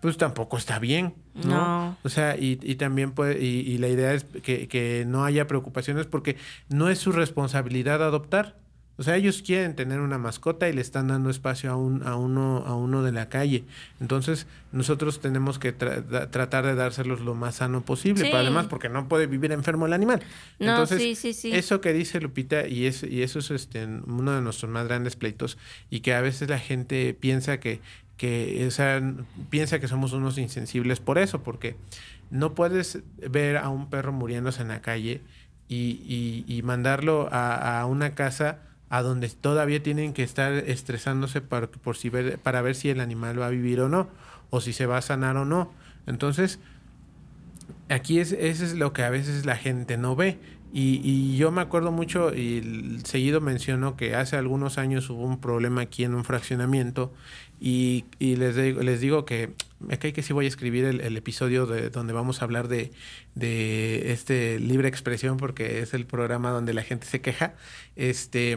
pues 0.00 0.16
tampoco 0.16 0.56
está 0.56 0.78
bien, 0.78 1.14
¿no? 1.34 1.96
O 2.02 2.08
sea, 2.08 2.36
y, 2.36 2.58
y 2.62 2.76
también 2.76 3.12
puede, 3.12 3.42
y, 3.42 3.60
y, 3.60 3.78
la 3.78 3.88
idea 3.88 4.14
es 4.14 4.24
que, 4.24 4.66
que 4.68 5.04
no 5.06 5.24
haya 5.24 5.46
preocupaciones 5.46 6.06
porque 6.06 6.36
no 6.68 6.88
es 6.88 6.98
su 6.98 7.12
responsabilidad 7.12 8.02
adoptar. 8.02 8.56
O 8.98 9.02
sea, 9.02 9.16
ellos 9.16 9.42
quieren 9.42 9.76
tener 9.76 10.00
una 10.00 10.16
mascota 10.16 10.68
y 10.68 10.72
le 10.72 10.80
están 10.80 11.08
dando 11.08 11.28
espacio 11.28 11.70
a, 11.70 11.76
un, 11.76 12.02
a, 12.06 12.16
uno, 12.16 12.64
a 12.66 12.74
uno 12.74 13.02
de 13.02 13.12
la 13.12 13.28
calle. 13.28 13.64
Entonces, 14.00 14.46
nosotros 14.72 15.20
tenemos 15.20 15.58
que 15.58 15.72
tratar 15.72 16.64
de 16.64 16.74
dárselos 16.74 17.20
lo 17.20 17.34
más 17.34 17.56
sano 17.56 17.82
posible. 17.82 18.30
además, 18.34 18.66
porque 18.66 18.88
no 18.88 19.06
puede 19.06 19.26
vivir 19.26 19.52
enfermo 19.52 19.86
el 19.86 19.92
animal. 19.92 20.22
No, 20.58 20.70
Entonces, 20.70 21.02
sí, 21.02 21.14
sí, 21.14 21.34
sí. 21.34 21.52
eso 21.54 21.82
que 21.82 21.92
dice 21.92 22.20
Lupita, 22.20 22.66
y, 22.66 22.86
es, 22.86 23.02
y 23.02 23.22
eso 23.22 23.40
es 23.40 23.50
este, 23.50 23.84
uno 23.84 24.32
de 24.32 24.40
nuestros 24.40 24.70
más 24.72 24.86
grandes 24.86 25.14
pleitos, 25.14 25.58
y 25.90 26.00
que 26.00 26.14
a 26.14 26.22
veces 26.22 26.48
la 26.48 26.58
gente 26.58 27.12
piensa 27.12 27.60
que, 27.60 27.80
que 28.16 28.64
o 28.66 28.70
sea, 28.70 29.02
piensa 29.50 29.78
que 29.78 29.88
somos 29.88 30.14
unos 30.14 30.38
insensibles 30.38 31.00
por 31.00 31.18
eso, 31.18 31.42
porque 31.42 31.76
no 32.30 32.54
puedes 32.54 33.00
ver 33.18 33.58
a 33.58 33.68
un 33.68 33.90
perro 33.90 34.12
muriéndose 34.12 34.62
en 34.62 34.68
la 34.68 34.80
calle 34.80 35.20
y, 35.68 36.00
y, 36.06 36.44
y 36.48 36.62
mandarlo 36.62 37.28
a, 37.30 37.80
a 37.80 37.86
una 37.86 38.14
casa 38.14 38.60
a 38.88 39.02
donde 39.02 39.28
todavía 39.28 39.82
tienen 39.82 40.12
que 40.12 40.22
estar 40.22 40.52
estresándose 40.52 41.40
para, 41.40 41.66
por 41.66 41.96
si 41.96 42.08
ver, 42.08 42.38
para 42.38 42.62
ver 42.62 42.74
si 42.74 42.88
el 42.88 43.00
animal 43.00 43.40
va 43.40 43.46
a 43.46 43.50
vivir 43.50 43.80
o 43.80 43.88
no, 43.88 44.08
o 44.50 44.60
si 44.60 44.72
se 44.72 44.86
va 44.86 44.98
a 44.98 45.02
sanar 45.02 45.36
o 45.36 45.44
no. 45.44 45.72
Entonces, 46.06 46.60
aquí 47.88 48.20
es, 48.20 48.32
eso 48.32 48.64
es 48.64 48.74
lo 48.74 48.92
que 48.92 49.02
a 49.02 49.10
veces 49.10 49.44
la 49.44 49.56
gente 49.56 49.96
no 49.96 50.14
ve. 50.14 50.38
Y, 50.72 51.00
y, 51.02 51.36
yo 51.36 51.52
me 51.52 51.62
acuerdo 51.62 51.90
mucho, 51.90 52.34
y 52.34 53.00
seguido 53.04 53.40
menciono 53.40 53.96
que 53.96 54.14
hace 54.14 54.36
algunos 54.36 54.78
años 54.78 55.08
hubo 55.08 55.24
un 55.24 55.40
problema 55.40 55.82
aquí 55.82 56.04
en 56.04 56.14
un 56.14 56.24
fraccionamiento 56.24 57.12
y, 57.60 58.04
y 58.18 58.36
les, 58.36 58.56
digo, 58.56 58.82
les 58.82 59.00
digo 59.00 59.24
que 59.24 59.50
me 59.80 59.98
cae 59.98 60.12
que 60.12 60.22
sí 60.22 60.32
voy 60.32 60.44
a 60.44 60.48
escribir 60.48 60.84
el, 60.84 61.00
el, 61.00 61.16
episodio 61.16 61.66
de 61.66 61.90
donde 61.90 62.12
vamos 62.12 62.40
a 62.40 62.44
hablar 62.44 62.68
de, 62.68 62.92
de 63.34 64.12
este 64.12 64.58
libre 64.58 64.88
expresión 64.88 65.36
porque 65.36 65.80
es 65.80 65.94
el 65.94 66.06
programa 66.06 66.50
donde 66.50 66.74
la 66.74 66.82
gente 66.82 67.06
se 67.06 67.20
queja. 67.20 67.54
Este 67.94 68.56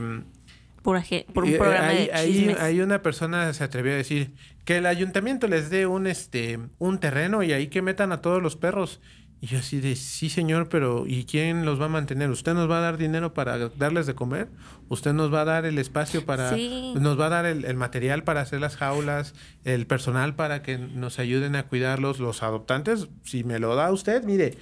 por, 0.82 1.02
por 1.34 1.44
un 1.44 1.58
programa 1.58 1.88
hay, 1.88 2.06
de 2.08 2.14
hay, 2.14 2.56
hay, 2.60 2.82
una 2.82 3.02
persona 3.02 3.54
se 3.54 3.64
atrevió 3.64 3.94
a 3.94 3.96
decir 3.96 4.32
que 4.66 4.78
el 4.78 4.86
ayuntamiento 4.86 5.48
les 5.48 5.70
dé 5.70 5.86
un 5.88 6.08
este 6.08 6.60
un 6.78 7.00
terreno 7.00 7.44
y 7.44 7.52
ahí 7.52 7.68
que 7.68 7.82
metan 7.82 8.12
a 8.12 8.22
todos 8.22 8.42
los 8.42 8.56
perros. 8.56 9.02
Y 9.42 9.48
yo 9.48 9.60
así 9.60 9.80
de, 9.80 9.96
sí 9.96 10.30
señor, 10.30 10.68
pero 10.68 11.06
¿y 11.08 11.24
quién 11.24 11.66
los 11.66 11.80
va 11.80 11.86
a 11.86 11.90
mantener? 11.90 12.30
¿Usted 12.30 12.54
nos 12.54 12.70
va 12.70 12.80
a 12.80 12.82
dar 12.82 12.98
dinero 12.98 13.34
para 13.34 13.70
darles 13.70 14.06
de 14.06 14.14
comer? 14.14 14.50
¿Usted 14.90 15.14
nos 15.14 15.34
va 15.34 15.42
a 15.42 15.46
dar 15.46 15.66
el 15.66 15.78
espacio 15.78 16.26
para... 16.26 16.54
Sí. 16.54 16.94
Nos 17.00 17.18
va 17.18 17.28
a 17.28 17.30
dar 17.30 17.46
el, 17.46 17.64
el, 17.64 17.78
material 17.78 18.24
para 18.24 18.42
hacer 18.42 18.60
las 18.60 18.76
jaulas, 18.76 19.34
el 19.64 19.88
personal 19.88 20.36
para 20.36 20.62
que 20.62 20.78
nos 20.78 21.20
ayuden 21.20 21.56
a 21.56 21.68
cuidarlos, 21.68 22.20
los 22.20 22.44
adoptantes? 22.44 23.08
Si 23.24 23.46
me 23.46 23.60
lo 23.60 23.76
da 23.76 23.92
usted, 23.94 24.24
mire, 24.26 24.58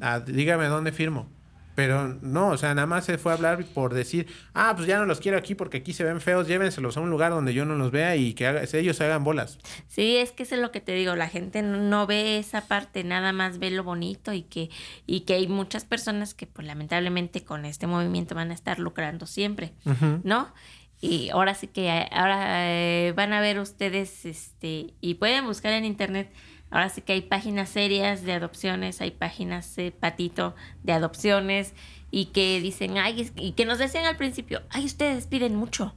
a, 0.00 0.20
dígame 0.20 0.66
dónde 0.66 0.92
firmo. 0.92 1.28
Pero 1.74 2.08
no, 2.20 2.48
o 2.48 2.56
sea, 2.58 2.74
nada 2.74 2.86
más 2.86 3.04
se 3.04 3.16
fue 3.16 3.32
a 3.32 3.36
hablar 3.36 3.64
por 3.64 3.94
decir, 3.94 4.26
ah, 4.54 4.72
pues 4.74 4.86
ya 4.86 4.98
no 4.98 5.06
los 5.06 5.20
quiero 5.20 5.38
aquí 5.38 5.54
porque 5.54 5.78
aquí 5.78 5.92
se 5.92 6.04
ven 6.04 6.20
feos, 6.20 6.46
llévenselos 6.46 6.96
a 6.96 7.00
un 7.00 7.10
lugar 7.10 7.30
donde 7.30 7.54
yo 7.54 7.64
no 7.64 7.74
los 7.76 7.90
vea 7.90 8.16
y 8.16 8.34
que 8.34 8.46
haga, 8.46 8.62
ellos 8.72 8.96
se 8.96 9.04
hagan 9.04 9.24
bolas. 9.24 9.58
Sí, 9.88 10.16
es 10.16 10.32
que 10.32 10.42
eso 10.42 10.56
es 10.56 10.60
lo 10.60 10.72
que 10.72 10.80
te 10.80 10.92
digo, 10.92 11.14
la 11.16 11.28
gente 11.28 11.62
no 11.62 12.06
ve 12.06 12.38
esa 12.38 12.62
parte, 12.62 13.04
nada 13.04 13.32
más 13.32 13.58
ve 13.58 13.70
lo 13.70 13.84
bonito 13.84 14.32
y 14.32 14.42
que, 14.42 14.70
y 15.06 15.20
que 15.20 15.34
hay 15.34 15.48
muchas 15.48 15.84
personas 15.84 16.34
que 16.34 16.46
pues 16.46 16.66
lamentablemente 16.66 17.44
con 17.44 17.64
este 17.64 17.86
movimiento 17.86 18.34
van 18.34 18.50
a 18.50 18.54
estar 18.54 18.78
lucrando 18.78 19.26
siempre, 19.26 19.72
uh 19.84 19.90
-huh. 19.90 20.20
¿no? 20.24 20.52
Y 21.00 21.30
ahora 21.30 21.54
sí 21.54 21.66
que 21.66 22.08
ahora 22.10 22.70
eh, 22.70 23.14
van 23.16 23.32
a 23.32 23.40
ver 23.40 23.58
ustedes, 23.58 24.26
este, 24.26 24.92
y 25.00 25.14
pueden 25.14 25.46
buscar 25.46 25.72
en 25.72 25.86
internet 25.86 26.30
Ahora 26.70 26.88
sí 26.88 27.02
que 27.02 27.14
hay 27.14 27.22
páginas 27.22 27.68
serias 27.68 28.22
de 28.22 28.32
adopciones, 28.32 29.00
hay 29.00 29.10
páginas 29.10 29.76
eh, 29.78 29.92
patito 29.92 30.54
de 30.82 30.92
adopciones 30.92 31.74
y 32.10 32.26
que 32.26 32.60
dicen, 32.60 32.98
ay, 32.98 33.30
y 33.36 33.52
que 33.52 33.64
nos 33.64 33.78
decían 33.78 34.06
al 34.06 34.16
principio, 34.16 34.62
ay, 34.70 34.84
ustedes 34.84 35.26
piden 35.26 35.56
mucho, 35.56 35.94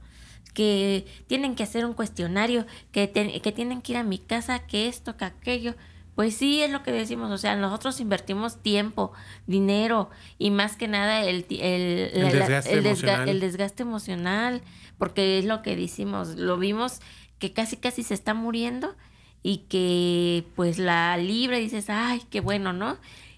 que 0.52 1.06
tienen 1.26 1.54
que 1.54 1.62
hacer 1.62 1.84
un 1.84 1.94
cuestionario, 1.94 2.66
que, 2.92 3.06
te, 3.06 3.40
que 3.40 3.52
tienen 3.52 3.82
que 3.82 3.92
ir 3.92 3.98
a 3.98 4.04
mi 4.04 4.18
casa, 4.18 4.60
que 4.60 4.88
esto, 4.88 5.16
que 5.16 5.24
aquello. 5.24 5.74
Pues 6.14 6.36
sí, 6.36 6.62
es 6.62 6.70
lo 6.70 6.84
que 6.84 6.92
decimos, 6.92 7.32
o 7.32 7.38
sea, 7.38 7.56
nosotros 7.56 7.98
invertimos 7.98 8.62
tiempo, 8.62 9.12
dinero 9.48 10.10
y 10.38 10.52
más 10.52 10.76
que 10.76 10.86
nada 10.86 11.24
el, 11.24 11.44
el, 11.50 12.10
el, 12.14 12.30
desgaste, 12.30 12.72
el, 12.72 12.86
emocional. 12.86 13.28
el 13.28 13.40
desgaste 13.40 13.82
emocional, 13.82 14.62
porque 14.96 15.40
es 15.40 15.44
lo 15.44 15.62
que 15.62 15.74
decimos, 15.74 16.36
lo 16.36 16.56
vimos 16.56 17.00
que 17.40 17.52
casi 17.52 17.76
casi 17.76 18.04
se 18.04 18.14
está 18.14 18.32
muriendo 18.32 18.94
y 19.46 19.58
que 19.68 20.46
pues 20.56 20.78
la 20.78 21.18
libre 21.18 21.60
dices, 21.60 21.90
ay, 21.90 22.22
qué 22.30 22.40
bueno, 22.40 22.72
¿no? 22.72 22.96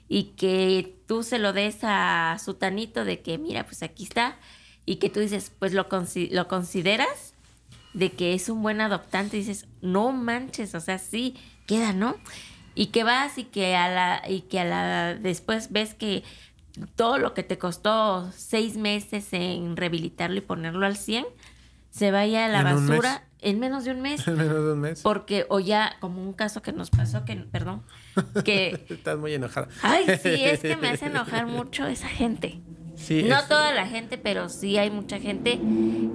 Y 0.08 0.34
que 0.36 0.96
tú 1.08 1.24
se 1.24 1.40
lo 1.40 1.52
des 1.52 1.78
a 1.82 2.38
Sutanito 2.42 3.04
de 3.04 3.22
que, 3.22 3.38
mira, 3.38 3.66
pues 3.66 3.82
aquí 3.82 4.04
está, 4.04 4.38
y 4.86 4.96
que 4.96 5.10
tú 5.10 5.18
dices, 5.18 5.50
pues 5.58 5.74
lo, 5.74 5.88
consi 5.88 6.28
lo 6.28 6.46
consideras 6.46 7.34
de 7.92 8.12
que 8.12 8.34
es 8.34 8.48
un 8.48 8.62
buen 8.62 8.80
adoptante, 8.80 9.36
y 9.36 9.40
dices, 9.40 9.66
no 9.82 10.12
manches, 10.12 10.76
o 10.76 10.80
sea, 10.80 10.98
sí, 10.98 11.34
queda, 11.66 11.92
¿no? 11.92 12.14
Y 12.76 12.86
que 12.86 13.02
vas 13.02 13.36
y 13.36 13.42
que 13.42 13.74
a 13.74 13.88
la, 13.88 14.22
y 14.30 14.42
que 14.42 14.60
a 14.60 14.64
la, 14.64 15.14
después 15.16 15.72
ves 15.72 15.94
que 15.94 16.22
todo 16.94 17.18
lo 17.18 17.34
que 17.34 17.42
te 17.42 17.58
costó 17.58 18.30
seis 18.30 18.76
meses 18.76 19.32
en 19.32 19.76
rehabilitarlo 19.76 20.36
y 20.36 20.42
ponerlo 20.42 20.86
al 20.86 20.96
100, 20.96 21.26
se 21.90 22.12
vaya 22.12 22.44
a 22.44 22.48
la 22.48 22.60
¿En 22.60 22.64
basura 22.64 23.25
en 23.40 23.58
menos 23.60 23.84
de 23.84 23.90
un 23.92 24.00
mes. 24.02 24.26
En 24.28 24.36
menos 24.36 24.64
de 24.64 24.72
un 24.72 24.80
mes. 24.80 25.02
Porque, 25.02 25.46
o 25.48 25.60
ya, 25.60 25.96
como 26.00 26.22
un 26.22 26.32
caso 26.32 26.62
que 26.62 26.72
nos 26.72 26.90
pasó, 26.90 27.24
que, 27.24 27.36
perdón, 27.36 27.82
que... 28.44 28.84
Estás 28.90 29.18
muy 29.18 29.34
enojada. 29.34 29.68
Ay, 29.82 30.04
sí, 30.22 30.44
es 30.44 30.60
que 30.60 30.76
me 30.76 30.88
hace 30.90 31.06
enojar 31.06 31.46
mucho 31.46 31.86
esa 31.86 32.08
gente. 32.08 32.60
Sí, 32.96 33.24
no 33.28 33.36
es- 33.38 33.48
toda 33.48 33.72
la 33.74 33.86
gente, 33.86 34.16
pero 34.16 34.48
sí 34.48 34.78
hay 34.78 34.90
mucha 34.90 35.18
gente 35.18 35.60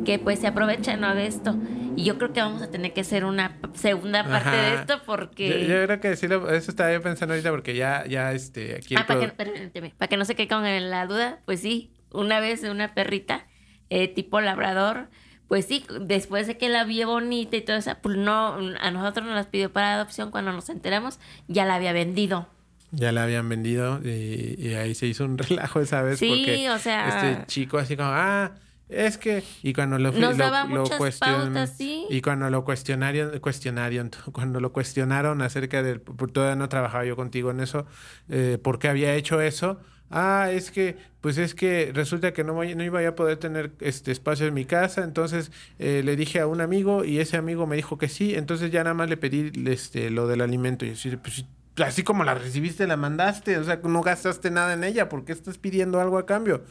que 0.03 0.17
pues 0.17 0.39
se 0.39 0.47
aprovecha 0.47 0.97
¿no? 0.97 1.13
de 1.13 1.27
esto. 1.27 1.55
Y 1.95 2.05
yo 2.05 2.17
creo 2.17 2.33
que 2.33 2.39
vamos 2.41 2.61
a 2.63 2.71
tener 2.71 2.93
que 2.93 3.01
hacer 3.01 3.23
una 3.25 3.59
segunda 3.73 4.23
parte 4.23 4.49
Ajá. 4.49 4.61
de 4.61 4.73
esto 4.75 5.01
porque... 5.05 5.47
Yo, 5.49 5.57
yo 5.79 5.85
creo 5.85 5.99
que 5.99 6.15
sí, 6.15 6.25
eso 6.25 6.71
estaba 6.71 6.91
yo 6.91 7.01
pensando 7.03 7.33
ahorita 7.33 7.51
porque 7.51 7.75
ya, 7.75 8.05
ya, 8.07 8.31
este, 8.31 8.75
aquí... 8.77 8.95
Ah, 8.95 9.05
para 9.05 9.19
que, 9.19 9.27
produ- 9.27 9.35
permíteme, 9.53 9.93
para 9.97 10.07
que 10.09 10.17
no 10.17 10.25
se 10.25 10.33
quede 10.35 10.47
con 10.47 10.63
la 10.63 11.05
duda, 11.05 11.39
pues 11.45 11.59
sí, 11.61 11.91
una 12.11 12.39
vez 12.39 12.63
una 12.63 12.95
perrita 12.95 13.45
eh, 13.89 14.07
tipo 14.07 14.39
labrador, 14.41 15.09
pues 15.51 15.65
sí, 15.65 15.85
después 15.99 16.47
de 16.47 16.57
que 16.57 16.69
la 16.69 16.85
vio 16.85 17.09
bonita 17.09 17.57
y 17.57 17.61
todo 17.61 17.75
eso, 17.75 17.91
pues 18.01 18.15
no, 18.15 18.55
a 18.79 18.89
nosotros 18.91 19.25
nos 19.25 19.35
las 19.35 19.47
pidió 19.47 19.69
para 19.69 19.95
adopción 19.95 20.31
cuando 20.31 20.53
nos 20.53 20.69
enteramos, 20.69 21.19
ya 21.49 21.65
la 21.65 21.75
había 21.75 21.91
vendido. 21.91 22.47
Ya 22.91 23.11
la 23.11 23.23
habían 23.23 23.49
vendido 23.49 23.99
y, 24.01 24.55
y 24.57 24.75
ahí 24.75 24.95
se 24.95 25.07
hizo 25.07 25.25
un 25.25 25.37
relajo 25.37 25.81
esa 25.81 26.03
vez 26.03 26.19
Sí, 26.19 26.29
porque 26.29 26.69
o 26.69 26.79
sea- 26.79 27.31
este 27.33 27.47
chico 27.47 27.79
así 27.79 27.97
como, 27.97 28.11
ah, 28.13 28.51
es 28.87 29.17
que... 29.17 29.43
Y 29.61 29.73
cuando 29.73 29.99
lo, 29.99 30.13
Nos 30.13 30.37
lo, 30.37 30.45
daba 30.45 30.63
lo 30.63 30.83
muchas 30.83 30.97
cuestion- 30.97 31.19
pautas, 31.19 31.75
sí. 31.77 32.05
Y 32.09 32.21
cuando 32.21 32.49
lo 32.49 32.63
cuestionaron, 32.63 33.37
cuestionaron, 33.39 34.09
cuando 34.31 34.61
lo 34.61 34.71
cuestionaron 34.71 35.41
acerca 35.41 35.83
del... 35.83 35.99
Todavía 35.99 36.55
no 36.55 36.69
trabajaba 36.69 37.03
yo 37.03 37.17
contigo 37.17 37.51
en 37.51 37.59
eso, 37.59 37.85
eh, 38.29 38.57
¿por 38.63 38.79
qué 38.79 38.87
había 38.87 39.15
hecho 39.15 39.41
eso? 39.41 39.81
Ah, 40.11 40.49
es 40.51 40.71
que, 40.71 40.97
pues 41.21 41.37
es 41.37 41.55
que 41.55 41.91
resulta 41.93 42.33
que 42.33 42.43
no, 42.43 42.53
voy- 42.53 42.75
no 42.75 42.83
iba 42.83 43.05
a 43.07 43.15
poder 43.15 43.37
tener 43.37 43.71
este 43.79 44.11
espacio 44.11 44.45
en 44.47 44.53
mi 44.53 44.65
casa, 44.65 45.03
entonces 45.03 45.51
eh, 45.79 46.01
le 46.03 46.15
dije 46.15 46.39
a 46.41 46.47
un 46.47 46.59
amigo 46.61 47.05
y 47.05 47.19
ese 47.19 47.37
amigo 47.37 47.65
me 47.67 47.75
dijo 47.77 47.97
que 47.97 48.09
sí, 48.09 48.35
entonces 48.35 48.71
ya 48.71 48.83
nada 48.83 48.93
más 48.93 49.09
le 49.09 49.17
pedí 49.17 49.51
este, 49.69 50.09
lo 50.09 50.27
del 50.27 50.41
alimento 50.41 50.85
y 50.85 50.89
así, 50.91 51.15
pues, 51.17 51.45
así 51.77 52.03
como 52.03 52.23
la 52.25 52.33
recibiste, 52.35 52.85
la 52.87 52.97
mandaste, 52.97 53.57
o 53.57 53.63
sea, 53.63 53.79
no 53.83 54.01
gastaste 54.01 54.51
nada 54.51 54.73
en 54.73 54.83
ella, 54.83 55.07
¿por 55.09 55.23
qué 55.23 55.31
estás 55.31 55.57
pidiendo 55.57 56.01
algo 56.01 56.17
a 56.17 56.25
cambio? 56.25 56.63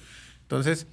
Entonces, 0.42 0.86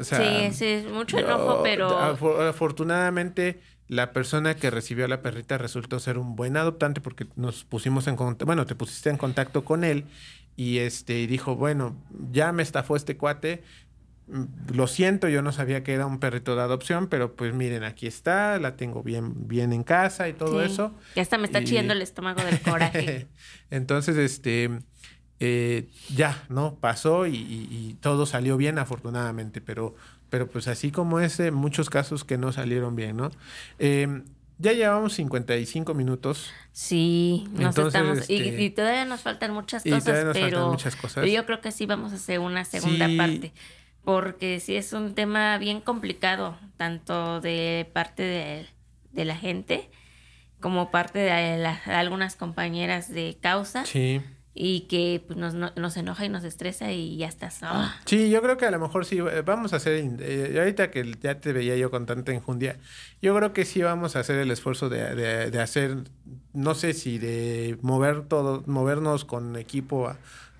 o 0.00 0.04
sea, 0.04 0.18
sí, 0.50 0.56
sí, 0.56 0.64
es 0.66 0.86
mucho 0.90 1.18
yo- 1.18 1.26
enojo, 1.26 1.60
pero... 1.62 1.88
afo- 1.90 2.40
afortunadamente, 2.48 3.60
la 3.88 4.12
persona 4.12 4.54
que 4.56 4.70
recibió 4.70 5.04
a 5.04 5.08
la 5.08 5.20
perrita 5.22 5.58
resultó 5.58 5.98
ser 6.00 6.16
un 6.18 6.34
buen 6.36 6.56
adoptante 6.56 7.00
porque 7.00 7.26
nos 7.36 7.64
pusimos 7.64 8.06
en 8.06 8.16
contacto, 8.16 8.46
bueno, 8.46 8.64
te 8.64 8.74
pusiste 8.74 9.10
en 9.10 9.18
contacto 9.18 9.64
con 9.64 9.84
él 9.84 10.04
y 10.56 10.78
este 10.78 11.20
y 11.20 11.26
dijo, 11.26 11.56
bueno, 11.56 11.96
ya 12.30 12.52
me 12.52 12.62
estafó 12.62 12.96
este 12.96 13.16
cuate, 13.16 13.62
mm, 14.28 14.44
lo 14.74 14.86
siento, 14.86 15.28
yo 15.28 15.42
no 15.42 15.52
sabía 15.52 15.82
que 15.82 15.94
era 15.94 16.06
un 16.06 16.18
perrito 16.20 16.54
de 16.56 16.62
adopción, 16.62 17.08
pero 17.08 17.34
pues 17.34 17.54
miren, 17.54 17.84
aquí 17.84 18.06
está, 18.06 18.58
la 18.58 18.76
tengo 18.76 19.02
bien, 19.02 19.48
bien 19.48 19.72
en 19.72 19.82
casa 19.82 20.28
y 20.28 20.32
todo 20.34 20.60
sí, 20.64 20.72
eso. 20.72 20.94
Ya 21.16 21.22
hasta 21.22 21.38
me 21.38 21.46
está 21.46 21.60
Y- 21.60 21.64
chillando 21.64 21.92
el 21.92 22.02
estómago 22.02 22.42
del 22.44 22.60
coraje. 22.60 23.28
Entonces, 23.70 24.16
este, 24.16 24.70
eh, 25.40 25.88
ya, 26.14 26.44
¿no? 26.48 26.76
Pasó 26.76 27.26
y, 27.26 27.34
y- 27.36 27.68
y 27.70 27.94
todo 28.00 28.26
salió 28.26 28.56
bien, 28.56 28.78
afortunadamente, 28.78 29.60
pero, 29.60 29.94
pero 30.30 30.46
pues 30.48 30.68
así 30.68 30.90
como 30.92 31.18
ese, 31.20 31.50
muchos 31.50 31.90
casos 31.90 32.24
que 32.24 32.38
no 32.38 32.52
salieron 32.52 32.94
bien, 32.94 33.16
¿no? 33.16 33.30
Eh, 33.78 34.22
ya 34.62 34.72
llevamos 34.72 35.12
55 35.14 35.92
minutos. 35.94 36.50
Sí, 36.72 37.44
nos 37.52 37.76
Entonces, 37.76 37.86
estamos... 38.00 38.30
y- 38.30 38.36
este, 38.36 38.62
Y, 38.62 38.70
todavía 38.70 39.04
nos 39.04 39.20
faltan 39.20 39.52
muchas 39.52 39.84
y 39.84 39.90
cosas, 39.90 40.04
todavía 40.04 40.24
nos 40.24 40.34
faltan 40.34 40.50
pero, 40.50 40.70
muchas 40.70 40.96
cosas. 40.96 41.14
pero 41.16 41.26
yo 41.26 41.44
creo 41.44 41.60
que 41.60 41.72
sí 41.72 41.84
vamos 41.86 42.12
a 42.12 42.16
hacer 42.16 42.38
una 42.38 42.64
segunda 42.64 43.06
Sí. 43.08 43.16
parte. 43.16 43.52
porque 44.04 44.58
sí 44.58 44.74
es 44.74 44.92
un 44.94 45.14
tema 45.14 45.58
bien 45.58 45.80
complicado, 45.80 46.58
tanto 46.76 47.40
de 47.40 47.88
parte 47.92 48.22
de, 48.24 48.66
de 49.12 49.24
la 49.24 49.36
gente 49.36 49.90
como 50.60 50.90
parte 50.90 51.20
de, 51.20 51.58
la- 51.58 51.80
de 51.86 51.92
algunas 51.94 52.34
compañeras 52.34 53.08
de 53.12 53.36
causa 53.40 53.84
Sí. 53.86 54.20
Y 54.54 54.82
que 54.82 55.22
pues, 55.26 55.38
nos, 55.38 55.54
no- 55.54 55.72
nos 55.76 55.96
enoja 55.96 56.24
y 56.26 56.28
nos 56.28 56.44
estresa 56.44 56.92
y 56.92 57.16
ya 57.16 57.26
estás. 57.26 57.58
ah. 57.62 57.94
Sí, 58.04 58.28
yo 58.30 58.42
creo 58.42 58.56
que 58.58 58.66
a 58.66 58.70
lo 58.70 58.78
mejor 58.78 59.06
sí, 59.06 59.18
eh, 59.18 59.42
vamos 59.44 59.72
a 59.72 59.76
hacer, 59.76 59.94
eh, 60.20 60.56
ahorita 60.58 60.90
que 60.90 61.10
ya 61.22 61.40
te 61.40 61.52
veía 61.52 61.76
yo 61.76 61.90
con 61.90 62.04
tanta 62.06 62.32
enjundia, 62.32 62.76
yo 63.22 63.34
creo 63.36 63.52
que 63.52 63.64
sí 63.64 63.80
vamos 63.82 64.14
a 64.16 64.20
hacer 64.20 64.38
el 64.38 64.50
esfuerzo 64.50 64.88
de, 64.90 65.14
de- 65.50 65.60
hacer, 65.62 65.96
no 66.52 66.74
sé 66.74 66.92
si 66.92 67.18
de 67.18 67.78
mover 67.82 68.22
todo, 68.24 68.62
movernos 68.66 69.24
con 69.24 69.56
equipo 69.56 70.12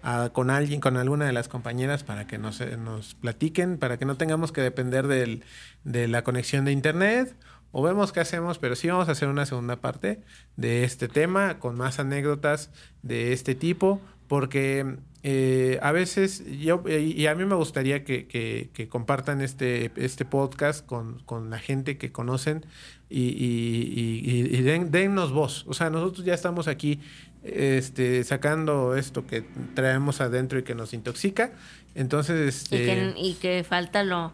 a- 0.04 0.30
con 0.30 0.50
alguien, 0.50 0.80
con 0.80 0.96
alguna 0.96 1.26
de 1.26 1.32
las 1.32 1.48
compañeras 1.48 2.02
para 2.02 2.26
que 2.26 2.36
nos, 2.38 2.60
eh, 2.60 2.76
nos 2.76 3.14
platiquen, 3.14 3.78
para 3.78 3.98
que 3.98 4.04
no 4.04 4.16
tengamos 4.16 4.50
que 4.52 4.60
depender 4.60 5.06
del, 5.06 5.44
de 5.84 6.08
la 6.08 6.24
conexión 6.24 6.64
de 6.64 6.72
internet. 6.72 7.36
O 7.72 7.82
vemos 7.82 8.12
qué 8.12 8.20
hacemos, 8.20 8.58
pero 8.58 8.76
sí 8.76 8.88
vamos 8.88 9.08
a 9.08 9.12
hacer 9.12 9.28
una 9.28 9.46
segunda 9.46 9.76
parte 9.76 10.20
de 10.56 10.84
este 10.84 11.08
tema 11.08 11.58
con 11.58 11.74
más 11.76 11.98
anécdotas 11.98 12.70
de 13.02 13.32
este 13.32 13.54
tipo, 13.54 14.00
porque 14.28 14.96
eh, 15.24 15.78
a 15.82 15.92
veces 15.92 16.42
yo, 16.60 16.82
y 16.88 17.26
a 17.26 17.34
mí 17.34 17.44
me 17.44 17.54
gustaría 17.54 18.04
que, 18.04 18.26
que- 18.26 18.70
que 18.74 18.88
compartan 18.88 19.40
este, 19.40 19.90
este 19.96 20.24
podcast 20.24 20.84
con, 20.84 21.20
con 21.20 21.48
la 21.50 21.58
gente 21.58 21.96
que 21.96 22.10
conocen 22.12 22.66
y, 23.08 23.20
y- 23.28 23.92
y- 23.94 24.30
y- 24.54 24.56
y 24.58 24.62
den- 24.62 24.90
dennos 24.90 25.32
voz. 25.32 25.64
O 25.68 25.74
sea, 25.74 25.90
nosotros 25.90 26.24
ya 26.26 26.34
estamos 26.34 26.66
aquí 26.68 27.00
este, 27.44 28.22
sacando 28.24 28.96
esto 28.96 29.26
que 29.26 29.44
traemos 29.74 30.20
adentro 30.20 30.58
y 30.58 30.62
que 30.62 30.74
nos 30.74 30.92
intoxica. 30.92 31.52
Entonces, 31.94 32.38
Y, 32.70 32.76
este, 32.76 32.84
que, 32.84 33.14
y 33.16 33.34
que 33.34 33.64
falta 33.68 34.02
lo, 34.04 34.32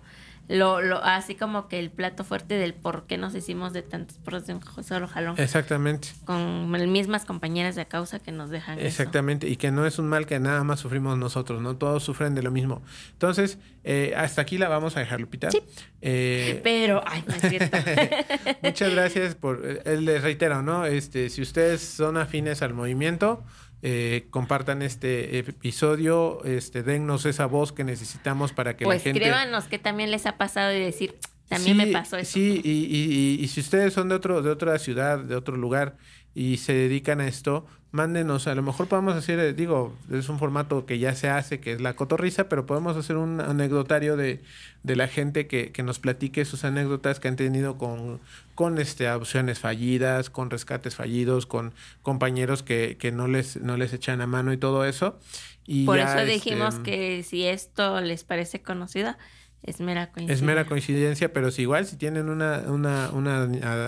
lo, 0.49 0.81
lo, 0.81 1.03
así 1.05 1.35
como 1.35 1.69
que 1.69 1.79
el 1.79 1.91
plato 1.91 2.25
fuerte 2.25 2.55
del 2.55 2.73
por 2.73 3.07
qué 3.07 3.19
nos 3.19 3.35
hicimos 3.35 3.75
de 3.75 3.83
tantos 3.83 4.17
pros 4.17 4.47
de 4.47 4.55
un 4.55 4.63
solo 4.83 5.07
jalón. 5.07 5.35
exactamente. 5.39 6.09
Con 6.25 6.73
las 6.73 6.87
mismas 6.87 7.27
compañeras 7.27 7.77
de 7.77 7.87
causa 7.87 8.19
que 8.19 8.33
nos 8.33 8.49
dejan. 8.49 8.79
eso. 8.79 8.87
Exactamente, 8.87 9.49
y 9.49 9.57
que 9.57 9.71
no 9.71 9.87
es 9.87 9.99
un 9.99 10.09
mal 10.09 10.27
que 10.27 10.41
nada 10.41 10.65
más 10.65 10.81
sufrimos 10.81 11.19
nosotros, 11.19 11.61
¿no? 11.61 11.77
Todos 11.77 12.03
sufren 12.03 12.35
de 12.35 12.43
lo 12.43 12.51
mismo. 12.51 12.83
Entonces, 13.13 13.59
eh, 13.85 14.15
hasta 14.17 14.43
aquí 14.43 14.57
la 14.57 14.69
vamos 14.69 14.97
a 14.97 15.01
dejar, 15.01 15.21
Lupita. 15.21 15.51
Sí. 15.51 15.63
Eh, 16.01 16.61
Pero, 16.65 17.03
ay, 17.07 17.25
no 17.27 17.35
es 17.35 17.43
cierto. 17.43 17.77
muchas 18.63 18.91
gracias 18.95 19.35
por, 19.35 19.63
eh, 19.65 20.01
les 20.01 20.23
reitero, 20.23 20.63
¿no? 20.63 20.87
Este, 20.87 21.29
si 21.29 21.43
ustedes 21.43 21.83
son 21.83 22.17
afines 22.17 22.63
al 22.63 22.73
movimiento, 22.73 23.45
eh, 23.83 24.27
compartan 24.31 24.83
este 24.83 25.39
episodio, 25.39 26.45
este, 26.45 26.83
dennos 26.83 27.27
esa 27.27 27.47
voz 27.47 27.73
que 27.73 27.85
necesitamos 27.85 28.53
para 28.53 28.77
que 28.77 28.85
pues 28.85 28.99
la 28.99 29.05
gente... 29.05 29.21
escríbanos 29.21 29.65
qué 29.65 29.79
también 29.79 30.11
les 30.11 30.27
ha 30.27 30.37
pasado 30.37 30.75
y 30.75 30.81
decir, 30.81 31.15
también 31.49 31.77
me 31.77 31.87
pasó 31.89 32.17
eso. 32.17 32.33
Sí, 32.33 32.61
y, 32.65 32.71
y- 32.71 33.37
y- 33.41 33.45
y 33.45 33.49
si 33.49 33.61
ustedes 33.61 33.93
son 33.95 34.09
de 34.09 34.15
otro, 34.17 34.43
de 34.43 34.51
otra 34.51 34.79
ciudad, 34.79 35.19
de 35.19 35.35
otro 35.37 35.57
lugar 35.57 35.97
y 36.35 36.59
se 36.59 36.73
dedican 36.75 37.21
a 37.21 37.29
esto, 37.29 37.67
mándenos. 37.91 38.47
A 38.47 38.55
lo 38.55 38.63
mejor 38.63 38.87
podemos 38.87 39.15
hacer, 39.15 39.39
eh, 39.39 39.53
digo, 39.53 39.97
es 40.13 40.29
un 40.29 40.39
formato 40.39 40.85
que 40.87 40.99
ya 40.99 41.15
se 41.15 41.29
hace, 41.29 41.61
que 41.61 41.73
es 41.73 41.81
la 41.81 41.95
cotorriza, 41.95 42.49
pero 42.49 42.67
podemos 42.67 42.97
hacer 42.97 43.17
un 43.17 43.41
anecdotario 43.41 44.17
de, 44.17 44.41
de 44.83 44.97
la 44.97 45.09
gente 45.09 45.47
que, 45.47 45.73
que 45.73 45.83
nos 45.83 45.99
platique 45.99 46.45
sus 46.45 46.65
anécdotas 46.65 47.21
que 47.21 47.29
han 47.29 47.37
tenido 47.37 47.79
con, 47.79 48.21
con 48.55 48.79
este, 48.79 49.11
opciones 49.11 49.59
fallidas, 49.59 50.31
con 50.31 50.51
rescates 50.51 50.97
fallidos, 50.97 51.47
con 51.47 51.73
compañeros 52.03 52.63
que, 52.63 52.97
que 52.99 53.13
no 53.13 53.27
les, 53.29 53.57
no 53.57 53.77
les 53.77 53.93
echan 53.93 54.21
a 54.21 54.27
mano 54.27 54.53
y 54.53 54.59
todo 54.59 54.85
eso. 54.85 55.19
Y 55.67 55.85
Por 55.85 55.97
ya, 55.97 56.15
eso 56.15 56.27
dijimos 56.27 56.77
este, 56.77 56.91
que 56.91 57.23
si 57.23 57.45
esto 57.45 58.01
les 58.01 58.25
parece 58.25 58.63
conocido, 58.63 59.17
es 59.63 59.81
mera 59.81 60.11
coincidencia. 60.11 60.35
Es 60.35 60.43
mera 60.43 60.65
coincidencia, 60.67 61.33
pero 61.33 61.51
si 61.51 61.63
igual 61.63 61.85
si 61.85 61.97
tienen 61.97 62.29
una, 62.29 62.63
una, 62.69 63.11
una 63.11 63.43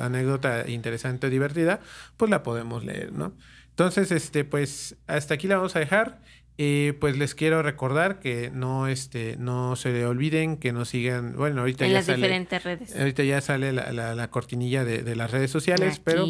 anécdota 0.05 0.69
interesante 0.69 1.29
o 1.29 1.31
divertida, 1.31 1.81
pues 2.17 2.31
la 2.31 2.43
podemos 2.43 2.85
leer, 2.85 3.13
¿no? 3.13 3.33
Entonces, 3.81 4.13
este, 4.13 4.45
pues 4.45 4.97
hasta 5.07 5.33
aquí 5.33 5.49
la 5.49 5.57
vamos 5.57 5.75
a 5.75 5.79
dejar. 5.79 6.21
Eh, 6.59 6.93
pues 7.01 7.17
les 7.17 7.35
quiero 7.35 7.63
recordar 7.63 8.21
que 8.21 8.51
no, 8.51 8.87
este, 8.89 9.37
no 9.39 9.75
se 9.77 10.05
olviden 10.05 10.59
que 10.59 10.73
nos 10.75 10.91
sigan, 10.91 11.35
bueno, 11.35 11.61
ahorita 11.63 11.87
en 11.87 11.93
ya 11.93 11.97
las 11.99 12.05
sale, 12.05 12.17
diferentes 12.19 12.63
redes. 12.63 12.95
ahorita 12.95 13.25
ya 13.25 13.41
sale 13.41 13.73
la, 13.73 13.91
la- 13.93 14.15
la 14.15 14.29
cortinilla 14.31 14.85
de, 14.85 15.03
de 15.03 15.17
las 15.17 15.31
redes 15.31 15.51
sociales, 15.51 15.99
pero 16.05 16.27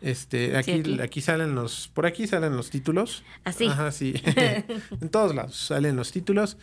este, 0.00 0.56
aquí, 0.56 0.72
aquí. 0.80 0.98
aquí 1.02 1.20
salen 1.20 1.54
los, 1.54 1.88
por 1.92 2.06
aquí 2.06 2.26
salen 2.26 2.56
los 2.56 2.70
títulos. 2.70 3.22
Así. 3.44 3.66
Ajá, 3.66 3.92
sí. 3.92 4.14
en 5.02 5.10
todos 5.10 5.34
lados 5.34 5.54
salen 5.54 5.96
los 5.96 6.10
títulos. 6.12 6.56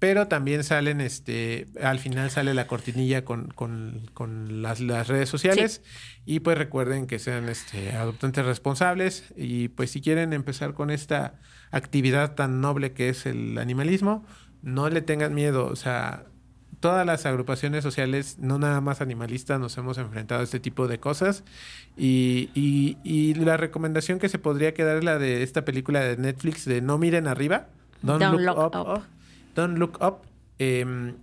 Pero 0.00 0.26
también 0.28 0.64
salen, 0.64 1.00
este, 1.02 1.68
al 1.80 1.98
final 2.00 2.30
sale 2.30 2.54
la 2.54 2.66
cortinilla 2.66 3.24
con, 3.24 3.48
con, 3.48 4.08
con 4.14 4.62
las, 4.62 4.80
las 4.80 5.06
redes 5.08 5.28
sociales. 5.28 5.82
Y 6.26 6.40
pues 6.40 6.56
recuerden 6.58 7.06
que 7.06 7.18
sean 7.18 7.48
este, 7.48 7.92
adoptantes 7.92 8.44
responsables. 8.46 9.24
Y 9.36 9.68
pues 9.68 9.90
si 9.90 10.00
quieren 10.00 10.32
empezar 10.32 10.72
con 10.74 10.90
esta 10.90 11.34
actividad 11.70 12.34
tan 12.34 12.60
noble 12.62 12.92
que 12.92 13.10
es 13.10 13.26
el 13.26 13.58
animalismo, 13.58 14.24
no 14.62 14.88
le 14.88 15.02
tengan 15.02 15.34
miedo. 15.34 15.66
O 15.66 15.76
sea, 15.76 16.24
todas 16.80 17.04
las 17.04 17.26
agrupaciones 17.26 17.82
sociales, 17.84 18.38
no 18.38 18.58
nada 18.58 18.80
más 18.80 19.02
animalistas, 19.02 19.60
nos 19.60 19.76
hemos 19.76 19.98
enfrentado 19.98 20.40
a 20.40 20.44
este 20.44 20.60
tipo 20.60 20.88
de 20.88 20.98
cosas. 20.98 21.44
Y, 21.94 22.48
y- 22.54 22.96
y 23.04 23.34
la 23.34 23.58
recomendación 23.58 24.18
que 24.18 24.30
se 24.30 24.38
podría 24.38 24.72
quedar 24.72 24.96
es 24.96 25.04
la 25.04 25.18
de 25.18 25.42
esta 25.42 25.66
película 25.66 26.00
de 26.00 26.16
Netflix 26.16 26.64
de 26.64 26.80
No 26.80 26.96
miren 26.96 27.26
arriba. 27.26 27.66
Don't, 28.00 28.18
Don't 28.22 28.40
look, 28.40 28.56
look 28.56 28.74
up. 28.74 28.88
up. 28.96 29.02
Don't 29.54 29.78
look 29.78 29.98
up. 30.02 30.22
Em, 30.58 31.14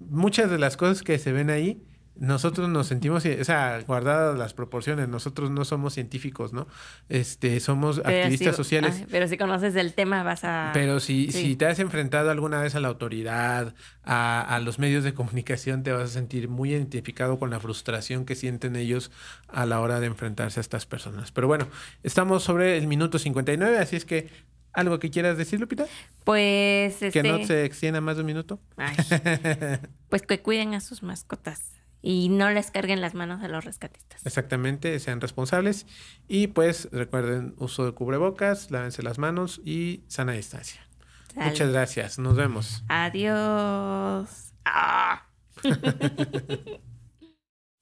muchas 0.00 0.50
de 0.50 0.58
las 0.58 0.76
cosas 0.76 1.02
que 1.02 1.18
se 1.18 1.32
ven 1.32 1.50
ahí, 1.50 1.82
nosotros 2.16 2.68
nos 2.68 2.86
sentimos, 2.86 3.24
o 3.26 3.44
sea, 3.44 3.80
guardadas 3.88 4.38
las 4.38 4.54
proporciones, 4.54 5.08
nosotros 5.08 5.50
no 5.50 5.64
somos 5.64 5.94
científicos, 5.94 6.52
¿no? 6.52 6.68
Este, 7.08 7.58
somos 7.58 8.00
Pero 8.04 8.18
activistas 8.18 8.54
si- 8.54 8.56
sociales. 8.56 9.04
pero 9.10 9.26
si 9.26 9.36
conoces 9.36 9.74
del 9.74 9.94
tema, 9.94 10.22
vas 10.22 10.44
a. 10.44 10.70
Pero 10.72 11.00
si, 11.00 11.32
sí. 11.32 11.42
si 11.42 11.56
te 11.56 11.66
has 11.66 11.80
enfrentado 11.80 12.30
alguna 12.30 12.60
vez 12.60 12.76
a 12.76 12.80
la 12.80 12.86
autoridad, 12.86 13.74
a, 14.04 14.42
a 14.42 14.60
los 14.60 14.78
medios 14.78 15.02
de 15.02 15.12
comunicación, 15.12 15.82
te 15.82 15.90
vas 15.90 16.02
a 16.10 16.12
sentir 16.12 16.48
muy 16.48 16.70
identificado 16.70 17.40
con 17.40 17.50
la 17.50 17.58
frustración 17.58 18.24
que 18.26 18.36
sienten 18.36 18.76
ellos 18.76 19.10
a 19.48 19.66
la 19.66 19.80
hora 19.80 19.98
de 19.98 20.06
enfrentarse 20.06 20.60
a 20.60 20.62
estas 20.62 20.86
personas. 20.86 21.32
Pero 21.32 21.48
bueno, 21.48 21.66
estamos 22.04 22.44
sobre 22.44 22.76
el 22.78 22.86
minuto 22.86 23.18
59, 23.18 23.78
así 23.78 23.96
es 23.96 24.04
que, 24.04 24.28
¿algo 24.74 24.98
que 24.98 25.10
quieras 25.10 25.38
decir, 25.38 25.60
Lupita? 25.60 25.86
Pues. 26.24 27.02
Este... 27.02 27.10
Que 27.10 27.22
no 27.22 27.44
se 27.44 27.64
extienda 27.64 28.00
más 28.00 28.16
de 28.16 28.22
un 28.22 28.26
minuto. 28.26 28.60
Ay, 28.76 28.96
pues 30.08 30.22
que 30.22 30.40
cuiden 30.40 30.74
a 30.74 30.80
sus 30.80 31.02
mascotas 31.02 31.72
y 32.02 32.28
no 32.28 32.50
les 32.50 32.70
carguen 32.70 33.00
las 33.00 33.14
manos 33.14 33.42
a 33.42 33.48
los 33.48 33.64
rescatistas. 33.64 34.26
Exactamente, 34.26 34.98
sean 35.00 35.22
responsables. 35.22 35.86
Y 36.28 36.48
pues 36.48 36.88
recuerden 36.92 37.54
uso 37.56 37.86
de 37.86 37.92
cubrebocas, 37.92 38.70
lávense 38.70 39.02
las 39.02 39.18
manos 39.18 39.62
y 39.64 40.04
sana 40.08 40.32
distancia. 40.32 40.86
Muchas 41.34 41.72
gracias, 41.72 42.18
nos 42.18 42.36
vemos. 42.36 42.84
Adiós. 42.88 44.52
Ah. 44.66 45.26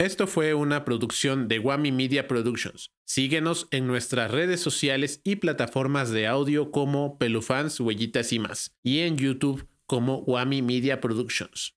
Esto 0.03 0.27
fue 0.27 0.53
una 0.53 0.85
producción 0.85 1.47
de 1.47 1.61
Wami 1.61 1.93
Media 1.93 2.27
Productions. 2.27 2.91
Síguenos 3.05 3.69
en 3.71 3.87
nuestras 3.87 4.33
redes 4.33 4.59
sociales 4.59 5.21
y 5.23 5.37
plataformas 5.37 6.11
de 6.11 6.27
audio 6.27 6.73
como 6.73 7.19
Pelufans, 7.19 7.79
Huellitas 7.79 8.33
y 8.33 8.41
más. 8.41 8.75
Y 8.83 9.03
en 9.03 9.17
YouTube 9.17 9.69
como 9.87 10.19
Wami 10.23 10.61
Media 10.61 11.01
Productions. 11.01 11.77